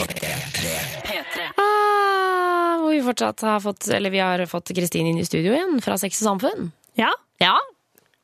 Ah, 1.55 2.81
hvor 2.81 2.91
vi 2.91 3.03
fortsatt 3.05 3.45
har 3.47 3.61
fått 3.63 3.87
Eller 3.95 4.11
vi 4.13 4.21
har 4.23 4.43
fått 4.51 4.73
Kristine 4.77 5.13
inn 5.13 5.21
i 5.21 5.27
studio 5.27 5.53
igjen 5.55 5.79
fra 5.85 5.99
Sex 6.01 6.19
og 6.23 6.33
Samfunn. 6.33 6.73
Ja. 6.99 7.13
Ja, 7.43 7.55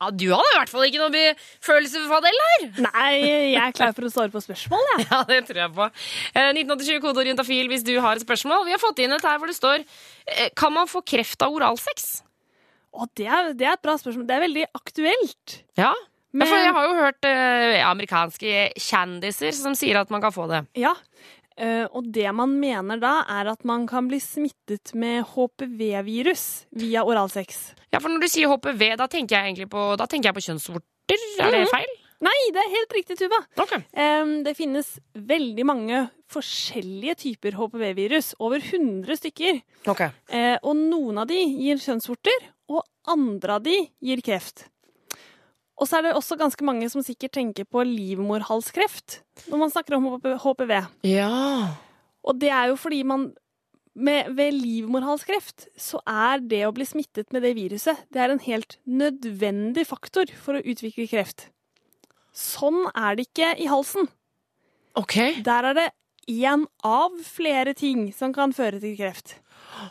ja 0.00 0.10
Du 0.10 0.26
hadde 0.32 0.50
i 0.50 0.56
hvert 0.58 0.72
fall 0.72 0.88
ikke 0.88 1.04
noe 1.04 1.22
følelse 1.64 2.02
for 2.08 2.18
Adele 2.18 2.48
her! 2.50 2.66
Nei, 2.88 3.12
jeg 3.54 3.62
er 3.62 3.76
klar 3.76 3.94
for 3.96 4.08
å 4.08 4.10
svare 4.12 4.34
på 4.34 4.42
spørsmål, 4.42 4.82
jeg. 4.96 5.06
Ja, 5.12 5.22
det 5.30 5.40
tror 5.46 5.62
jeg 5.62 5.74
på. 5.78 5.88
Eh, 6.34 6.50
1987 6.50 6.98
kodeord 7.06 7.30
juntafil 7.30 7.70
hvis 7.70 7.86
du 7.86 7.94
har 8.02 8.18
et 8.18 8.26
spørsmål. 8.26 8.66
Vi 8.66 8.74
har 8.74 8.82
fått 8.82 9.04
inn 9.04 9.14
et 9.14 9.30
her 9.30 9.38
hvor 9.38 9.52
det 9.52 9.58
står 9.58 9.78
eh, 9.84 10.50
Kan 10.58 10.74
man 10.74 10.90
få 10.90 11.04
kreft 11.06 11.46
av 11.46 11.54
oralsex? 11.54 12.10
Å, 12.96 13.06
det 13.14 13.30
er, 13.30 13.54
det 13.54 13.70
er 13.70 13.78
et 13.78 13.86
bra 13.86 13.94
spørsmål. 14.00 14.26
Det 14.26 14.36
er 14.36 14.46
veldig 14.48 14.68
aktuelt. 14.74 15.58
Ja. 15.78 15.94
Men- 16.36 16.48
For 16.50 16.56
jeg 16.60 16.72
har 16.76 16.86
jo 16.90 16.96
hørt 17.00 17.24
eh, 17.30 17.80
amerikanske 17.86 18.54
kjendiser 18.76 19.54
som 19.56 19.74
sier 19.78 19.96
at 20.02 20.10
man 20.12 20.20
kan 20.24 20.34
få 20.34 20.46
det. 20.50 20.64
Ja. 20.76 20.92
Uh, 21.56 21.86
og 21.96 22.10
det 22.12 22.28
man 22.36 22.50
mener 22.60 22.98
da, 23.00 23.22
er 23.32 23.48
at 23.48 23.62
man 23.64 23.86
kan 23.88 24.10
bli 24.10 24.18
smittet 24.20 24.90
med 24.92 25.24
HPV-virus 25.30 26.66
via 26.76 27.00
oralsex. 27.08 27.70
Ja, 27.94 27.98
for 28.02 28.12
når 28.12 28.20
du 28.20 28.28
sier 28.28 28.50
HPV, 28.52 28.82
da 29.00 29.06
tenker 29.08 29.38
jeg 29.38 29.54
egentlig 29.54 29.70
på, 29.72 29.86
da 29.96 30.04
tenker 30.10 30.28
jeg 30.30 30.36
på 30.36 30.44
kjønnsvorter. 30.50 31.22
Er 31.40 31.50
det 31.54 31.62
Mhm. 31.64 31.70
feil? 31.72 31.94
Nei, 32.20 32.34
det 32.52 32.60
er 32.62 32.70
helt 32.74 32.92
riktig, 32.96 33.16
Tuva. 33.18 33.40
Okay. 33.60 33.82
Um, 33.96 34.42
det 34.42 34.56
finnes 34.56 34.98
veldig 35.14 35.64
mange 35.64 36.10
forskjellige 36.32 37.14
typer 37.16 37.52
HPV-virus. 37.52 38.34
Over 38.40 38.58
100 38.60 39.16
stykker. 39.16 39.62
Okay. 39.86 40.10
Uh, 40.32 40.56
og 40.62 40.76
noen 40.76 41.18
av 41.18 41.26
de 41.28 41.36
gir 41.44 41.76
kjønnsvorter, 41.76 42.48
og 42.68 42.82
andre 43.06 43.54
av 43.54 43.62
de 43.62 43.76
gir 44.02 44.20
kreft. 44.20 44.68
Og 45.76 45.88
så 45.88 45.98
er 45.98 46.06
det 46.06 46.14
også 46.16 46.38
ganske 46.40 46.64
mange 46.64 46.88
som 46.88 47.04
sikkert 47.04 47.34
tenker 47.36 47.66
på 47.68 47.84
livmorhalskreft 47.84 49.20
når 49.50 49.60
man 49.60 49.72
snakker 49.72 49.98
om 49.98 50.08
HPV. 50.16 50.72
Ja. 51.04 51.32
Og 52.24 52.38
det 52.40 52.48
er 52.48 52.70
jo 52.72 52.78
fordi 52.80 53.02
man 53.06 53.32
med, 53.96 54.34
Ved 54.36 54.52
livmorhalskreft 54.52 55.68
så 55.80 56.02
er 56.04 56.42
det 56.44 56.66
å 56.66 56.72
bli 56.76 56.84
smittet 56.84 57.32
med 57.32 57.46
det 57.46 57.54
viruset 57.56 58.02
det 58.12 58.20
er 58.20 58.32
en 58.34 58.42
helt 58.44 58.76
nødvendig 58.84 59.86
faktor 59.88 60.28
for 60.36 60.58
å 60.58 60.64
utvikle 60.64 61.08
kreft. 61.08 61.46
Sånn 62.36 62.90
er 62.92 63.16
det 63.16 63.30
ikke 63.30 63.54
i 63.56 63.68
halsen. 63.72 64.10
Ok. 64.96 65.16
Der 65.44 65.70
er 65.70 65.76
det 65.76 65.86
én 66.28 66.66
av 66.84 67.16
flere 67.24 67.72
ting 67.76 68.10
som 68.12 68.34
kan 68.36 68.52
føre 68.52 68.80
til 68.82 68.96
kreft. 68.98 69.38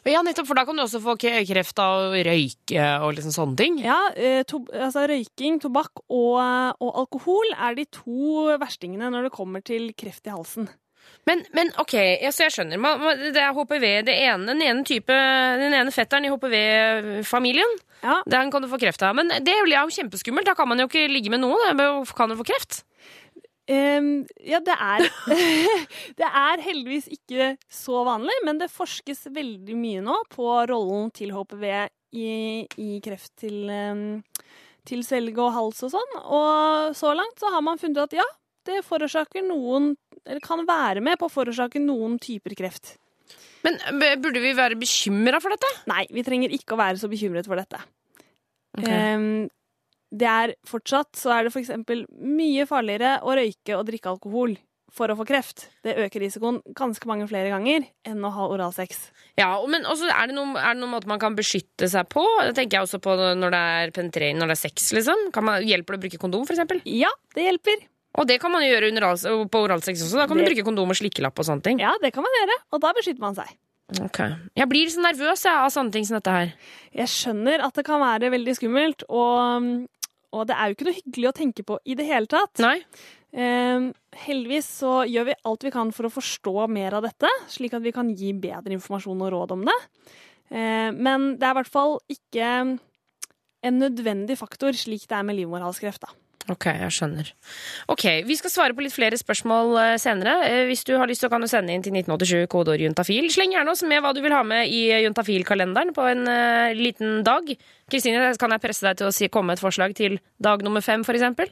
Ja, 0.10 0.21
nettopp, 0.26 0.48
for 0.50 0.58
da 0.58 0.65
kan 0.67 0.78
du 0.78 0.84
også 0.86 1.02
få 1.04 1.17
kreft 1.19 1.82
av 1.82 2.12
å 2.12 2.24
røyke 2.28 2.88
og 3.06 3.17
liksom 3.17 3.36
sånne 3.36 3.60
ting. 3.60 3.82
Ja, 3.84 4.00
eh, 4.15 4.41
to, 4.48 4.63
altså 4.74 5.06
Røyking, 5.10 5.60
tobakk 5.63 6.04
og, 6.06 6.39
og 6.80 7.04
alkohol 7.04 7.54
er 7.56 7.78
de 7.78 7.88
to 7.93 8.48
verstingene 8.62 9.12
når 9.13 9.30
det 9.30 9.36
kommer 9.36 9.65
til 9.65 9.91
kreft 9.98 10.28
i 10.30 10.34
halsen. 10.34 10.69
Men, 11.26 11.41
men 11.58 11.71
ok, 11.82 11.93
ja, 12.21 12.30
så 12.34 12.45
jeg 12.45 12.54
skjønner. 12.54 12.82
Man, 12.82 13.02
det 13.34 13.41
er 13.41 13.54
HPV, 13.54 13.86
det 14.06 14.13
ene, 14.28 14.45
den 14.52 14.62
ene 14.62 14.86
type, 14.86 15.15
den 15.62 15.74
ene 15.74 15.93
fetteren 15.93 16.28
i 16.28 16.32
HPV-familien. 16.34 17.78
Ja. 18.04 18.19
Den 18.30 18.52
kan 18.54 18.62
du 18.62 18.69
få 18.69 18.80
kreft 18.82 19.02
av. 19.06 19.15
Men 19.17 19.34
det 19.41 19.54
er 19.54 19.65
jo 19.65 19.95
kjempeskummelt. 19.95 20.45
Da 20.45 20.54
kan 20.58 20.69
man 20.69 20.82
jo 20.82 20.89
ikke 20.89 21.08
ligge 21.10 21.34
med 21.34 21.41
noen. 21.41 21.78
Da 21.80 21.89
kan 22.17 22.30
du 22.30 22.38
få 22.38 22.45
kreft. 22.45 22.84
Ehm, 23.71 24.25
ja, 24.45 24.60
det 24.62 24.75
er 24.78 25.08
Det 26.19 26.28
er 26.28 26.62
heldigvis 26.62 27.08
ikke 27.13 27.56
så 27.71 28.04
vanlig, 28.06 28.36
men 28.45 28.62
det 28.62 28.69
forskes 28.73 29.25
veldig 29.34 29.78
mye 29.80 30.04
nå 30.06 30.19
på 30.34 30.49
rollen 30.69 31.10
til 31.15 31.34
HPV 31.34 31.65
i, 32.15 32.28
i 32.80 32.89
kreft 33.04 33.34
til, 33.41 33.65
um, 33.69 34.21
til 34.88 35.01
svelge 35.06 35.41
og 35.41 35.56
hals 35.56 35.82
og 35.88 35.95
sånn. 35.95 36.13
Og 36.23 36.93
så 36.97 37.15
langt 37.17 37.41
så 37.41 37.49
har 37.56 37.65
man 37.65 37.82
funnet 37.82 37.97
ut 37.97 38.06
at 38.06 38.19
ja, 38.21 38.28
det 38.65 38.86
forårsaker 38.86 39.43
noen 39.45 39.91
Eller 40.25 40.41
kan 40.41 40.63
være 40.65 41.04
med 41.06 41.19
på 41.21 41.28
å 41.28 41.34
forårsake 41.34 41.78
noen 41.84 42.15
typer 42.21 42.56
kreft. 42.58 42.95
Men 43.65 43.78
burde 44.21 44.41
vi 44.41 44.54
være 44.58 44.78
bekymra 44.78 45.38
for 45.41 45.54
dette? 45.54 45.69
Nei, 45.89 46.06
vi 46.13 46.23
trenger 46.25 46.54
ikke 46.54 46.73
å 46.73 46.80
være 46.80 46.97
så 47.01 47.10
bekymret 47.10 47.45
for 47.49 47.58
dette. 47.58 47.82
Ok. 48.78 48.89
Ehm, 48.89 49.45
det 50.15 50.30
er 50.32 50.54
fortsatt 50.67 51.17
så 51.19 51.34
er 51.36 51.47
det 51.47 51.51
f.eks. 51.56 51.73
mye 52.21 52.65
farligere 52.69 53.17
å 53.25 53.36
røyke 53.36 53.75
og 53.78 53.86
drikke 53.89 54.13
alkohol 54.13 54.56
for 54.95 55.12
å 55.12 55.17
få 55.19 55.25
kreft. 55.28 55.65
Det 55.84 55.95
øker 56.06 56.23
risikoen 56.23 56.62
ganske 56.78 57.08
mange 57.10 57.25
flere 57.28 57.49
ganger 57.51 57.84
enn 58.08 58.23
å 58.23 58.32
ha 58.32 58.45
oralsex. 58.54 59.10
Ja, 59.36 59.49
men 59.67 59.84
også 59.84 60.08
er 60.08 60.30
det, 60.32 60.38
noen, 60.38 60.54
er 60.56 60.71
det 60.71 60.80
noen 60.80 60.93
måte 60.93 61.10
man 61.12 61.19
kan 61.19 61.36
beskytte 61.36 61.89
seg 61.91 62.08
på? 62.13 62.23
Det 62.47 62.54
tenker 62.56 62.78
jeg 62.80 62.88
også 62.88 63.01
på 63.04 63.17
når 63.36 63.51
det 63.51 63.63
er 63.73 63.91
penetrering, 63.97 64.39
når 64.39 64.54
det 64.54 64.56
er 64.56 64.62
sex, 64.62 64.93
liksom. 64.95 65.28
Kan 65.36 65.49
man, 65.49 65.67
hjelper 65.67 65.97
det 65.97 65.99
å 65.99 66.06
bruke 66.06 66.21
kondom, 66.21 66.47
eksempel? 66.47 66.80
Ja, 66.88 67.12
det 67.36 67.49
hjelper. 67.49 67.84
Og 68.15 68.30
det 68.30 68.39
kan 68.39 68.54
man 68.54 68.63
jo 68.63 68.71
gjøre 68.71 68.93
under 68.93 69.10
på 69.51 69.65
oralsex 69.67 70.06
også. 70.06 70.21
Da 70.21 70.28
kan 70.32 70.38
Det- 70.38 70.45
du 70.47 70.54
bruke 70.54 70.63
kondom 70.69 70.89
og 70.89 70.95
slikkelapp 70.95 71.38
og 71.39 71.45
sånne 71.45 71.63
ting. 71.63 71.80
Ja, 71.84 71.91
det 72.01 72.13
kan 72.13 72.23
man 72.23 72.32
gjøre, 72.39 72.56
og 72.71 72.80
da 72.82 72.93
beskytter 72.93 73.19
man 73.19 73.36
seg. 73.36 73.51
Ok. 74.01 74.17
Jeg 74.58 74.67
blir 74.69 74.88
så 74.89 74.97
nervøs 75.04 75.43
jeg, 75.45 75.54
av 75.54 75.69
sånne 75.69 75.91
ting 75.91 76.06
som 76.06 76.15
dette 76.17 76.32
her. 76.32 76.54
Jeg 76.95 77.06
skjønner 77.12 77.62
at 77.62 77.73
det 77.75 77.86
kan 77.86 77.99
være 78.01 78.32
veldig 78.32 78.56
skummelt, 78.58 79.04
og, 79.10 79.88
og 80.36 80.50
det 80.50 80.58
er 80.58 80.67
jo 80.67 80.78
ikke 80.78 80.88
noe 80.89 80.98
hyggelig 81.00 81.30
å 81.30 81.38
tenke 81.38 81.65
på 81.67 81.78
i 81.88 81.95
det 81.98 82.08
hele 82.08 82.30
tatt. 82.32 82.60
Nei. 82.63 82.78
Eh, 83.36 83.88
heldigvis 84.26 84.67
så 84.82 84.93
gjør 85.10 85.30
vi 85.30 85.38
alt 85.50 85.65
vi 85.67 85.74
kan 85.76 85.91
for 85.95 86.08
å 86.08 86.13
forstå 86.13 86.67
mer 86.71 86.98
av 87.00 87.08
dette, 87.08 87.32
slik 87.52 87.76
at 87.76 87.84
vi 87.84 87.93
kan 87.95 88.12
gi 88.15 88.32
bedre 88.38 88.76
informasjon 88.78 89.24
og 89.26 89.34
råd 89.34 89.56
om 89.58 89.65
det. 89.67 89.80
Eh, 90.52 90.91
men 90.91 91.34
det 91.39 91.48
er 91.48 91.56
i 91.56 91.60
hvert 91.60 91.71
fall 91.71 91.98
ikke 92.12 92.52
en 93.65 93.82
nødvendig 93.82 94.38
faktor, 94.39 94.78
slik 94.78 95.08
det 95.10 95.17
er 95.17 95.28
med 95.28 95.39
livmorhalskreft. 95.39 96.06
da. 96.06 96.13
Ok, 96.51 96.67
jeg 96.69 96.93
skjønner. 96.93 97.31
Ok, 97.89 98.03
Vi 98.27 98.36
skal 98.38 98.51
svare 98.53 98.75
på 98.77 98.84
litt 98.86 98.93
flere 98.93 99.17
spørsmål 99.17 99.71
eh, 99.81 99.95
senere. 100.01 100.36
Eh, 100.45 100.63
Hvis 100.69 100.86
du 100.86 100.93
har 100.99 101.10
lyst, 101.10 101.23
så 101.25 101.29
kan 101.31 101.41
du 101.41 101.49
sende 101.49 101.73
inn 101.73 101.81
til 101.81 101.95
1987 101.95 102.45
kodeord 102.51 102.84
juntafil. 102.84 103.31
Sleng 103.34 103.55
gjerne 103.55 103.73
oss 103.73 103.81
med 103.88 104.03
hva 104.05 104.13
du 104.13 104.21
vil 104.21 104.36
ha 104.36 104.43
med 104.45 104.69
i 104.69 104.88
juntafil-kalenderen 105.08 105.93
på 105.95 106.05
en 106.12 106.25
uh, 106.29 106.69
liten 106.77 107.23
dag. 107.25 107.49
Kristine, 107.89 108.31
kan 108.38 108.53
jeg 108.53 108.62
presse 108.62 108.86
deg 108.86 109.01
til 109.01 109.10
å 109.10 109.15
si, 109.15 109.29
komme 109.34 109.53
med 109.53 109.60
et 109.60 109.65
forslag 109.65 109.97
til 109.97 110.19
dag 110.38 110.62
nummer 110.65 110.86
fem, 110.86 111.05
for 111.08 111.17
eksempel? 111.17 111.49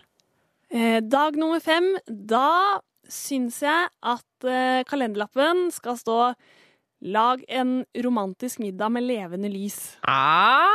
Eh, 0.74 1.02
dag 1.02 1.38
nummer 1.38 1.62
fem, 1.62 1.96
da 2.08 2.82
syns 3.10 3.60
jeg 3.62 3.90
at 4.02 4.48
eh, 4.50 4.82
kalenderlappen 4.90 5.68
skal 5.74 5.98
stå 6.00 6.20
Lag 7.04 7.42
en 7.52 7.82
romantisk 8.00 8.62
middag 8.64 8.94
med 8.96 9.04
levende 9.04 9.50
lys. 9.52 9.98
Ah, 10.08 10.72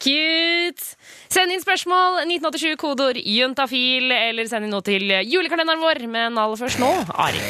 cute! 0.00 0.86
Send 1.32 1.52
inn 1.52 1.62
spørsmål 1.62 2.22
1987 2.24 2.76
kodeord 2.80 3.18
juntafil, 3.18 4.12
eller 4.12 4.48
send 4.50 4.68
inn 4.68 4.74
noe 4.74 4.84
til 4.86 5.10
julekalenderen 5.28 5.82
vår. 5.82 6.04
Men 6.12 6.38
aller 6.40 6.60
først 6.60 6.80
nå, 6.82 6.92
Ari. 7.16 7.42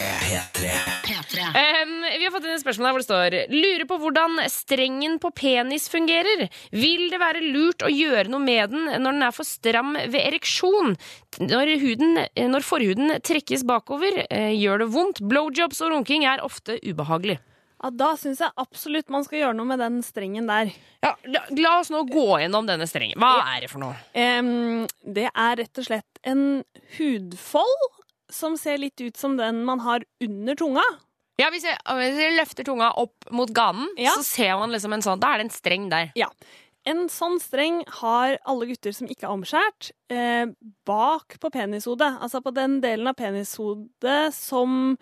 Um, 1.32 1.92
vi 2.06 2.24
har 2.24 2.32
fått 2.34 2.46
inn 2.46 2.54
et 2.54 2.62
spørsmål 2.62 2.86
her 2.86 2.94
hvor 2.94 3.02
det 3.02 3.06
står 3.06 3.34
Lurer 3.52 3.84
på 3.88 3.96
hvordan 4.02 4.40
strengen 4.52 5.18
på 5.22 5.32
penis 5.34 5.88
fungerer. 5.92 6.46
Vil 6.74 7.08
det 7.12 7.20
være 7.22 7.44
lurt 7.54 7.84
å 7.86 7.90
gjøre 7.92 8.30
noe 8.32 8.42
med 8.42 8.74
den 8.74 8.90
når 8.90 9.16
den 9.16 9.26
er 9.26 9.36
for 9.36 9.48
stram 9.48 9.94
ved 9.96 10.20
ereksjon? 10.22 10.96
Når, 11.42 11.76
huden, 11.82 12.20
når 12.52 12.66
forhuden 12.66 13.16
trekkes 13.24 13.64
bakover, 13.68 14.24
eh, 14.28 14.52
gjør 14.58 14.84
det 14.84 14.90
vondt. 14.94 15.22
Blowjobs 15.24 15.80
og 15.84 15.96
runking 15.96 16.26
er 16.28 16.44
ofte 16.44 16.78
ubehagelig. 16.84 17.40
Ja, 17.82 17.90
Da 17.90 18.12
syns 18.16 18.38
jeg 18.40 18.52
absolutt 18.56 19.08
man 19.10 19.24
skal 19.26 19.40
gjøre 19.40 19.56
noe 19.58 19.66
med 19.66 19.80
den 19.82 20.00
strengen 20.06 20.46
der. 20.46 20.70
Ja, 21.02 21.14
la, 21.26 21.40
la 21.58 21.72
oss 21.80 21.90
nå 21.90 22.04
gå 22.06 22.26
gjennom 22.44 22.68
denne 22.68 22.86
strengen. 22.86 23.18
Hva 23.18 23.32
er 23.56 23.64
det 23.64 23.70
for 23.72 23.82
noe? 23.82 23.96
Um, 24.14 24.86
det 25.02 25.28
er 25.32 25.56
rett 25.64 25.80
og 25.82 25.88
slett 25.88 26.22
en 26.22 26.44
hudfold 26.98 27.88
som 28.32 28.54
ser 28.56 28.78
litt 28.80 29.00
ut 29.02 29.16
som 29.18 29.34
den 29.36 29.64
man 29.68 29.82
har 29.84 30.04
under 30.24 30.54
tunga. 30.56 30.84
Ja, 31.40 31.48
Hvis 31.50 31.64
jeg, 31.66 31.74
hvis 31.98 32.18
jeg 32.20 32.36
løfter 32.36 32.64
tunga 32.68 32.92
opp 33.00 33.26
mot 33.34 33.50
ganen, 33.56 33.88
Ja. 33.98 34.12
så 34.14 34.22
ser 34.22 34.56
man 34.60 34.70
liksom 34.70 34.92
en 34.94 35.02
sånn 35.02 35.18
Da 35.20 35.32
er 35.34 35.38
det 35.42 35.48
en 35.48 35.56
streng 35.56 35.88
der. 35.90 36.12
Ja. 36.14 36.28
En 36.86 37.08
sånn 37.08 37.38
streng 37.40 37.82
har 38.00 38.38
alle 38.46 38.66
gutter 38.66 38.92
som 38.94 39.06
ikke 39.10 39.26
er 39.28 39.34
omskjært, 39.34 39.90
eh, 40.10 40.46
bak 40.86 41.36
på 41.40 41.50
penishodet. 41.50 42.18
Altså 42.20 42.40
på 42.42 42.52
den 42.54 42.80
delen 42.82 43.06
av 43.06 43.14
penishodet 43.14 44.32
som 44.34 44.96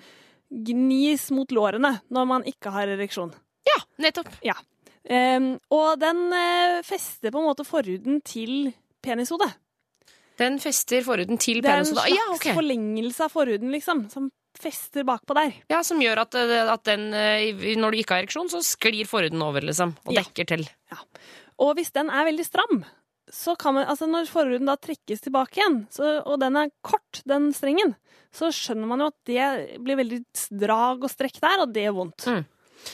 gnis 0.51 1.29
mot 1.35 1.51
lårene 1.55 2.01
når 2.11 2.27
man 2.27 2.45
ikke 2.49 2.73
har 2.75 2.91
ereksjon. 2.91 3.33
Ja, 3.69 3.79
nettopp. 4.03 4.29
Ja. 4.45 4.57
Um, 5.11 5.55
og 5.73 5.99
den 6.03 6.27
uh, 6.33 6.81
fester 6.87 7.33
på 7.33 7.41
en 7.41 7.49
måte 7.49 7.65
forhuden 7.67 8.21
til 8.27 8.73
penishodet. 9.03 9.53
Den 10.41 10.59
fester 10.63 11.03
forhuden 11.05 11.39
til 11.41 11.61
Det 11.61 11.71
er 11.71 11.83
en 11.83 11.89
slags 11.89 12.13
Ja, 12.15 12.27
okay. 12.35 12.55
forlengelse 12.57 13.25
av 13.27 13.33
forhuden, 13.33 13.71
liksom, 13.75 14.07
som 14.13 14.31
fester 14.61 15.05
bakpå 15.05 15.37
der. 15.37 15.53
Ja, 15.71 15.83
Som 15.87 16.01
gjør 16.01 16.23
at, 16.25 16.35
eh, 16.35 16.73
at 16.73 16.85
den, 16.89 17.13
eh, 17.15 17.77
når 17.77 17.93
du 17.93 17.99
ikke 18.01 18.17
har 18.17 18.23
ereksjon, 18.25 18.49
så 18.53 18.63
sklir 18.65 19.07
forhuden 19.09 19.43
over, 19.45 19.61
liksom. 19.61 19.93
Og 20.07 20.15
Ja. 20.15 20.23
dekker 20.23 20.47
til. 20.49 20.65
Ja. 20.91 20.97
Og 21.61 21.75
hvis 21.77 21.93
den 21.93 22.09
er 22.09 22.25
veldig 22.25 22.45
stram, 22.47 22.85
så 23.33 23.55
kan 23.59 23.77
man, 23.77 23.87
altså 23.91 24.09
når 24.11 24.29
forhuden 24.31 24.69
da 24.69 24.77
trekkes 24.81 25.23
tilbake 25.25 25.61
igjen, 25.61 25.83
så, 25.95 26.19
og 26.27 26.41
den 26.43 26.59
er 26.59 26.73
kort, 26.87 27.23
den 27.29 27.51
strengen, 27.57 27.95
så 28.35 28.51
skjønner 28.55 28.91
man 28.91 29.03
jo 29.03 29.11
at 29.11 29.19
det 29.29 29.79
blir 29.83 29.99
veldig 30.01 30.21
drag 30.63 31.07
og 31.07 31.13
strekk 31.13 31.41
der, 31.43 31.63
og 31.65 31.75
det 31.75 31.87
gjør 31.87 31.97
vondt. 31.99 32.27
Mm. 32.27 32.43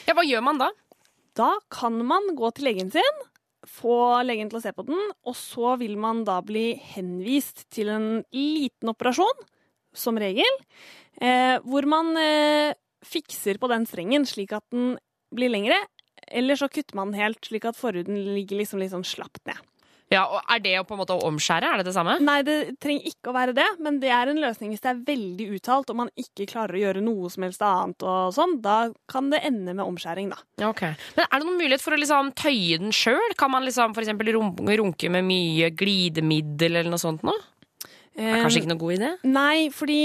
Ja, 0.08 0.16
Hva 0.16 0.24
gjør 0.26 0.44
man 0.44 0.60
da? 0.60 0.70
Da 1.36 1.50
kan 1.72 1.98
man 2.08 2.32
gå 2.36 2.50
til 2.56 2.68
legen 2.70 2.92
sin, 2.92 3.24
få 3.66 4.22
legen 4.24 4.50
til 4.50 4.60
å 4.60 4.64
se 4.64 4.72
på 4.76 4.86
den, 4.86 5.00
og 5.26 5.36
så 5.36 5.74
vil 5.80 5.96
man 6.00 6.22
da 6.26 6.38
bli 6.44 6.70
henvist 6.94 7.66
til 7.74 7.90
en 7.92 8.08
liten 8.34 8.92
operasjon, 8.92 9.44
som 9.96 10.18
regel, 10.20 10.58
eh, 11.24 11.56
hvor 11.64 11.86
man 11.88 12.12
eh, 12.20 12.76
fikser 13.06 13.60
på 13.60 13.70
den 13.72 13.86
strengen 13.88 14.26
slik 14.28 14.52
at 14.56 14.64
den 14.74 14.98
blir 15.34 15.52
lengre, 15.52 15.78
eller 16.26 16.58
så 16.58 16.68
kutter 16.68 16.96
man 16.98 17.12
den 17.12 17.22
helt 17.22 17.48
slik 17.48 17.64
at 17.68 17.78
forhuden 17.78 18.18
ligger 18.34 18.60
liksom 18.60 18.82
litt 18.82 18.92
sånn 18.92 19.06
slapt 19.06 19.42
ned. 19.48 19.60
Ja, 20.12 20.22
og 20.30 20.38
Er 20.54 20.60
det 20.62 20.74
å 20.78 20.84
på 20.86 20.94
en 20.94 21.00
måte 21.00 21.16
å 21.16 21.24
omskjære? 21.26 21.66
Er 21.66 21.80
det 21.80 21.88
det 21.88 21.94
samme? 21.96 22.14
Nei, 22.22 22.38
det 22.46 22.56
trenger 22.82 23.08
ikke 23.10 23.32
å 23.32 23.34
være 23.34 23.54
det, 23.56 23.66
men 23.82 23.98
det 24.02 24.12
er 24.14 24.30
en 24.30 24.38
løsning 24.42 24.70
hvis 24.70 24.84
det 24.84 24.92
er 24.92 25.00
veldig 25.08 25.48
uttalt 25.56 25.90
og 25.90 25.98
man 26.04 26.12
ikke 26.20 26.46
klarer 26.50 26.78
å 26.78 26.82
gjøre 26.84 27.02
noe 27.02 27.30
som 27.32 27.46
helst 27.46 27.64
annet 27.66 28.06
og 28.06 28.30
sånn. 28.36 28.56
Da 28.62 28.76
kan 29.10 29.32
det 29.34 29.42
ende 29.48 29.74
med 29.74 29.84
omskjæring, 29.84 30.30
da. 30.30 30.38
Ok. 30.68 30.84
Men 31.18 31.26
Er 31.26 31.42
det 31.42 31.48
noen 31.48 31.58
mulighet 31.58 31.82
for 31.82 31.96
å 31.96 32.00
liksom 32.00 32.30
tøye 32.38 32.78
den 32.82 32.94
sjøl? 32.94 33.34
Kan 33.38 33.50
man 33.54 33.66
liksom 33.66 33.96
eksempel 33.96 34.30
runke 34.36 35.10
med 35.10 35.26
mye 35.26 35.72
glidemiddel 35.74 36.78
eller 36.78 36.92
noe 36.92 37.02
sånt 37.02 37.26
nå? 37.26 37.34
Det 38.16 38.24
er 38.24 38.44
kanskje 38.46 38.62
ikke 38.62 38.70
noe 38.70 38.80
god 38.80 38.94
idé? 38.96 39.08
Nei, 39.28 39.56
fordi 39.74 40.00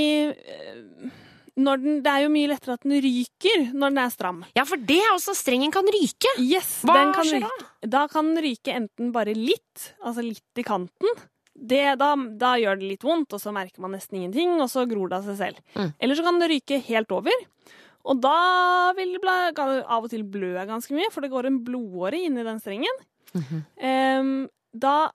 den, 1.65 1.99
det 2.05 2.11
er 2.11 2.23
jo 2.25 2.31
mye 2.33 2.51
lettere 2.51 2.77
at 2.77 2.85
den 2.85 3.01
ryker 3.03 3.67
når 3.71 3.93
den 3.93 3.99
er 4.03 4.13
stram. 4.13 4.39
Ja, 4.57 4.65
for 4.67 4.81
det 4.91 4.99
er 5.01 5.11
også 5.13 5.35
strengen 5.37 5.73
kan 5.73 5.87
ryke. 5.87 6.31
Yes, 6.41 6.79
Hva 6.87 6.95
den 6.99 7.13
kan 7.17 7.27
skjer 7.27 7.45
ryke. 7.45 7.67
Da 7.93 8.05
kan 8.11 8.31
den 8.31 8.43
ryke 8.45 8.75
enten 8.77 9.11
bare 9.15 9.35
litt, 9.37 9.91
altså 9.99 10.25
litt 10.25 10.61
i 10.61 10.65
kanten. 10.67 11.21
Det, 11.51 11.83
da, 12.01 12.13
da 12.41 12.55
gjør 12.57 12.79
det 12.79 12.89
litt 12.93 13.05
vondt, 13.05 13.35
og 13.35 13.41
så 13.43 13.53
merker 13.53 13.83
man 13.83 13.93
nesten 13.93 14.17
ingenting, 14.17 14.55
og 14.57 14.69
så 14.71 14.87
gror 14.89 15.11
det 15.11 15.19
av 15.19 15.29
seg 15.29 15.37
selv. 15.37 15.61
Mm. 15.75 15.91
Eller 15.99 16.17
så 16.17 16.25
kan 16.25 16.41
det 16.41 16.49
ryke 16.49 16.81
helt 16.87 17.13
over. 17.13 17.45
Og 18.09 18.21
da 18.23 18.37
vil 18.97 19.13
det 19.21 19.61
av 19.61 19.99
og 19.99 20.09
til 20.09 20.23
blø 20.25 20.55
ganske 20.65 20.95
mye, 20.97 21.11
for 21.13 21.21
det 21.21 21.31
går 21.33 21.49
en 21.49 21.61
blodåre 21.65 22.17
inni 22.17 22.45
den 22.47 22.61
strengen. 22.63 23.03
Mm 23.31 23.43
-hmm. 23.43 23.61
um, 24.19 24.49
da 24.73 25.11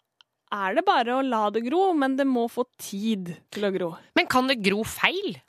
er 0.53 0.77
det 0.77 0.85
bare 0.87 1.17
å 1.17 1.25
la 1.27 1.49
det 1.51 1.65
gro, 1.67 1.93
men 1.93 2.17
det 2.17 2.27
må 2.29 2.47
få 2.49 2.65
tid 2.79 3.35
til 3.51 3.67
å 3.67 3.73
gro. 3.75 3.91
Men 4.15 4.29
kan 4.31 4.47
det 4.47 4.63
gro 4.63 4.85
feil? 4.85 5.41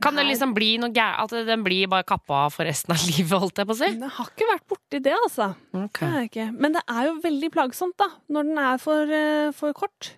Kan 0.00 0.16
det 0.16 0.26
liksom 0.28 0.54
bli 0.56 0.70
noe 0.80 0.92
gæ 0.94 1.08
At 1.24 1.34
den 1.46 1.64
blir 1.66 1.90
bare 1.92 2.06
kappa 2.08 2.46
for 2.52 2.68
resten 2.68 2.94
av 2.94 3.02
livet, 3.10 3.34
holdt 3.42 3.60
jeg 3.60 3.68
på 3.68 3.76
å 3.76 3.80
si? 3.80 3.90
Det 4.00 4.12
har 4.16 4.30
ikke 4.32 4.48
vært 4.52 4.66
borti 4.72 5.02
det, 5.04 5.16
altså. 5.26 5.50
Okay. 5.86 6.30
Det. 6.32 6.48
Men 6.56 6.78
det 6.78 6.84
er 6.88 7.10
jo 7.10 7.18
veldig 7.24 7.52
plagsomt, 7.54 7.96
da, 8.00 8.08
når 8.32 8.48
den 8.50 8.64
er 8.64 8.80
for, 8.82 9.14
eh, 9.20 9.52
for 9.56 9.76
kort. 9.76 10.14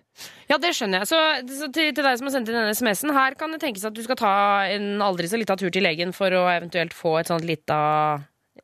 Ja, 0.49 0.59
det 0.61 0.73
skjønner 0.77 1.01
jeg. 1.01 1.09
Så, 1.09 1.19
så 1.57 1.69
til, 1.73 1.89
til 1.95 2.05
deg 2.05 2.19
som 2.19 2.29
har 2.29 2.35
sendt 2.35 2.51
inn 2.51 2.57
denne 2.57 2.75
SMS-en, 2.75 3.13
her 3.15 3.35
kan 3.39 3.53
det 3.53 3.61
tenkes 3.63 3.85
at 3.87 3.95
du 3.95 4.03
skal 4.05 4.19
ta 4.19 4.33
en 4.69 5.01
aldri 5.01 5.29
så 5.29 5.39
lita 5.39 5.57
tur 5.59 5.73
til 5.73 5.85
legen 5.85 6.13
for 6.15 6.33
å 6.37 6.45
eventuelt 6.51 6.93
få 6.95 7.17
et 7.21 7.31
sånt 7.31 7.47
lita, 7.47 7.79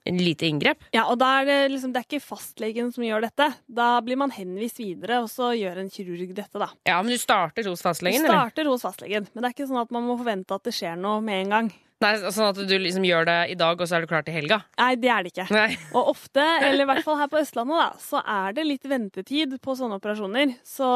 en 0.07 0.17
lite 0.21 0.47
inngrep. 0.47 0.85
Ja, 0.95 1.05
og 1.11 1.19
da 1.21 1.31
er 1.41 1.49
det 1.49 1.57
liksom, 1.73 1.91
det 1.93 2.03
er 2.03 2.07
ikke 2.07 2.23
fastlegen 2.23 2.93
som 2.95 3.03
gjør 3.05 3.27
dette. 3.27 3.49
Da 3.67 3.89
blir 4.05 4.17
man 4.21 4.31
henvist 4.35 4.79
videre, 4.79 5.19
og 5.23 5.29
så 5.31 5.51
gjør 5.57 5.83
en 5.83 5.91
kirurg 5.93 6.31
dette, 6.37 6.61
da. 6.61 6.71
Ja, 6.87 7.01
men 7.03 7.11
du 7.13 7.19
starter 7.21 7.67
hos 7.69 7.83
Du 7.83 7.87
fastlegen, 7.89 8.23
eller? 8.23 8.39
starter 8.47 8.71
hos 8.71 8.87
fastlegen, 8.87 9.27
men 9.33 9.43
det 9.43 9.51
er 9.51 9.57
ikke 9.57 9.69
sånn 9.69 9.83
at 9.83 9.91
man 9.93 10.07
må 10.07 10.17
forvente 10.19 10.55
at 10.55 10.65
det 10.65 10.73
skjer 10.77 10.97
noe 10.99 11.21
med 11.25 11.45
en 11.45 11.55
gang. 11.57 11.71
Nei, 11.99 12.13
sånn 12.31 12.47
at 12.47 12.59
du 12.63 12.71
liksom 12.79 13.03
gjør 13.03 13.25
det 13.27 13.37
i 13.51 13.55
dag, 13.59 13.75
og 13.75 13.87
så 13.89 13.97
er 13.97 14.05
du 14.05 14.07
klar 14.07 14.23
til 14.23 14.31
helga? 14.31 14.61
Nei, 14.79 14.93
det 14.95 15.09
er 15.11 15.25
det 15.25 15.33
ikke. 15.33 15.47
Nei. 15.51 15.73
Og 15.99 16.13
ofte, 16.13 16.45
eller 16.63 16.85
i 16.85 16.87
hvert 16.87 17.03
fall 17.03 17.17
her 17.19 17.27
på 17.27 17.41
Østlandet, 17.41 17.75
da, 17.75 17.89
så 17.99 18.21
er 18.23 18.55
det 18.55 18.63
litt 18.69 18.87
ventetid 18.87 19.57
på 19.59 19.75
sånne 19.75 19.97
operasjoner. 19.99 20.53
Så 20.63 20.87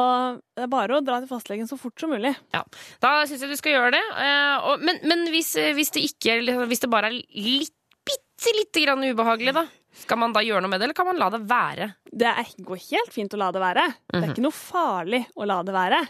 det 0.56 0.64
er 0.64 0.70
bare 0.72 0.96
å 0.96 1.04
dra 1.04 1.18
til 1.20 1.28
fastlegen 1.28 1.68
så 1.68 1.76
fort 1.76 2.00
som 2.00 2.14
mulig. 2.16 2.32
Ja, 2.56 2.62
Da 3.04 3.12
syns 3.28 3.44
jeg 3.44 3.52
du 3.52 3.60
skal 3.60 3.76
gjøre 3.76 3.92
det. 3.98 4.00
Eh, 4.16 4.70
men 4.80 5.02
men 5.04 5.26
hvis, 5.34 5.52
hvis, 5.76 5.92
det 5.92 6.06
ikke, 6.08 6.38
hvis 6.72 6.80
det 6.86 6.88
bare 6.96 7.12
er 7.12 7.20
litt, 7.20 7.76
bitte 8.36 8.56
lite 8.58 8.80
grann 8.80 9.04
ubehagelig, 9.04 9.54
da? 9.54 9.66
Skal 9.94 10.18
man 10.18 10.32
da 10.34 10.40
gjøre 10.42 10.60
noe 10.64 10.68
med 10.70 10.80
det, 10.80 10.88
eller 10.88 10.94
kan 10.98 11.06
man 11.06 11.16
la 11.18 11.30
det 11.30 11.42
være? 11.48 11.92
Det 12.10 12.26
er, 12.26 12.44
går 12.66 12.80
helt 12.90 13.12
fint 13.14 13.34
å 13.34 13.38
la 13.38 13.50
det 13.54 13.60
være. 13.62 13.86
Det 14.10 14.16
er 14.16 14.20
Mhm. 14.26 14.30
ikke 14.34 14.42
noe 14.42 14.50
farlig 14.52 15.26
å 15.36 15.46
la 15.46 15.62
det 15.62 15.74
være. 15.74 16.00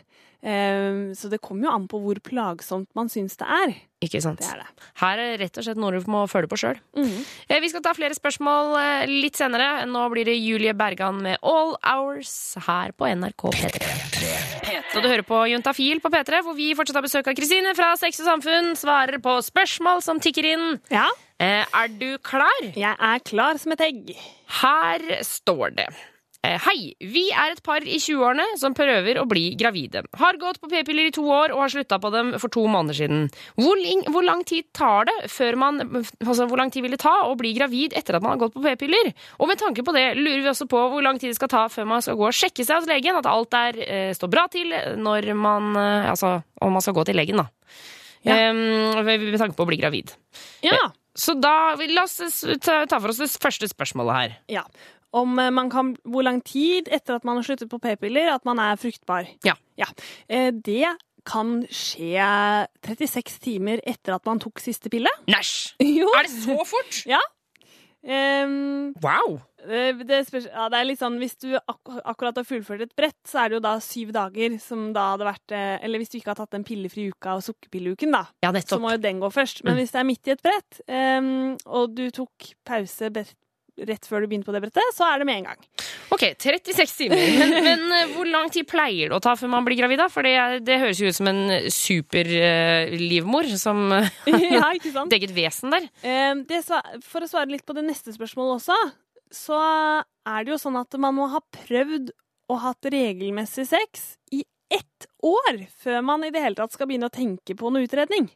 Ehm, 0.45 1.15
så 1.17 1.31
det 1.31 1.41
kommer 1.41 1.65
jo 1.65 1.73
an 1.73 1.87
på 1.89 2.01
hvor 2.03 2.19
plagsomt 2.21 2.89
man 2.95 3.09
syns 3.09 3.37
det 3.41 3.47
er. 3.49 3.75
Ikke 4.05 4.21
sant? 4.21 4.41
Det 4.41 4.49
er 4.51 4.61
det. 4.61 4.67
Her 5.01 5.19
er 5.19 5.39
rett 5.41 5.57
og 5.57 5.65
slett 5.65 5.79
noe 5.81 5.91
du 5.97 6.05
må 6.11 6.27
føle 6.29 6.47
på 6.51 6.59
sjøl. 6.61 6.77
Mm 6.97 7.25
Eh, 7.49 7.61
Vi 7.61 7.69
skal 7.71 7.81
ta 7.81 7.95
flere 7.95 8.13
spørsmål 8.15 8.75
eh, 8.77 9.07
litt 9.09 9.37
senere. 9.37 9.87
Nå 9.89 10.11
blir 10.13 10.25
det 10.29 10.37
Julie 10.37 10.75
Bergan 10.75 11.23
med 11.23 11.39
All 11.43 11.77
Hours 11.83 12.57
her 12.67 12.93
på 12.93 13.09
NRK 13.09 13.51
P3. 13.55 14.85
Så 14.93 15.01
du 15.03 15.09
hører 15.09 15.25
på 15.27 15.41
Juntafil 15.51 16.01
på 16.01 16.11
P3, 16.13 16.43
hvor 16.45 16.55
vi 16.55 16.75
fortsatt 16.77 16.95
har 17.01 17.03
besøk 17.07 17.27
av 17.27 17.35
Kristine 17.35 17.73
fra 17.75 17.95
Sex 17.97 18.21
og 18.21 18.27
Samfunn. 18.29 18.75
Svarer 18.79 19.19
på 19.25 19.39
spørsmål 19.43 20.03
som 20.05 20.21
tikker 20.21 20.45
inn. 20.53 20.81
Ja. 20.93 21.09
Eh, 21.41 21.65
Er 21.75 21.89
du 21.89 22.17
klar? 22.19 22.61
Jeg 22.77 22.95
er 23.01 23.19
klar 23.27 23.59
som 23.59 23.73
et 23.77 23.87
egg. 23.91 24.17
Her 24.63 25.07
står 25.27 25.79
det 25.79 25.89
Eh, 26.45 26.61
Hei, 26.61 26.93
vi 27.01 27.25
er 27.33 27.55
et 27.55 27.63
par 27.65 27.85
i 27.89 27.97
20-årene 27.97 28.59
som 28.61 28.75
prøver 28.77 29.17
å 29.21 29.25
bli 29.29 29.47
gravide. 29.57 30.03
Har 30.21 30.37
gått 30.41 30.59
på 30.61 30.69
p-piller 30.69 31.09
i 31.09 31.15
to 31.15 31.25
år 31.25 31.55
og 31.55 31.63
har 31.63 31.73
slutta 31.73 31.99
på 32.03 32.11
dem 32.13 32.35
for 32.43 32.53
to 32.53 32.67
måneder 32.69 32.99
siden. 32.99 33.23
Hvor, 33.57 33.81
hvor 34.13 34.27
lang 34.27 34.43
tid 34.49 34.69
tar 34.77 35.09
det 35.09 35.17
før 35.33 35.57
man 35.61 35.81
Altså, 35.85 36.47
hvor 36.49 36.61
lang 36.61 36.71
tid 36.73 36.85
vil 36.85 36.95
det 36.95 37.01
ta 37.03 37.15
å 37.29 37.35
bli 37.39 37.55
gravid 37.57 37.95
etter 37.97 38.19
at 38.19 38.25
man 38.25 38.35
har 38.35 38.43
gått 38.45 38.57
på 38.57 38.65
p-piller? 38.65 39.13
Og 39.41 39.49
med 39.49 39.61
tanke 39.61 39.85
på 39.87 39.95
det 39.97 40.05
lurer 40.19 40.43
vi 40.45 40.51
også 40.53 40.69
på 40.71 40.83
hvor 40.93 41.05
lang 41.05 41.21
tid 41.21 41.33
det 41.33 41.39
skal 41.39 41.53
ta 41.53 41.65
før 41.73 41.89
man 41.95 42.05
skal 42.05 42.19
gå 42.21 42.29
og 42.29 42.37
sjekke 42.37 42.67
seg 42.67 42.83
hos 42.83 42.91
legen, 42.91 43.17
at 43.17 43.31
alt 43.31 43.53
der 43.55 43.81
eh, 43.87 44.11
står 44.17 44.33
bra 44.33 44.45
til 44.53 44.75
når 45.01 45.33
man 45.39 45.73
eh, 45.81 46.11
Altså, 46.15 46.37
om 46.61 46.77
man 46.77 46.85
skal 46.85 46.95
gå 46.97 47.07
til 47.09 47.17
legen, 47.17 47.41
da. 47.41 47.49
Ja. 48.25 48.37
Um, 48.53 49.01
med 49.05 49.41
tanke 49.41 49.57
på 49.57 49.65
å 49.65 49.69
bli 49.69 49.79
gravid. 49.81 50.13
Ja. 50.65 50.93
Eh, 51.15 51.21
Så 51.21 51.35
da 51.41 51.75
la 51.79 52.03
oss 52.05 52.19
ta, 52.61 52.99
for 52.99 53.09
oss 53.09 53.19
det 53.23 53.31
første 53.41 53.69
spørsmålet 53.71 54.15
her. 54.19 54.37
Ja. 54.51 54.65
Om 55.15 55.39
eh, 55.39 55.51
man 55.55 55.71
kan, 55.71 55.97
hvor 56.05 56.23
lang 56.27 56.43
tid 56.45 56.89
etter 56.91 57.15
at 57.17 57.25
man 57.25 57.37
har 57.39 57.47
sluttet 57.47 57.71
på 57.71 57.79
p-piller 57.79 58.33
at 58.35 58.45
man 58.45 58.59
er 58.59 58.77
fruktbar. 58.77 59.29
Ja. 59.47 59.55
ja. 59.79 59.87
Det 60.29 60.97
kan 61.25 61.63
skje 61.73 62.67
36 62.85 63.39
timer 63.41 63.81
etter 63.87 64.15
at 64.19 64.27
man 64.27 64.43
tok 64.43 64.59
siste 64.61 64.91
pille. 64.93 65.09
Næsj! 65.31 65.77
Jo. 65.81 66.11
Er 66.19 66.27
det 66.27 66.35
så 66.35 66.59
fort? 66.69 67.01
Ja. 67.15 67.21
Um, 68.05 68.93
Wow! 69.01 69.39
Eh, 69.69 70.01
det, 70.07 70.21
spørs, 70.29 70.49
ja, 70.51 70.69
det 70.73 70.79
er 70.81 70.89
litt 70.89 71.01
sånn, 71.01 71.19
Hvis 71.23 71.37
du 71.41 71.55
ak 71.57 71.93
akkurat 72.05 72.37
har 72.41 72.47
fullført 72.49 72.85
et 72.87 72.95
brett, 72.97 73.19
så 73.29 73.45
er 73.45 73.53
det 73.53 73.59
jo 73.59 73.65
da 73.67 73.77
syv 73.85 74.13
dager 74.17 74.59
som 74.63 74.91
da 74.97 75.11
hadde 75.15 75.29
vært 75.29 75.55
eh, 75.57 75.79
Eller 75.85 76.03
hvis 76.03 76.13
du 76.13 76.19
ikke 76.21 76.33
har 76.35 76.41
tatt 76.43 76.55
den 76.57 76.65
pillefri 76.67 77.09
uka 77.13 77.37
og 77.39 77.45
sukkerpilleuken, 77.47 78.13
da. 78.15 78.27
Ja, 78.45 78.53
Så 78.61 78.81
må 78.83 78.93
jo 78.95 79.01
den 79.03 79.21
gå 79.23 79.31
først. 79.33 79.65
Men 79.65 79.75
Mm. 79.75 79.81
hvis 79.83 79.91
det 79.95 80.01
er 80.01 80.11
midt 80.11 80.29
i 80.29 80.35
et 80.37 80.43
brett, 80.45 80.81
um, 80.89 81.57
og 81.67 81.95
du 81.97 82.11
tok 82.15 82.53
pause 82.65 83.11
rett 83.75 84.07
før 84.07 84.23
du 84.23 84.29
begynte 84.31 84.47
på 84.47 84.53
det 84.55 84.61
brettet, 84.63 84.95
så 84.95 85.03
er 85.11 85.19
det 85.19 85.27
med 85.27 85.41
en 85.41 85.47
gang. 85.49 85.63
Ok, 86.15 86.23
36 86.39 86.93
timer. 86.95 87.19
Men, 87.41 87.51
men 87.67 87.81
eh, 87.97 88.13
hvor 88.15 88.29
lang 88.31 88.47
tid 88.55 88.69
pleier 88.71 89.11
det 89.11 89.17
å 89.17 89.23
ta 89.25 89.33
før 89.35 89.51
man 89.51 89.65
blir 89.67 89.81
gravid? 89.81 89.99
da? 89.99 90.07
For 90.13 90.23
det, 90.23 90.63
det 90.67 90.79
høres 90.79 91.01
jo 91.03 91.11
ut 91.11 91.17
som 91.17 91.27
en 91.33 91.43
superlivmor 91.75 93.49
som 93.59 93.81
eh, 93.97 94.11
ja, 94.55 94.69
ikke 94.77 94.93
sant? 94.95 95.13
et 95.25 95.35
vesen 95.35 95.75
der. 95.75 95.89
Um, 96.05 96.45
det, 96.47 96.63
for 97.07 97.25
å 97.25 97.31
svare 97.31 97.51
litt 97.51 97.65
på 97.67 97.75
det 97.77 97.85
neste 97.87 98.15
spørsmålet 98.15 98.61
også, 98.61 98.79
så 99.37 99.59
er 100.25 100.45
det 100.45 100.55
jo 100.55 100.61
sånn 100.61 100.79
at 100.81 100.97
man 101.01 101.17
må 101.17 101.29
ha 101.33 101.43
prøvd 101.65 102.13
og 102.53 102.61
hatt 102.61 102.89
regelmessig 102.93 103.67
sex 103.69 104.15
i 104.35 104.45
ett 104.73 105.09
år 105.25 105.65
før 105.81 106.01
man 106.05 106.25
i 106.27 106.33
det 106.35 106.43
hele 106.45 106.59
tatt 106.59 106.75
skal 106.75 106.89
begynne 106.91 107.09
å 107.11 107.15
tenke 107.15 107.57
på 107.57 107.73
noe 107.73 107.87
utredning. 107.87 108.31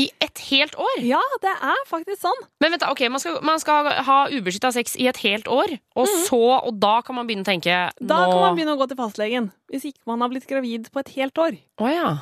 I 0.00 0.06
et 0.24 0.40
helt 0.48 0.76
år? 0.80 1.02
Ja, 1.04 1.20
det 1.42 1.52
er 1.52 1.80
faktisk 1.88 2.22
sånn. 2.22 2.38
Men 2.64 2.72
vent 2.72 2.84
da, 2.84 2.88
ok, 2.94 3.02
man 3.12 3.20
skal, 3.20 3.34
man 3.44 3.60
skal 3.60 3.90
ha 4.06 4.18
ubeskytta 4.32 4.70
sex 4.72 4.96
i 4.96 5.08
et 5.10 5.20
helt 5.20 5.50
år, 5.52 5.74
og 5.98 6.08
så, 6.24 6.40
og 6.64 6.78
da 6.80 6.94
kan 7.04 7.18
man 7.18 7.28
begynne 7.28 7.44
å 7.44 7.50
tenke. 7.50 7.76
Da 8.00 8.22
nå... 8.22 8.30
kan 8.32 8.40
man 8.40 8.56
begynne 8.56 8.76
å 8.78 8.80
gå 8.80 8.88
til 8.88 9.00
fastlegen, 9.02 9.50
hvis 9.68 9.90
ikke 9.90 10.08
man 10.08 10.24
har 10.24 10.32
blitt 10.32 10.48
gravid 10.48 10.88
på 10.94 11.02
et 11.04 11.12
helt 11.18 11.42
år. 11.44 11.58
Oh, 11.82 11.90
ja. 11.92 12.14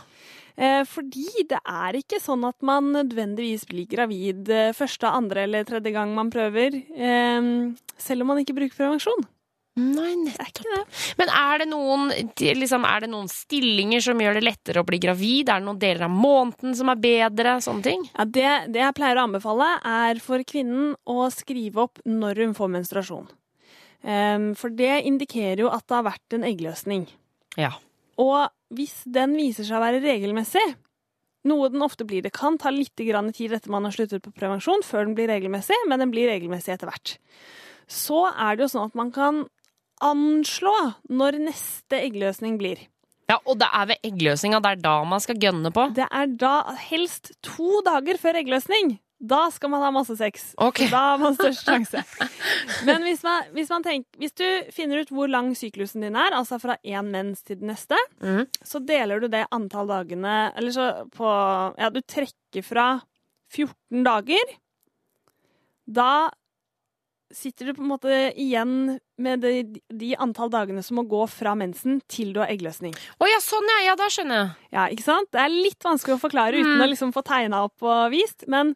Eh, 0.56 0.82
fordi 0.88 1.44
det 1.50 1.60
er 1.60 1.98
ikke 2.00 2.20
sånn 2.22 2.44
at 2.48 2.58
man 2.66 2.90
nødvendigvis 2.94 3.66
blir 3.70 3.88
gravid 3.90 4.50
eh, 4.52 4.70
første, 4.76 5.08
andre 5.08 5.46
eller 5.46 5.66
tredje 5.68 5.92
gang 5.94 6.14
man 6.16 6.32
prøver, 6.32 6.76
eh, 6.76 7.50
selv 8.00 8.24
om 8.24 8.32
man 8.32 8.42
ikke 8.42 8.56
bruker 8.58 8.78
prevensjon. 8.78 9.28
Nei, 9.80 10.10
nettopp. 10.18 10.96
Men 11.16 11.30
er 11.32 11.62
det, 11.62 11.66
noen, 11.70 12.10
liksom, 12.36 12.82
er 12.84 13.04
det 13.04 13.08
noen 13.12 13.30
stillinger 13.32 14.02
som 14.04 14.18
gjør 14.20 14.36
det 14.36 14.42
lettere 14.44 14.82
å 14.82 14.86
bli 14.88 14.98
gravid? 15.00 15.48
Er 15.48 15.62
det 15.62 15.68
noen 15.68 15.78
deler 15.80 16.04
av 16.08 16.12
måneden 16.12 16.74
som 16.76 16.90
er 16.92 17.00
bedre? 17.00 17.54
Sånne 17.64 17.86
ting? 17.86 18.02
Ja, 18.10 18.26
det, 18.26 18.48
det 18.74 18.82
jeg 18.82 18.96
pleier 18.98 19.20
å 19.20 19.28
anbefale, 19.28 19.70
er 19.86 20.20
for 20.20 20.42
kvinnen 20.44 20.96
å 21.08 21.30
skrive 21.32 21.86
opp 21.86 22.02
når 22.04 22.42
hun 22.42 22.56
får 22.58 22.74
menstruasjon. 22.74 23.30
For 24.58 24.74
det 24.74 24.94
indikerer 25.08 25.62
jo 25.62 25.72
at 25.72 25.86
det 25.86 25.96
har 25.96 26.06
vært 26.10 26.36
en 26.36 26.44
eggløsning. 26.50 27.06
Ja. 27.60 27.72
Og 28.20 28.76
hvis 28.76 29.00
den 29.08 29.34
viser 29.38 29.66
seg 29.66 29.78
å 29.78 29.82
være 29.82 30.02
regelmessig, 30.04 30.64
noe 31.48 31.70
den 31.72 31.80
ofte 31.80 32.04
blir 32.04 32.20
Det 32.20 32.34
kan 32.36 32.58
ta 32.60 32.68
litt 32.68 32.98
grann 33.00 33.32
tid 33.32 33.54
etter 33.56 33.72
man 33.72 33.86
har 33.88 33.94
sluttet 33.96 34.22
på 34.22 34.34
prevensjon, 34.36 34.84
før 34.84 35.06
den 35.08 35.16
blir 35.16 35.30
regelmessig, 35.32 35.78
men 35.88 36.02
den 36.02 36.12
blir 36.12 36.28
regelmessig 36.28 36.74
etter 36.74 36.90
hvert. 36.90 37.16
Så 37.90 38.26
er 38.30 38.56
det 38.56 38.66
jo 38.66 38.72
sånn 38.74 38.90
at 38.90 38.98
man 38.98 39.10
kan 39.14 39.44
anslå 40.04 40.74
når 41.12 41.40
neste 41.48 42.00
eggløsning 42.00 42.60
blir. 42.60 42.86
Ja, 43.30 43.38
Og 43.46 43.60
det 43.60 43.68
er 43.72 43.86
ved 43.86 44.06
eggløsninga, 44.06 44.58
det 44.60 44.70
er 44.70 44.80
da 44.82 44.96
man 45.06 45.22
skal 45.22 45.38
gønne 45.38 45.70
på? 45.74 45.86
Det 45.94 46.06
er 46.10 46.32
da 46.34 46.74
helst 46.90 47.30
to 47.46 47.78
dager 47.86 48.18
før 48.18 48.40
eggløsning. 48.40 48.96
Da 49.20 49.50
skal 49.52 49.68
man 49.68 49.82
ha 49.84 49.90
masse 49.92 50.14
sex. 50.16 50.54
Okay. 50.56 50.88
Da 50.88 51.00
har 51.10 51.18
man 51.20 51.34
størst 51.36 51.66
sjanse. 51.68 52.00
Men 52.88 53.04
hvis, 53.04 53.20
man, 53.26 53.50
hvis, 53.52 53.68
man 53.68 53.84
tenker, 53.84 54.08
hvis 54.22 54.32
du 54.32 54.46
finner 54.72 55.02
ut 55.02 55.12
hvor 55.12 55.28
lang 55.28 55.50
syklusen 55.58 56.06
din 56.06 56.16
er, 56.16 56.32
altså 56.32 56.56
fra 56.62 56.78
én 56.80 57.10
mens 57.12 57.44
til 57.44 57.60
den 57.60 57.68
neste, 57.68 57.98
mm. 58.24 58.46
så 58.64 58.80
deler 58.80 59.20
du 59.20 59.28
det 59.28 59.44
antall 59.52 59.90
dagene 59.92 60.38
Eller 60.56 60.72
så 60.72 60.88
på 61.12 61.28
Ja, 61.76 61.92
du 61.92 62.00
trekker 62.00 62.64
fra 62.64 62.88
14 63.52 64.04
dager. 64.06 64.56
Da 65.84 66.30
sitter 67.30 67.68
du 67.68 67.76
på 67.76 67.84
en 67.84 67.90
måte 67.92 68.16
igjen 68.40 68.98
med 69.20 69.44
de, 69.44 69.80
de 69.92 70.14
antall 70.18 70.50
dagene 70.50 70.82
som 70.82 70.98
må 70.98 71.04
gå 71.06 71.22
fra 71.30 71.52
mensen 71.58 72.00
til 72.10 72.32
du 72.34 72.40
har 72.42 72.50
eggløsning. 72.50 72.94
Å 73.20 73.28
ja, 73.28 73.38
sånn 73.44 73.68
ja, 73.76 73.80
ja, 73.90 73.96
da 73.98 74.08
skjønner 74.10 74.40
jeg. 74.40 74.52
Ja, 74.74 74.86
ikke 74.90 75.06
sant? 75.06 75.30
Det 75.34 75.42
er 75.44 75.52
litt 75.52 75.86
vanskelig 75.86 76.16
å 76.16 76.22
forklare 76.24 76.58
uten 76.58 76.78
Mm. 76.78 76.86
å 76.86 76.88
liksom 76.90 77.12
få 77.14 77.22
tegna 77.26 77.64
opp 77.68 77.84
og 77.84 78.10
vist, 78.14 78.48
men 78.48 78.74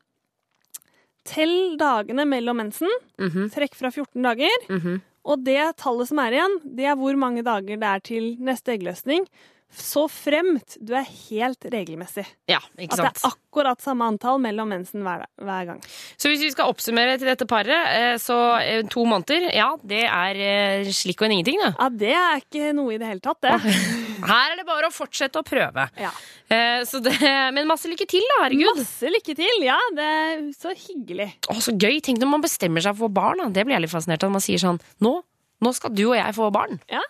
tell 1.24 1.76
dagene 1.80 2.24
mellom 2.28 2.56
mensen, 2.62 2.90
Mhm. 3.18 3.50
trekk 3.54 3.74
fra 3.74 3.90
14 3.90 4.22
dager, 4.22 4.50
Mhm. 4.68 5.00
og 5.24 5.44
det 5.44 5.76
tallet 5.76 6.08
som 6.08 6.18
er 6.18 6.32
igjen, 6.32 6.58
det 6.76 6.84
er 6.84 6.96
hvor 6.96 7.16
mange 7.16 7.42
dager 7.42 7.76
det 7.80 7.82
er 7.82 8.00
til 8.00 8.36
neste 8.40 8.76
eggløsning, 8.76 9.26
så 9.74 10.04
fremt 10.10 10.76
du 10.82 10.94
er 10.96 11.06
helt 11.06 11.66
regelmessig. 11.72 12.24
Ja, 12.50 12.60
ikke 12.78 12.98
sant? 12.98 13.08
At 13.08 13.18
det 13.18 13.26
er 13.26 13.34
akkurat 13.34 13.82
samme 13.82 14.06
antall 14.10 14.40
mellom 14.42 14.70
mensen 14.70 15.04
hver, 15.06 15.24
hver 15.42 15.68
gang. 15.68 15.80
Så 16.20 16.30
hvis 16.30 16.42
vi 16.44 16.50
skal 16.54 16.70
oppsummere 16.72 17.16
til 17.18 17.30
dette 17.30 17.46
paret, 17.50 17.90
eh, 17.94 18.14
så 18.22 18.38
eh, 18.60 18.82
to 18.90 19.04
måneder, 19.08 19.48
ja, 19.54 19.72
det 19.82 20.04
er 20.06 20.40
eh, 20.46 20.92
slik 20.94 21.22
og 21.22 21.30
ingenting, 21.30 21.60
da. 21.62 21.72
Ja, 21.78 21.88
det 22.04 22.14
er 22.18 22.42
ikke 22.42 22.72
noe 22.76 22.94
i 22.94 23.00
det 23.02 23.10
hele 23.10 23.24
tatt, 23.24 23.40
det. 23.44 23.74
Her 24.30 24.54
er 24.54 24.60
det 24.60 24.66
bare 24.68 24.88
å 24.88 24.94
fortsette 24.94 25.42
å 25.42 25.46
prøve. 25.46 25.84
Ja. 26.00 26.12
Så 26.88 27.00
det, 27.02 27.16
men 27.52 27.66
masse 27.68 27.88
lykke 27.90 28.06
til, 28.08 28.22
da, 28.30 28.44
herregud. 28.44 28.78
Masse 28.78 29.10
lykke 29.10 29.34
til! 29.36 29.64
Ja, 29.66 29.76
det 29.96 30.06
er 30.06 30.44
så 30.56 30.72
hyggelig. 30.72 31.26
Å, 31.50 31.56
så 31.60 31.74
gøy. 31.74 31.98
Tenk 32.04 32.22
når 32.22 32.30
man 32.30 32.44
bestemmer 32.44 32.84
seg 32.84 32.96
for 32.96 33.12
barn. 33.12 33.42
Da. 33.42 33.50
Det 33.52 33.66
blir 33.66 33.76
jeg 33.76 33.84
litt 33.84 33.92
fascinert 33.92 34.24
av. 34.24 34.32
Man 34.32 34.44
sier 34.44 34.62
sånn 34.62 34.78
Nå, 35.04 35.16
nå 35.64 35.72
skal 35.76 35.92
du 35.92 36.06
og 36.06 36.16
jeg 36.16 36.36
få 36.36 36.48
barn. 36.54 36.78
Ja. 36.92 37.02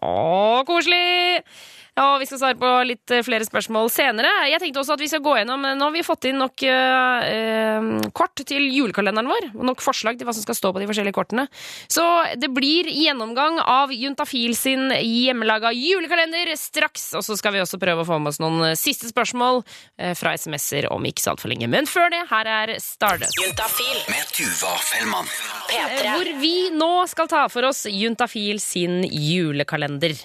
Å, 0.00 0.64
koselig! 0.66 1.52
Ja, 1.92 2.14
og 2.14 2.22
Vi 2.22 2.26
skal 2.28 2.38
svare 2.40 2.56
på 2.56 2.68
litt 2.88 3.12
eh, 3.12 3.20
flere 3.20 3.44
spørsmål 3.44 3.90
senere. 3.92 4.30
Jeg 4.48 4.62
tenkte 4.62 4.80
også 4.80 4.94
at 4.94 5.02
vi 5.02 5.10
skal 5.12 5.20
gå 5.20 5.34
gjennom 5.36 5.60
eh, 5.68 5.74
Nå 5.76 5.90
har 5.90 5.92
vi 5.92 6.04
fått 6.06 6.24
inn 6.30 6.38
nok 6.40 6.62
eh, 6.64 7.26
eh, 7.28 7.88
kort 8.16 8.40
til 8.48 8.64
julekalenderen 8.72 9.28
vår. 9.28 9.48
Og 9.58 9.66
nok 9.68 9.84
forslag 9.84 10.16
til 10.16 10.24
hva 10.24 10.32
som 10.32 10.44
skal 10.46 10.56
stå 10.56 10.70
på 10.72 10.80
de 10.80 10.88
forskjellige 10.88 11.16
kortene. 11.18 11.44
Så 11.92 12.06
det 12.40 12.48
blir 12.56 12.88
gjennomgang 12.88 13.60
av 13.60 13.92
Juntafil 13.92 14.56
sin 14.56 14.88
hjemmelaga 14.96 15.74
julekalender 15.76 16.54
straks. 16.56 17.10
Og 17.20 17.26
så 17.28 17.36
skal 17.36 17.58
vi 17.58 17.60
også 17.60 17.80
prøve 17.82 18.06
å 18.06 18.08
få 18.08 18.16
med 18.24 18.32
oss 18.32 18.40
noen 18.40 18.72
siste 18.80 19.12
spørsmål 19.12 19.60
eh, 20.00 20.14
fra 20.16 20.32
SMS-er 20.40 20.88
om 20.96 21.04
ikke 21.12 21.26
så 21.26 21.34
altfor 21.34 21.52
lenge. 21.52 21.68
Men 21.68 21.84
før 21.90 22.08
det, 22.16 22.22
her 22.32 22.52
er 22.56 22.74
Stardust. 22.80 23.36
Juntafil 23.36 24.00
med 24.08 24.32
Tuva 24.32 24.72
Fellmann. 24.88 25.28
Eh, 25.76 26.00
Hvor 26.08 26.32
vi 26.40 26.56
nå 26.72 26.92
skal 27.12 27.28
ta 27.28 27.44
for 27.52 27.68
oss 27.68 27.84
Juntafil 27.92 28.64
sin 28.64 29.02
julekalender. 29.04 30.16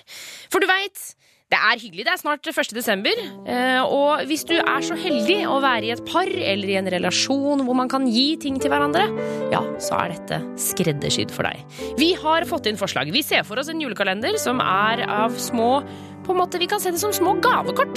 For 0.47 0.63
du 0.63 0.71
veit, 0.71 1.09
det 1.47 1.55
er 1.55 1.79
hyggelig. 1.79 2.03
Det 2.03 2.11
er 2.11 2.19
snart 2.19 2.47
1. 2.51 2.73
desember. 2.75 3.19
eh, 3.47 3.79
Og 3.81 4.25
hvis 4.27 4.43
du 4.43 4.55
er 4.57 4.81
så 4.83 4.97
heldig 4.99 5.45
å 5.47 5.61
være 5.63 5.87
i 5.87 5.91
et 5.93 6.03
par 6.05 6.27
eller 6.27 6.67
i 6.67 6.75
en 6.75 6.89
relasjon 6.91 7.63
hvor 7.63 7.77
man 7.77 7.87
kan 7.87 8.03
gi 8.11 8.35
ting 8.41 8.59
til 8.59 8.69
hverandre, 8.73 9.05
ja, 9.53 9.61
så 9.79 9.95
er 10.01 10.11
dette 10.17 10.41
skreddersydd 10.59 11.31
for 11.31 11.47
deg. 11.47 11.63
Vi 11.97 12.11
har 12.19 12.43
fått 12.49 12.67
inn 12.67 12.75
forslag. 12.79 13.13
Vi 13.15 13.23
ser 13.23 13.47
for 13.47 13.59
oss 13.59 13.71
en 13.71 13.79
julekalender 13.79 14.35
som 14.43 14.59
er 14.59 15.05
av 15.07 15.39
små 15.39 15.81
på 16.27 16.33
en 16.35 16.41
måte, 16.41 16.59
Vi 16.59 16.67
kan 16.67 16.81
se 16.83 16.91
det 16.91 16.99
som 16.99 17.13
små 17.15 17.37
gavekort. 17.39 17.95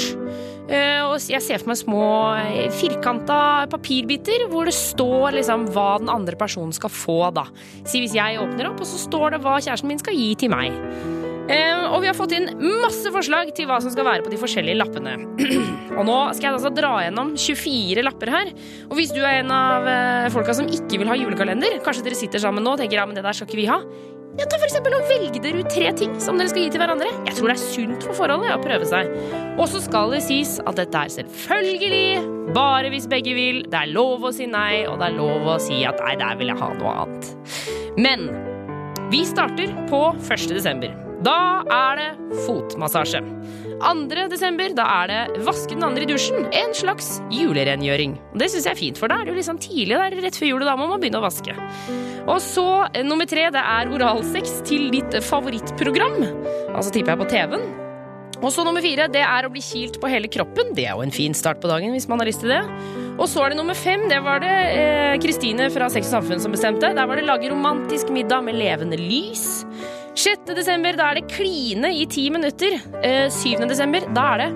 Eh, 0.70 1.02
og 1.02 1.18
jeg 1.18 1.42
ser 1.42 1.58
for 1.58 1.72
meg 1.72 1.80
små 1.80 2.04
eh, 2.38 2.70
firkanta 2.70 3.66
papirbiter 3.66 4.46
hvor 4.52 4.70
det 4.70 4.74
står 4.76 5.34
liksom 5.40 5.66
hva 5.74 5.98
den 5.98 6.08
andre 6.08 6.36
personen 6.38 6.70
skal 6.72 6.90
få. 6.94 7.34
da. 7.34 7.48
Si 7.82 7.98
hvis 7.98 8.14
jeg 8.14 8.38
åpner 8.38 8.70
opp, 8.70 8.78
og 8.78 8.86
så 8.86 9.02
står 9.02 9.34
det 9.34 9.42
hva 9.42 9.58
kjæresten 9.58 9.90
min 9.90 9.98
skal 9.98 10.14
gi 10.14 10.36
til 10.38 10.54
meg. 10.54 10.70
Og 11.90 12.04
vi 12.04 12.08
har 12.08 12.16
fått 12.16 12.32
inn 12.32 12.46
masse 12.80 13.10
forslag 13.12 13.50
til 13.56 13.66
hva 13.68 13.80
som 13.82 13.92
skal 13.92 14.06
være 14.06 14.24
på 14.24 14.30
de 14.32 14.38
forskjellige 14.40 14.78
lappene. 14.78 15.16
og 15.98 16.06
nå 16.08 16.18
skal 16.36 16.46
jeg 16.46 16.54
altså 16.54 16.70
dra 16.72 16.92
gjennom 17.04 17.34
24 17.36 18.04
lapper 18.06 18.32
her. 18.32 18.52
Og 18.88 18.94
hvis 18.96 19.12
du 19.12 19.20
er 19.20 19.42
en 19.42 19.52
av 19.52 19.88
eh, 19.90 20.30
folka 20.32 20.54
som 20.56 20.70
ikke 20.70 21.02
vil 21.02 21.10
ha 21.10 21.18
julekalender, 21.18 21.80
kanskje 21.84 22.06
dere 22.06 22.18
sitter 22.18 22.42
sammen 22.42 22.64
nå 22.64 22.76
og 22.76 22.80
tenker 22.80 23.00
ja, 23.00 23.04
men 23.08 23.18
det 23.18 23.26
der 23.26 23.36
skal 23.36 23.50
ikke 23.50 23.60
vi 23.60 23.68
ha. 23.68 23.80
Ja, 24.38 24.46
ta 24.46 24.60
for 24.60 24.68
eksempel 24.68 24.94
og 24.94 25.08
Velg 25.10 25.40
dere 25.42 25.64
ut 25.64 25.72
tre 25.74 25.90
ting 25.98 26.14
som 26.22 26.38
dere 26.38 26.52
skal 26.52 26.62
gi 26.62 26.70
til 26.72 26.80
hverandre. 26.80 27.10
Jeg 27.26 27.36
tror 27.36 27.50
det 27.50 27.56
er 27.56 27.64
sunt 27.64 28.06
for 28.06 28.20
forholdet 28.22 28.54
å 28.54 28.62
prøve 28.62 28.86
seg. 28.88 29.10
Og 29.56 29.66
så 29.72 29.82
skal 29.82 30.14
det 30.14 30.22
sies 30.24 30.54
at 30.62 30.78
dette 30.78 31.02
er 31.02 31.12
selvfølgelig 31.18 32.54
bare 32.54 32.94
hvis 32.94 33.10
begge 33.10 33.34
vil. 33.36 33.64
Det 33.66 33.82
er 33.82 33.92
lov 33.92 34.24
å 34.24 34.32
si 34.32 34.46
nei, 34.48 34.86
og 34.86 35.02
det 35.02 35.10
er 35.10 35.18
lov 35.18 35.50
å 35.50 35.58
si 35.60 35.82
at 35.84 35.98
nei, 36.06 36.14
der 36.22 36.38
vil 36.40 36.54
jeg 36.54 36.62
ha 36.62 36.72
noe 36.78 36.96
annet. 37.02 37.34
Men 37.98 38.30
Vi 39.10 39.24
starter 39.26 39.72
på 39.90 40.04
1. 40.22 40.52
desember. 40.54 41.09
Da 41.20 41.60
er 41.68 41.98
det 42.00 42.36
fotmassasje. 42.46 43.20
2. 43.80 44.28
desember, 44.32 44.72
da 44.76 44.84
er 45.02 45.10
det 45.10 45.42
vaske 45.44 45.74
den 45.74 45.84
andre 45.84 46.04
i 46.04 46.08
dusjen. 46.08 46.46
En 46.56 46.72
slags 46.76 47.18
julerengjøring. 47.32 48.14
Det 48.40 48.48
syns 48.52 48.68
jeg 48.68 48.72
er 48.72 48.80
fint, 48.80 49.00
for 49.00 49.12
da 49.12 49.20
er 49.20 49.28
det 49.28 49.34
jo 49.34 49.40
liksom 49.40 49.60
tidlig 49.60 49.98
der, 50.00 50.16
rett 50.24 50.38
før 50.40 50.50
jul, 50.50 50.64
da 50.68 50.76
må 50.80 50.88
man 50.88 51.00
begynne 51.02 51.20
å 51.20 51.24
vaske. 51.24 51.56
Og 52.26 52.40
så 52.44 52.66
eh, 52.92 53.04
nummer 53.04 53.28
tre, 53.28 53.48
det 53.52 53.60
er 53.60 53.92
oralsex 53.92 54.60
til 54.68 54.88
ditt 54.94 55.16
favorittprogram. 55.24 56.18
Altså 56.74 56.92
tipper 56.92 57.14
jeg 57.14 57.22
på 57.22 57.30
TV-en. 57.34 57.68
Og 58.40 58.48
så 58.54 58.64
nummer 58.64 58.80
fire, 58.80 59.04
det 59.12 59.20
er 59.20 59.44
å 59.44 59.52
bli 59.52 59.60
kilt 59.64 59.98
på 60.00 60.08
hele 60.08 60.28
kroppen. 60.32 60.72
Det 60.76 60.86
er 60.88 60.96
jo 60.96 61.04
en 61.04 61.12
fin 61.12 61.36
start 61.36 61.60
på 61.60 61.68
dagen 61.68 61.92
hvis 61.92 62.08
man 62.08 62.22
har 62.22 62.28
lyst 62.30 62.40
til 62.44 62.52
det. 62.54 62.62
Og 63.20 63.26
så 63.28 63.44
er 63.44 63.52
det 63.52 63.60
nummer 63.60 63.76
fem, 63.76 64.06
det 64.08 64.22
var 64.24 64.40
det 64.40 64.54
eh, 64.72 65.16
Kristine 65.20 65.68
fra 65.72 65.90
Sex 65.92 66.08
og 66.08 66.20
Samfunn 66.20 66.40
som 66.40 66.56
bestemte. 66.56 66.94
Der 66.96 67.08
var 67.08 67.20
det 67.20 67.28
lage 67.28 67.52
romantisk 67.52 68.08
middag 68.12 68.46
med 68.46 68.56
levende 68.56 68.96
lys. 69.00 69.66
6. 70.14 70.54
desember, 70.56 70.96
da 70.98 71.10
er 71.10 71.20
det 71.20 71.30
kline 71.32 71.92
i 71.94 72.06
ti 72.10 72.26
minutter. 72.32 72.80
Eh, 73.02 73.28
7. 73.30 73.62
desember, 73.70 74.04
da 74.14 74.26
er 74.34 74.44
det 74.44 74.50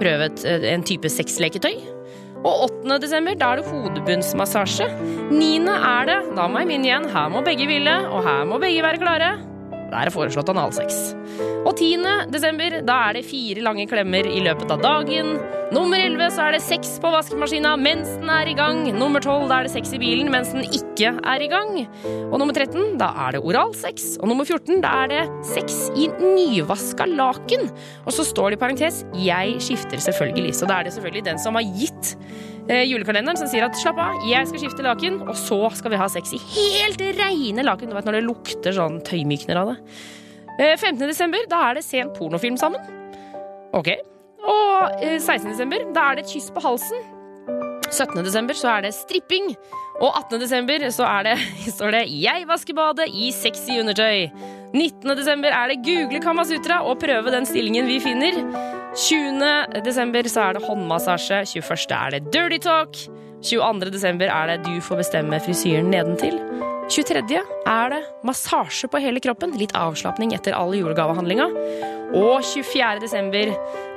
prøve 0.00 0.30
eh, 0.48 0.66
en 0.72 0.84
type 0.86 1.10
sexleketøy. 1.12 1.76
Og 2.40 2.66
8. 2.70 2.96
desember, 3.02 3.36
da 3.36 3.52
er 3.52 3.60
det 3.60 3.68
hodebunnsmassasje. 3.68 4.88
9. 5.32 5.50
er 5.76 6.08
det, 6.08 6.18
da 6.36 6.48
må 6.48 6.62
jeg 6.62 6.70
minne 6.72 6.88
igjen, 6.88 7.08
her 7.12 7.28
må 7.32 7.44
begge 7.44 7.68
ville, 7.68 7.96
og 8.08 8.24
her 8.24 8.46
må 8.48 8.60
begge 8.62 8.84
være 8.84 9.02
klare. 9.02 9.30
Da 9.90 10.04
er 10.04 10.12
foreslått 10.14 10.50
analsex. 10.52 11.14
Og 11.66 11.74
10. 11.74 12.04
desember, 12.32 12.78
da 12.86 12.96
er 13.08 13.18
det 13.18 13.26
fire 13.28 13.62
lange 13.64 13.88
klemmer 13.90 14.26
i 14.28 14.40
løpet 14.44 14.70
av 14.70 14.82
dagen. 14.84 15.34
Nummer 15.74 16.00
11 16.02 16.32
så 16.34 16.46
er 16.48 16.56
det 16.56 16.62
sex 16.64 16.96
på 17.02 17.10
vaskemaskina 17.12 17.76
mens 17.78 18.08
den 18.18 18.30
er 18.32 18.48
i 18.50 18.56
gang. 18.58 18.80
Nummer 18.96 19.22
12 19.22 19.44
da 19.50 19.60
er 19.60 19.68
det 19.68 19.74
sex 19.74 19.92
i 19.94 20.00
bilen 20.02 20.30
mens 20.32 20.50
den 20.54 20.64
ikke 20.66 21.12
er 21.18 21.44
i 21.44 21.50
gang. 21.50 21.76
Og 22.30 22.38
nummer 22.40 22.54
13 22.56 22.96
da 22.98 23.10
er 23.26 23.36
det 23.36 23.42
oralsex. 23.46 24.16
Og 24.18 24.30
nummer 24.32 24.48
14 24.48 24.80
da 24.82 24.94
er 25.04 25.12
det 25.12 25.22
sex 25.46 25.82
i 25.94 26.08
nyvaska 26.10 27.06
laken. 27.10 27.68
Og 28.06 28.14
så 28.16 28.26
står 28.26 28.50
det 28.50 28.58
i 28.58 28.62
parentes 28.64 29.04
'jeg 29.14 29.60
skifter 29.62 29.98
selvfølgelig'. 29.98 30.54
Så 30.54 30.66
da 30.66 30.80
er 30.80 30.82
det 30.84 30.92
selvfølgelig 30.94 31.24
den 31.24 31.38
som 31.38 31.54
har 31.54 31.62
gitt 31.62 32.16
julekalenderen 32.68 33.38
som 33.40 33.48
sier 33.50 33.64
at 33.66 33.78
slapp 33.78 33.98
av, 33.98 34.24
jeg 34.28 34.46
skal 34.50 34.62
skifte 34.62 34.84
laken, 34.84 35.20
og 35.24 35.36
så 35.38 35.58
skal 35.74 35.94
vi 35.94 36.00
ha 36.00 36.08
sex 36.12 36.34
i 36.36 36.40
helt 36.52 37.02
reine 37.18 37.64
laken. 37.66 37.90
Du 37.90 37.96
vet 37.96 38.08
når 38.08 38.18
det 38.20 38.26
lukter 38.26 38.76
sånn 38.76 39.00
tøymykner 39.06 39.62
av 39.62 39.72
det. 39.72 39.78
Eh, 40.60 40.76
15. 40.76 41.06
desember, 41.08 41.46
da 41.48 41.62
er 41.70 41.78
det 41.78 41.86
sent 41.86 42.12
pornofilm 42.18 42.58
sammen. 42.60 42.82
Ok. 43.76 43.94
Og 44.44 45.00
eh, 45.00 45.16
16. 45.16 45.48
desember, 45.54 45.86
da 45.94 46.10
er 46.10 46.18
det 46.18 46.26
et 46.26 46.34
kyss 46.34 46.50
på 46.52 46.62
halsen. 46.64 47.06
17. 47.90 48.20
desember 48.22 48.54
så 48.54 48.74
er 48.76 48.86
det 48.86 48.94
stripping. 48.94 49.54
Og 50.00 50.10
18. 50.10 50.38
desember 50.42 50.84
så 50.94 51.06
er 51.08 51.30
det, 51.30 51.36
står 51.76 51.96
det 51.96 52.02
'Jeg 52.08 52.46
vasker 52.48 52.76
badet 52.76 53.08
i 53.08 53.30
sexy 53.32 53.80
undertøy'. 53.80 54.30
19. 54.72 55.16
desember 55.16 55.48
er 55.48 55.68
det 55.68 55.82
google 55.82 56.20
Kamasutra 56.22 56.82
og 56.86 57.00
prøve 57.00 57.32
den 57.32 57.46
stillingen 57.46 57.86
vi 57.86 57.98
finner. 58.00 58.38
20. 58.96 59.82
desember 59.84 60.26
så 60.26 60.48
er 60.48 60.56
det 60.56 60.64
håndmassasje. 60.66 61.44
21. 61.46 61.94
er 61.94 62.16
det 62.16 62.32
dirty 62.34 62.58
talk. 62.64 62.96
22. 63.46 63.90
desember 63.94 64.26
er 64.26 64.50
det 64.50 64.64
du 64.66 64.80
får 64.82 65.04
bestemme 65.04 65.38
frisyren 65.44 65.92
nedentil. 65.92 66.40
23. 66.90 67.38
er 67.70 67.92
det 67.92 68.00
massasje 68.26 68.90
på 68.90 68.98
hele 68.98 69.22
kroppen. 69.22 69.54
Litt 69.58 69.76
avslapning 69.78 70.34
etter 70.34 70.56
all 70.58 70.74
julegavehandlinga. 70.74 71.46
Og 72.18 72.42
24. 72.42 72.98
desember, 73.04 73.52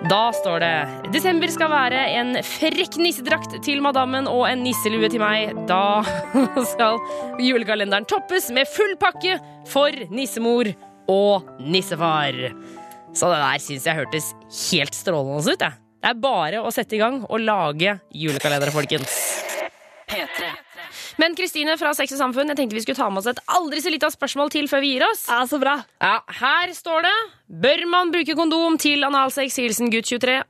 da 0.05 0.21
står 0.37 0.61
det 0.61 0.73
Desember 1.15 1.49
skal 1.49 1.73
være 1.73 2.03
en 2.19 2.35
frekk 2.45 2.99
nissedrakt 3.01 3.57
til 3.65 3.81
madammen 3.81 4.29
og 4.29 4.45
en 4.51 4.61
nisselue 4.61 5.09
til 5.09 5.23
meg. 5.25 5.57
Da 5.65 6.03
skal 6.75 7.01
julekalenderen 7.41 8.05
toppes 8.05 8.51
med 8.53 8.69
full 8.69 8.93
pakke 9.01 9.39
for 9.73 10.05
nissemor 10.13 10.69
og 11.09 11.49
nissefar. 11.65 12.37
Så 13.13 13.29
det 13.29 13.39
der 13.43 13.61
syns 13.61 13.85
jeg 13.85 13.97
hørtes 13.99 14.31
helt 14.71 14.97
strålende 14.97 15.41
ut. 15.45 15.61
jeg. 15.61 15.79
Det 16.03 16.09
er 16.09 16.19
bare 16.19 16.59
å 16.65 16.71
sette 16.73 16.97
i 16.97 16.99
gang 16.99 17.21
og 17.29 17.39
lage 17.39 17.99
julekalendere, 18.11 18.73
folkens. 18.73 19.13
Men 21.21 21.35
Kristine 21.37 21.75
fra 21.77 21.93
Sex 21.93 22.15
og 22.15 22.19
Samfunn, 22.19 22.49
jeg 22.49 22.57
tenkte 22.57 22.75
vi 22.75 22.81
skulle 22.83 22.97
ta 22.97 23.07
med 23.13 23.21
oss 23.21 23.29
et 23.29 23.39
aldri 23.53 23.81
så 23.83 23.91
lite 23.93 24.09
spørsmål 24.13 24.49
til 24.53 24.67
før 24.69 24.81
vi 24.83 24.95
gir 24.95 25.05
oss. 25.05 25.27
Ja, 25.29 25.43
så 25.49 25.59
bra. 25.61 25.77
Ja, 26.01 26.17
Her 26.41 26.73
står 26.73 27.05
det 27.05 27.13
Bør 27.63 27.85
man 27.89 28.11
bruke 28.13 28.35
kondom 28.37 28.79
til 28.81 29.05
analsex? 29.05 29.59
Hilsen 29.61 29.93
gutt 29.93 30.09
23. 30.09 30.41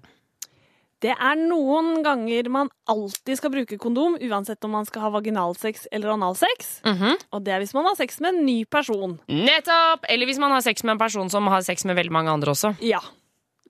Det 1.03 1.11
er 1.11 1.39
noen 1.39 1.97
ganger 2.05 2.47
man 2.51 2.69
alltid 2.87 3.39
skal 3.39 3.51
bruke 3.51 3.77
kondom, 3.81 4.15
uansett 4.23 4.63
om 4.63 4.71
man 4.77 4.85
skal 4.87 5.03
ha 5.03 5.09
vaginalsex 5.17 5.89
eller 5.91 6.13
analsex. 6.15 6.77
Og 7.33 7.43
det 7.43 7.51
er 7.55 7.63
hvis 7.63 7.73
man 7.75 7.89
har 7.89 7.97
sex 7.99 8.21
med 8.23 8.37
en 8.37 8.45
ny 8.47 8.61
person. 8.71 9.17
Nettopp! 9.27 10.07
Eller 10.09 10.29
hvis 10.29 10.39
man 10.39 10.55
har 10.55 10.63
sex 10.63 10.85
med 10.87 10.95
en 10.95 11.01
person 11.01 11.29
som 11.33 11.49
har 11.51 11.65
sex 11.67 11.83
med 11.89 11.99
veldig 11.99 12.15
mange 12.15 12.31
andre 12.31 12.53
også. 12.55 12.75
Ja. 12.85 13.01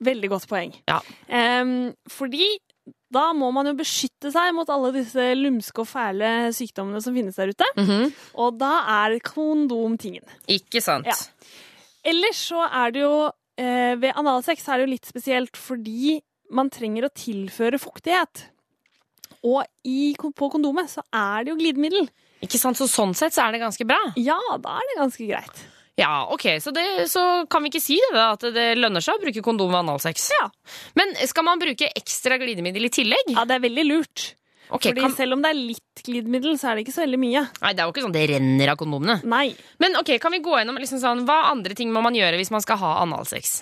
Veldig 0.04 0.30
godt 0.30 0.46
poeng. 0.50 0.76
Ja. 0.90 1.00
Um, 1.30 1.94
fordi 2.12 2.52
da 3.14 3.28
må 3.38 3.50
man 3.56 3.70
jo 3.70 3.76
beskytte 3.78 4.32
seg 4.34 4.52
mot 4.58 4.70
alle 4.74 4.92
disse 4.96 5.28
lumske 5.38 5.84
og 5.84 5.88
fæle 5.90 6.52
sykdommene 6.56 7.02
som 7.04 7.16
finnes 7.16 7.38
der 7.40 7.54
ute. 7.54 7.68
Og 8.42 8.58
da 8.60 8.74
er 9.06 9.18
kondom 9.26 9.98
tingen. 10.02 10.26
Ikke 10.50 10.82
sant? 10.84 11.08
Ja. 11.10 11.18
Ellers 12.04 12.42
så 12.50 12.66
er 12.68 12.92
det 12.92 13.00
jo 13.00 13.14
eh, 13.56 13.94
Ved 13.96 14.18
analsex 14.20 14.66
er 14.68 14.82
det 14.82 14.88
jo 14.88 14.92
litt 14.92 15.08
spesielt 15.08 15.56
fordi 15.56 16.18
man 16.56 16.70
trenger 16.74 17.08
å 17.08 17.14
tilføre 17.14 17.80
fuktighet. 17.82 18.45
Og 19.43 19.64
i, 19.84 20.14
på 20.16 20.49
kondomet 20.54 20.91
så 20.91 21.04
er 21.12 21.43
det 21.43 21.51
jo 21.54 21.60
glidemiddel. 21.60 22.08
Ikke 22.43 22.60
sant? 22.60 22.80
Så 22.80 22.88
sånn 22.91 23.14
sett 23.18 23.36
så 23.36 23.45
er 23.47 23.56
det 23.56 23.64
ganske 23.64 23.86
bra. 23.88 23.99
Ja, 24.20 24.38
da 24.62 24.78
er 24.80 24.89
det 24.91 24.99
ganske 25.01 25.28
greit. 25.28 25.64
Ja, 25.99 26.24
ok, 26.34 26.45
så, 26.64 26.72
det, 26.74 26.84
så 27.12 27.22
kan 27.51 27.62
vi 27.62 27.70
ikke 27.70 27.84
si 27.84 27.99
det 28.01 28.14
da, 28.16 28.32
at 28.34 28.45
det 28.56 28.70
lønner 28.80 29.04
seg 29.04 29.20
å 29.20 29.22
bruke 29.22 29.43
kondom 29.45 29.70
ved 29.70 29.84
analsex. 29.84 30.32
Ja. 30.34 30.47
Men 30.97 31.12
skal 31.30 31.45
man 31.45 31.62
bruke 31.62 31.91
ekstra 31.93 32.39
glidemiddel 32.41 32.88
i 32.88 32.93
tillegg? 32.93 33.36
Ja, 33.36 33.43
det 33.45 33.60
er 33.60 33.68
veldig 33.68 33.86
lurt. 33.91 34.24
Okay, 34.74 34.89
Fordi 34.89 35.04
kan- 35.04 35.14
selv 35.14 35.36
om 35.36 35.43
det 35.43 35.51
er 35.54 35.60
litt 35.60 36.01
glidemiddel, 36.08 36.56
så 36.58 36.72
er 36.72 36.76
det 36.80 36.86
ikke 36.88 36.95
så 36.95 37.04
veldig 37.04 37.20
mye. 37.22 37.43
Nei, 37.62 37.74
det 37.78 37.84
er 37.84 37.86
jo 37.86 37.93
ikke 37.93 38.06
sånn 38.08 38.16
det 38.16 38.24
renner 38.32 38.72
av 38.74 38.80
kondomene. 38.80 39.20
Nei. 39.28 39.45
Men 39.84 39.99
ok, 39.99 40.16
kan 40.24 40.34
vi 40.34 40.39
gå 40.41 40.56
gjennom 40.58 40.80
liksom 40.82 41.04
sånn, 41.04 41.26
hva 41.28 41.51
andre 41.51 41.76
ting 41.78 41.91
må 41.93 42.01
man 42.01 42.16
gjøre 42.18 42.39
hvis 42.41 42.49
man 42.56 42.64
skal 42.66 42.80
ha 42.82 42.95
analsex? 43.04 43.60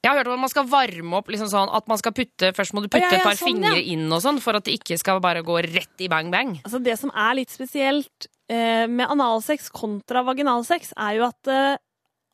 Jeg 0.00 0.10
har 0.10 0.16
hørt 0.20 0.30
om 0.30 0.38
at 0.38 0.44
man 0.46 0.52
skal 0.52 0.68
varme 0.70 1.18
opp 1.18 1.28
liksom 1.28 1.50
sånn 1.52 1.72
at 1.76 1.90
man 1.90 1.98
skal 2.00 2.14
putte, 2.16 2.54
Først 2.56 2.72
må 2.72 2.80
du 2.80 2.88
putte 2.88 3.02
Ja, 3.04 3.10
ja, 3.12 3.18
et 3.20 3.26
par 3.28 3.36
sånn, 3.36 3.52
fingre 3.52 3.82
inn 3.84 4.06
og 4.08 4.22
sånn, 4.24 4.40
for 4.40 4.56
at 4.56 4.64
det 4.64 4.78
ikke 4.78 4.96
skal 5.00 5.20
bare 5.20 5.42
gå 5.44 5.58
rett 5.66 6.04
i 6.04 6.08
bang 6.08 6.30
bang. 6.32 6.54
Altså 6.64 6.80
Det 6.82 6.96
som 7.00 7.12
er 7.12 7.36
litt 7.36 7.52
spesielt 7.52 8.28
eh, 8.48 8.86
med 8.88 9.12
analsex 9.12 9.68
kontra 9.74 10.24
vaginalsex, 10.24 10.94
er 10.96 11.18
jo 11.18 11.26
at 11.28 11.52
eh, 11.52 11.76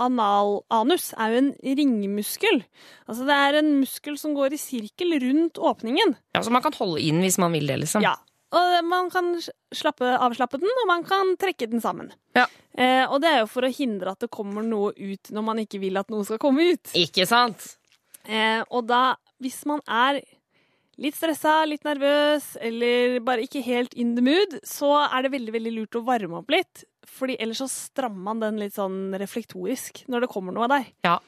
analanus 0.03 1.11
er 1.17 1.33
jo 1.33 1.41
en 1.43 1.51
ringmuskel. 1.81 2.63
Altså 3.09 3.27
Det 3.27 3.41
er 3.49 3.59
en 3.63 3.73
muskel 3.81 4.19
som 4.21 4.37
går 4.37 4.55
i 4.55 4.61
sirkel 4.61 5.17
rundt 5.25 5.59
åpningen. 5.59 6.15
Ja, 6.37 6.43
Så 6.43 6.55
man 6.55 6.63
kan 6.63 6.77
holde 6.79 7.03
inn 7.03 7.23
hvis 7.25 7.39
man 7.43 7.57
vil 7.57 7.67
det, 7.67 7.81
liksom. 7.83 8.05
Ja. 8.05 8.15
Og 8.55 8.85
man 8.87 9.09
kan 9.11 9.33
slappe, 9.75 10.13
avslappe 10.23 10.61
den, 10.63 10.71
og 10.83 10.87
man 10.89 11.03
kan 11.07 11.35
trekke 11.41 11.67
den 11.71 11.83
sammen. 11.83 12.13
Ja. 12.37 12.47
Eh, 12.79 13.03
og 13.09 13.19
det 13.25 13.33
er 13.33 13.41
jo 13.43 13.51
for 13.51 13.67
å 13.67 13.73
hindre 13.73 14.13
at 14.15 14.23
det 14.23 14.31
kommer 14.33 14.63
noe 14.63 14.93
ut 14.95 15.33
når 15.35 15.45
man 15.49 15.63
ikke 15.65 15.81
vil 15.83 15.99
at 15.99 16.13
noe 16.13 16.27
skal 16.29 16.41
komme 16.43 16.71
ut. 16.77 16.93
Ikke 16.95 17.27
sant? 17.29 17.73
Eh, 18.29 18.63
og 18.71 18.87
da, 18.87 19.17
hvis 19.43 19.65
man 19.69 19.83
er 19.89 20.21
litt 21.01 21.17
stressa, 21.19 21.59
litt 21.69 21.85
nervøs, 21.85 22.55
eller 22.65 23.19
bare 23.25 23.45
ikke 23.45 23.65
helt 23.67 23.97
in 23.99 24.15
the 24.17 24.25
mood, 24.25 24.59
så 24.65 24.93
er 25.09 25.27
det 25.27 25.35
veldig 25.35 25.57
veldig 25.57 25.75
lurt 25.75 25.99
å 25.99 26.05
varme 26.07 26.41
opp 26.41 26.55
litt. 26.55 26.87
Fordi 27.07 27.37
ellers 27.41 27.61
så 27.63 27.69
strammer 27.71 28.23
man 28.31 28.41
den 28.43 28.59
litt 28.61 28.75
sånn 28.77 29.15
reflektorisk 29.19 30.05
når 30.11 30.27
det 30.27 30.31
kommer 30.33 30.53
noe 30.57 30.69
der. 30.69 30.87
Ja. 31.07 31.19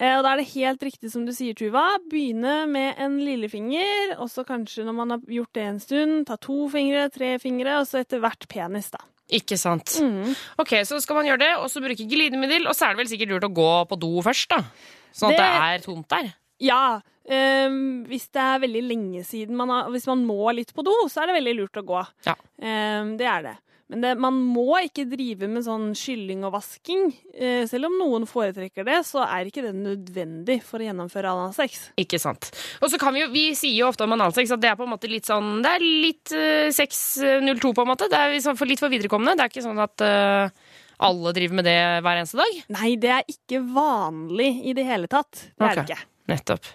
Eh, 0.00 0.14
og 0.16 0.24
da 0.24 0.32
er 0.32 0.40
det 0.40 0.48
helt 0.54 0.82
riktig 0.86 1.10
som 1.12 1.26
du 1.26 1.32
sier, 1.36 1.54
Tuva. 1.58 1.98
Begynne 2.10 2.64
med 2.70 2.96
en 3.02 3.18
lillefinger, 3.20 4.16
og 4.18 4.30
så 4.32 4.46
kanskje 4.48 4.86
når 4.86 4.96
man 4.96 5.10
har 5.16 5.20
gjort 5.28 5.52
det 5.58 5.66
en 5.68 5.80
stund, 5.82 6.26
ta 6.30 6.38
to 6.40 6.68
fingre, 6.72 7.08
tre 7.12 7.34
fingre, 7.42 7.80
og 7.82 7.88
så 7.90 8.00
etter 8.00 8.22
hvert 8.22 8.48
penis, 8.48 8.90
da. 8.94 9.02
Ikke 9.30 9.58
sant. 9.60 9.92
Mm. 10.02 10.32
Ok, 10.58 10.72
Så 10.88 10.98
skal 11.04 11.20
man 11.20 11.28
gjøre 11.28 11.44
det, 11.44 11.52
og 11.60 11.68
så 11.70 11.82
bruke 11.84 12.08
glidemiddel, 12.10 12.66
og 12.66 12.74
så 12.74 12.88
er 12.88 12.96
det 12.96 13.04
vel 13.04 13.12
sikkert 13.12 13.34
lurt 13.36 13.46
å 13.46 13.54
gå 13.54 13.70
på 13.92 14.00
do 14.00 14.16
først, 14.26 14.48
da. 14.56 14.64
Sånn 15.12 15.30
at 15.30 15.38
det, 15.38 15.46
Det- 15.46 15.62
er 15.68 15.78
tomt 15.86 16.08
der. 16.08 16.34
Ja, 16.60 17.00
Um, 17.30 18.04
hvis 18.08 18.24
det 18.32 18.40
er 18.42 18.58
veldig 18.58 18.80
lenge 18.82 19.20
siden 19.22 19.54
man 19.54 19.68
har, 19.68 19.84
Hvis 19.92 20.06
man 20.08 20.24
må 20.26 20.50
litt 20.52 20.72
på 20.74 20.82
do, 20.82 20.90
så 21.06 21.22
er 21.22 21.26
det 21.28 21.36
veldig 21.36 21.52
lurt 21.60 21.78
å 21.78 21.84
gå. 21.86 22.00
Ja. 22.26 22.34
Um, 22.58 23.16
det 23.20 23.26
er 23.28 23.42
det. 23.44 23.52
Men 23.90 24.04
det, 24.04 24.10
man 24.22 24.36
må 24.38 24.78
ikke 24.84 25.04
drive 25.10 25.48
med 25.50 25.64
sånn 25.66 25.88
skylling 25.98 26.44
og 26.46 26.52
vasking. 26.54 27.08
Eh, 27.34 27.64
selv 27.66 27.88
om 27.88 27.96
noen 27.98 28.26
foretrekker 28.30 28.86
det, 28.86 29.00
så 29.08 29.24
er 29.24 29.50
ikke 29.50 29.64
det 29.66 29.72
nødvendig 29.74 30.60
for 30.66 30.78
å 30.78 30.86
gjennomføre 30.86 31.32
analsex. 31.32 31.88
Ikke 31.98 32.20
sant. 32.22 32.52
Og 32.78 32.92
så 32.92 33.00
kan 33.02 33.16
vi 33.16 33.24
jo, 33.24 33.30
vi 33.34 33.48
sier 33.58 33.80
jo 33.80 33.88
ofte 33.90 34.06
om 34.06 34.14
analsex 34.14 34.54
at 34.54 34.62
det 34.62 34.70
er 34.70 34.78
på 34.78 34.86
en 34.86 34.92
måte 34.92 35.10
litt 35.10 35.26
sånn 35.26 35.58
Det 35.64 35.72
er 35.74 35.86
litt 36.06 36.34
eh, 36.36 36.70
602, 36.76 37.72
på 37.74 37.82
en 37.82 37.90
måte. 37.90 38.10
Det 38.12 38.20
er 38.20 38.36
liksom 38.36 38.60
for 38.60 38.70
litt 38.70 38.82
for 38.82 38.94
viderekommende. 38.94 39.34
Det 39.40 39.48
er 39.48 39.54
ikke 39.54 39.66
sånn 39.66 39.82
at 39.82 40.06
eh, 40.06 40.70
alle 41.10 41.34
driver 41.34 41.58
med 41.58 41.66
det 41.66 41.78
hver 42.04 42.22
eneste 42.22 42.38
dag. 42.38 42.62
Nei, 42.76 42.94
det 43.00 43.12
er 43.16 43.34
ikke 43.34 43.64
vanlig 43.74 44.52
i 44.70 44.76
det 44.76 44.86
hele 44.86 45.10
tatt. 45.10 45.48
Det 45.50 45.66
er 45.66 45.80
det 45.80 45.88
ikke. 45.88 46.02
Nettopp. 46.30 46.66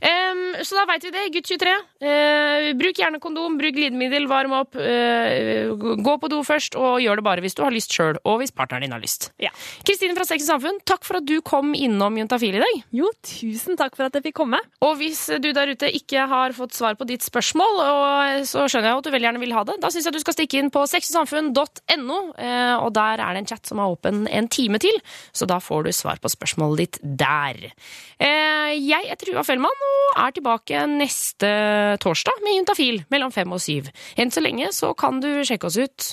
Um, 0.00 0.42
så 0.62 0.78
da 0.78 0.86
veit 0.88 1.04
vi 1.06 1.12
det. 1.14 1.26
Gutt 1.34 1.50
23. 1.50 1.74
Uh, 2.00 2.70
bruk 2.78 3.00
gjerne 3.00 3.20
kondom, 3.22 3.56
bruk 3.60 3.74
glidemiddel, 3.76 4.28
varm 4.30 4.54
opp. 4.60 4.78
Uh, 4.78 5.74
gå 6.00 6.16
på 6.22 6.30
do 6.30 6.40
først, 6.46 6.78
og 6.78 7.00
gjør 7.02 7.20
det 7.20 7.26
bare 7.26 7.44
hvis 7.44 7.58
du 7.58 7.64
har 7.64 7.74
lyst 7.74 7.94
sjøl, 7.96 8.20
og 8.24 8.40
hvis 8.42 8.54
partneren 8.54 8.86
din 8.86 8.94
har 8.94 9.02
lyst. 9.02 9.30
Kristine 9.86 10.16
fra 10.16 10.26
Sex 10.28 10.46
og 10.46 10.54
Samfunn, 10.54 10.80
takk 10.88 11.06
for 11.06 11.20
at 11.20 11.26
du 11.28 11.38
kom 11.46 11.74
innom 11.76 12.18
Juntafil 12.20 12.58
i 12.58 12.62
dag. 12.62 12.82
Jo, 12.94 13.10
tusen 13.26 13.78
takk 13.80 13.98
for 13.98 14.06
at 14.06 14.18
jeg 14.18 14.28
fikk 14.28 14.38
komme. 14.42 14.60
Og 14.86 14.96
hvis 15.00 15.26
du 15.42 15.50
der 15.56 15.74
ute 15.74 15.90
ikke 15.96 16.26
har 16.30 16.54
fått 16.56 16.76
svar 16.76 16.98
på 16.98 17.08
ditt 17.08 17.26
spørsmål, 17.26 17.82
og 17.84 18.46
så 18.48 18.66
skjønner 18.70 18.92
jeg 18.92 19.02
at 19.02 19.08
du 19.08 19.12
veldig 19.14 19.28
gjerne 19.30 19.42
vil 19.42 19.56
ha 19.56 19.64
det, 19.68 19.78
da 19.82 19.90
syns 19.92 20.08
jeg 20.08 20.16
du 20.16 20.22
skal 20.22 20.36
stikke 20.36 20.60
inn 20.60 20.72
på 20.74 20.84
sexogsamfunn.no, 20.90 22.20
uh, 22.36 22.76
og 22.84 22.92
der 22.96 23.24
er 23.24 23.34
det 23.34 23.44
en 23.44 23.50
chat 23.50 23.70
som 23.70 23.82
er 23.82 23.96
åpen 23.96 24.24
en 24.30 24.50
time 24.50 24.80
til, 24.82 24.96
så 25.32 25.48
da 25.50 25.60
får 25.62 25.88
du 25.88 25.92
svar 25.96 26.20
på 26.22 26.30
spørsmålet 26.32 26.84
ditt 26.84 27.00
der. 27.20 27.70
Eh, 28.20 28.72
Jeg 29.00 29.14
heter 29.14 29.30
Tuva 29.30 29.42
Fellmann 29.46 29.84
og 29.86 30.18
er 30.20 30.34
tilbake 30.36 30.80
neste 30.90 31.50
torsdag 32.04 32.42
med 32.44 32.58
Juntafil 32.58 32.98
mellom 33.12 33.32
fem 33.32 33.48
og 33.56 33.62
syv. 33.64 33.88
Enn 34.20 34.32
så 34.34 34.42
lenge 34.44 34.68
så 34.76 34.92
kan 34.98 35.22
du 35.24 35.30
sjekke 35.46 35.70
oss 35.70 35.78
ut 35.80 36.08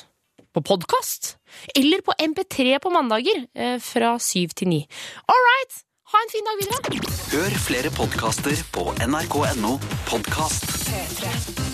på 0.56 0.64
podkast 0.64 1.36
eller 1.76 2.06
på 2.06 2.16
MP3 2.16 2.80
på 2.80 2.94
mandager 2.94 3.44
eh, 3.60 3.76
fra 3.84 4.16
syv 4.24 4.56
til 4.56 4.72
ni. 4.72 4.82
All 5.28 5.46
right! 5.52 5.84
Ha 6.14 6.24
en 6.24 6.32
fin 6.32 6.48
dag 6.48 6.62
videre! 6.64 7.06
Hør 7.36 7.62
flere 7.68 7.92
podkaster 7.92 8.56
på 8.72 8.88
nrk.no 9.04 9.76
podkast. 10.08 10.78
P3. 10.88 11.67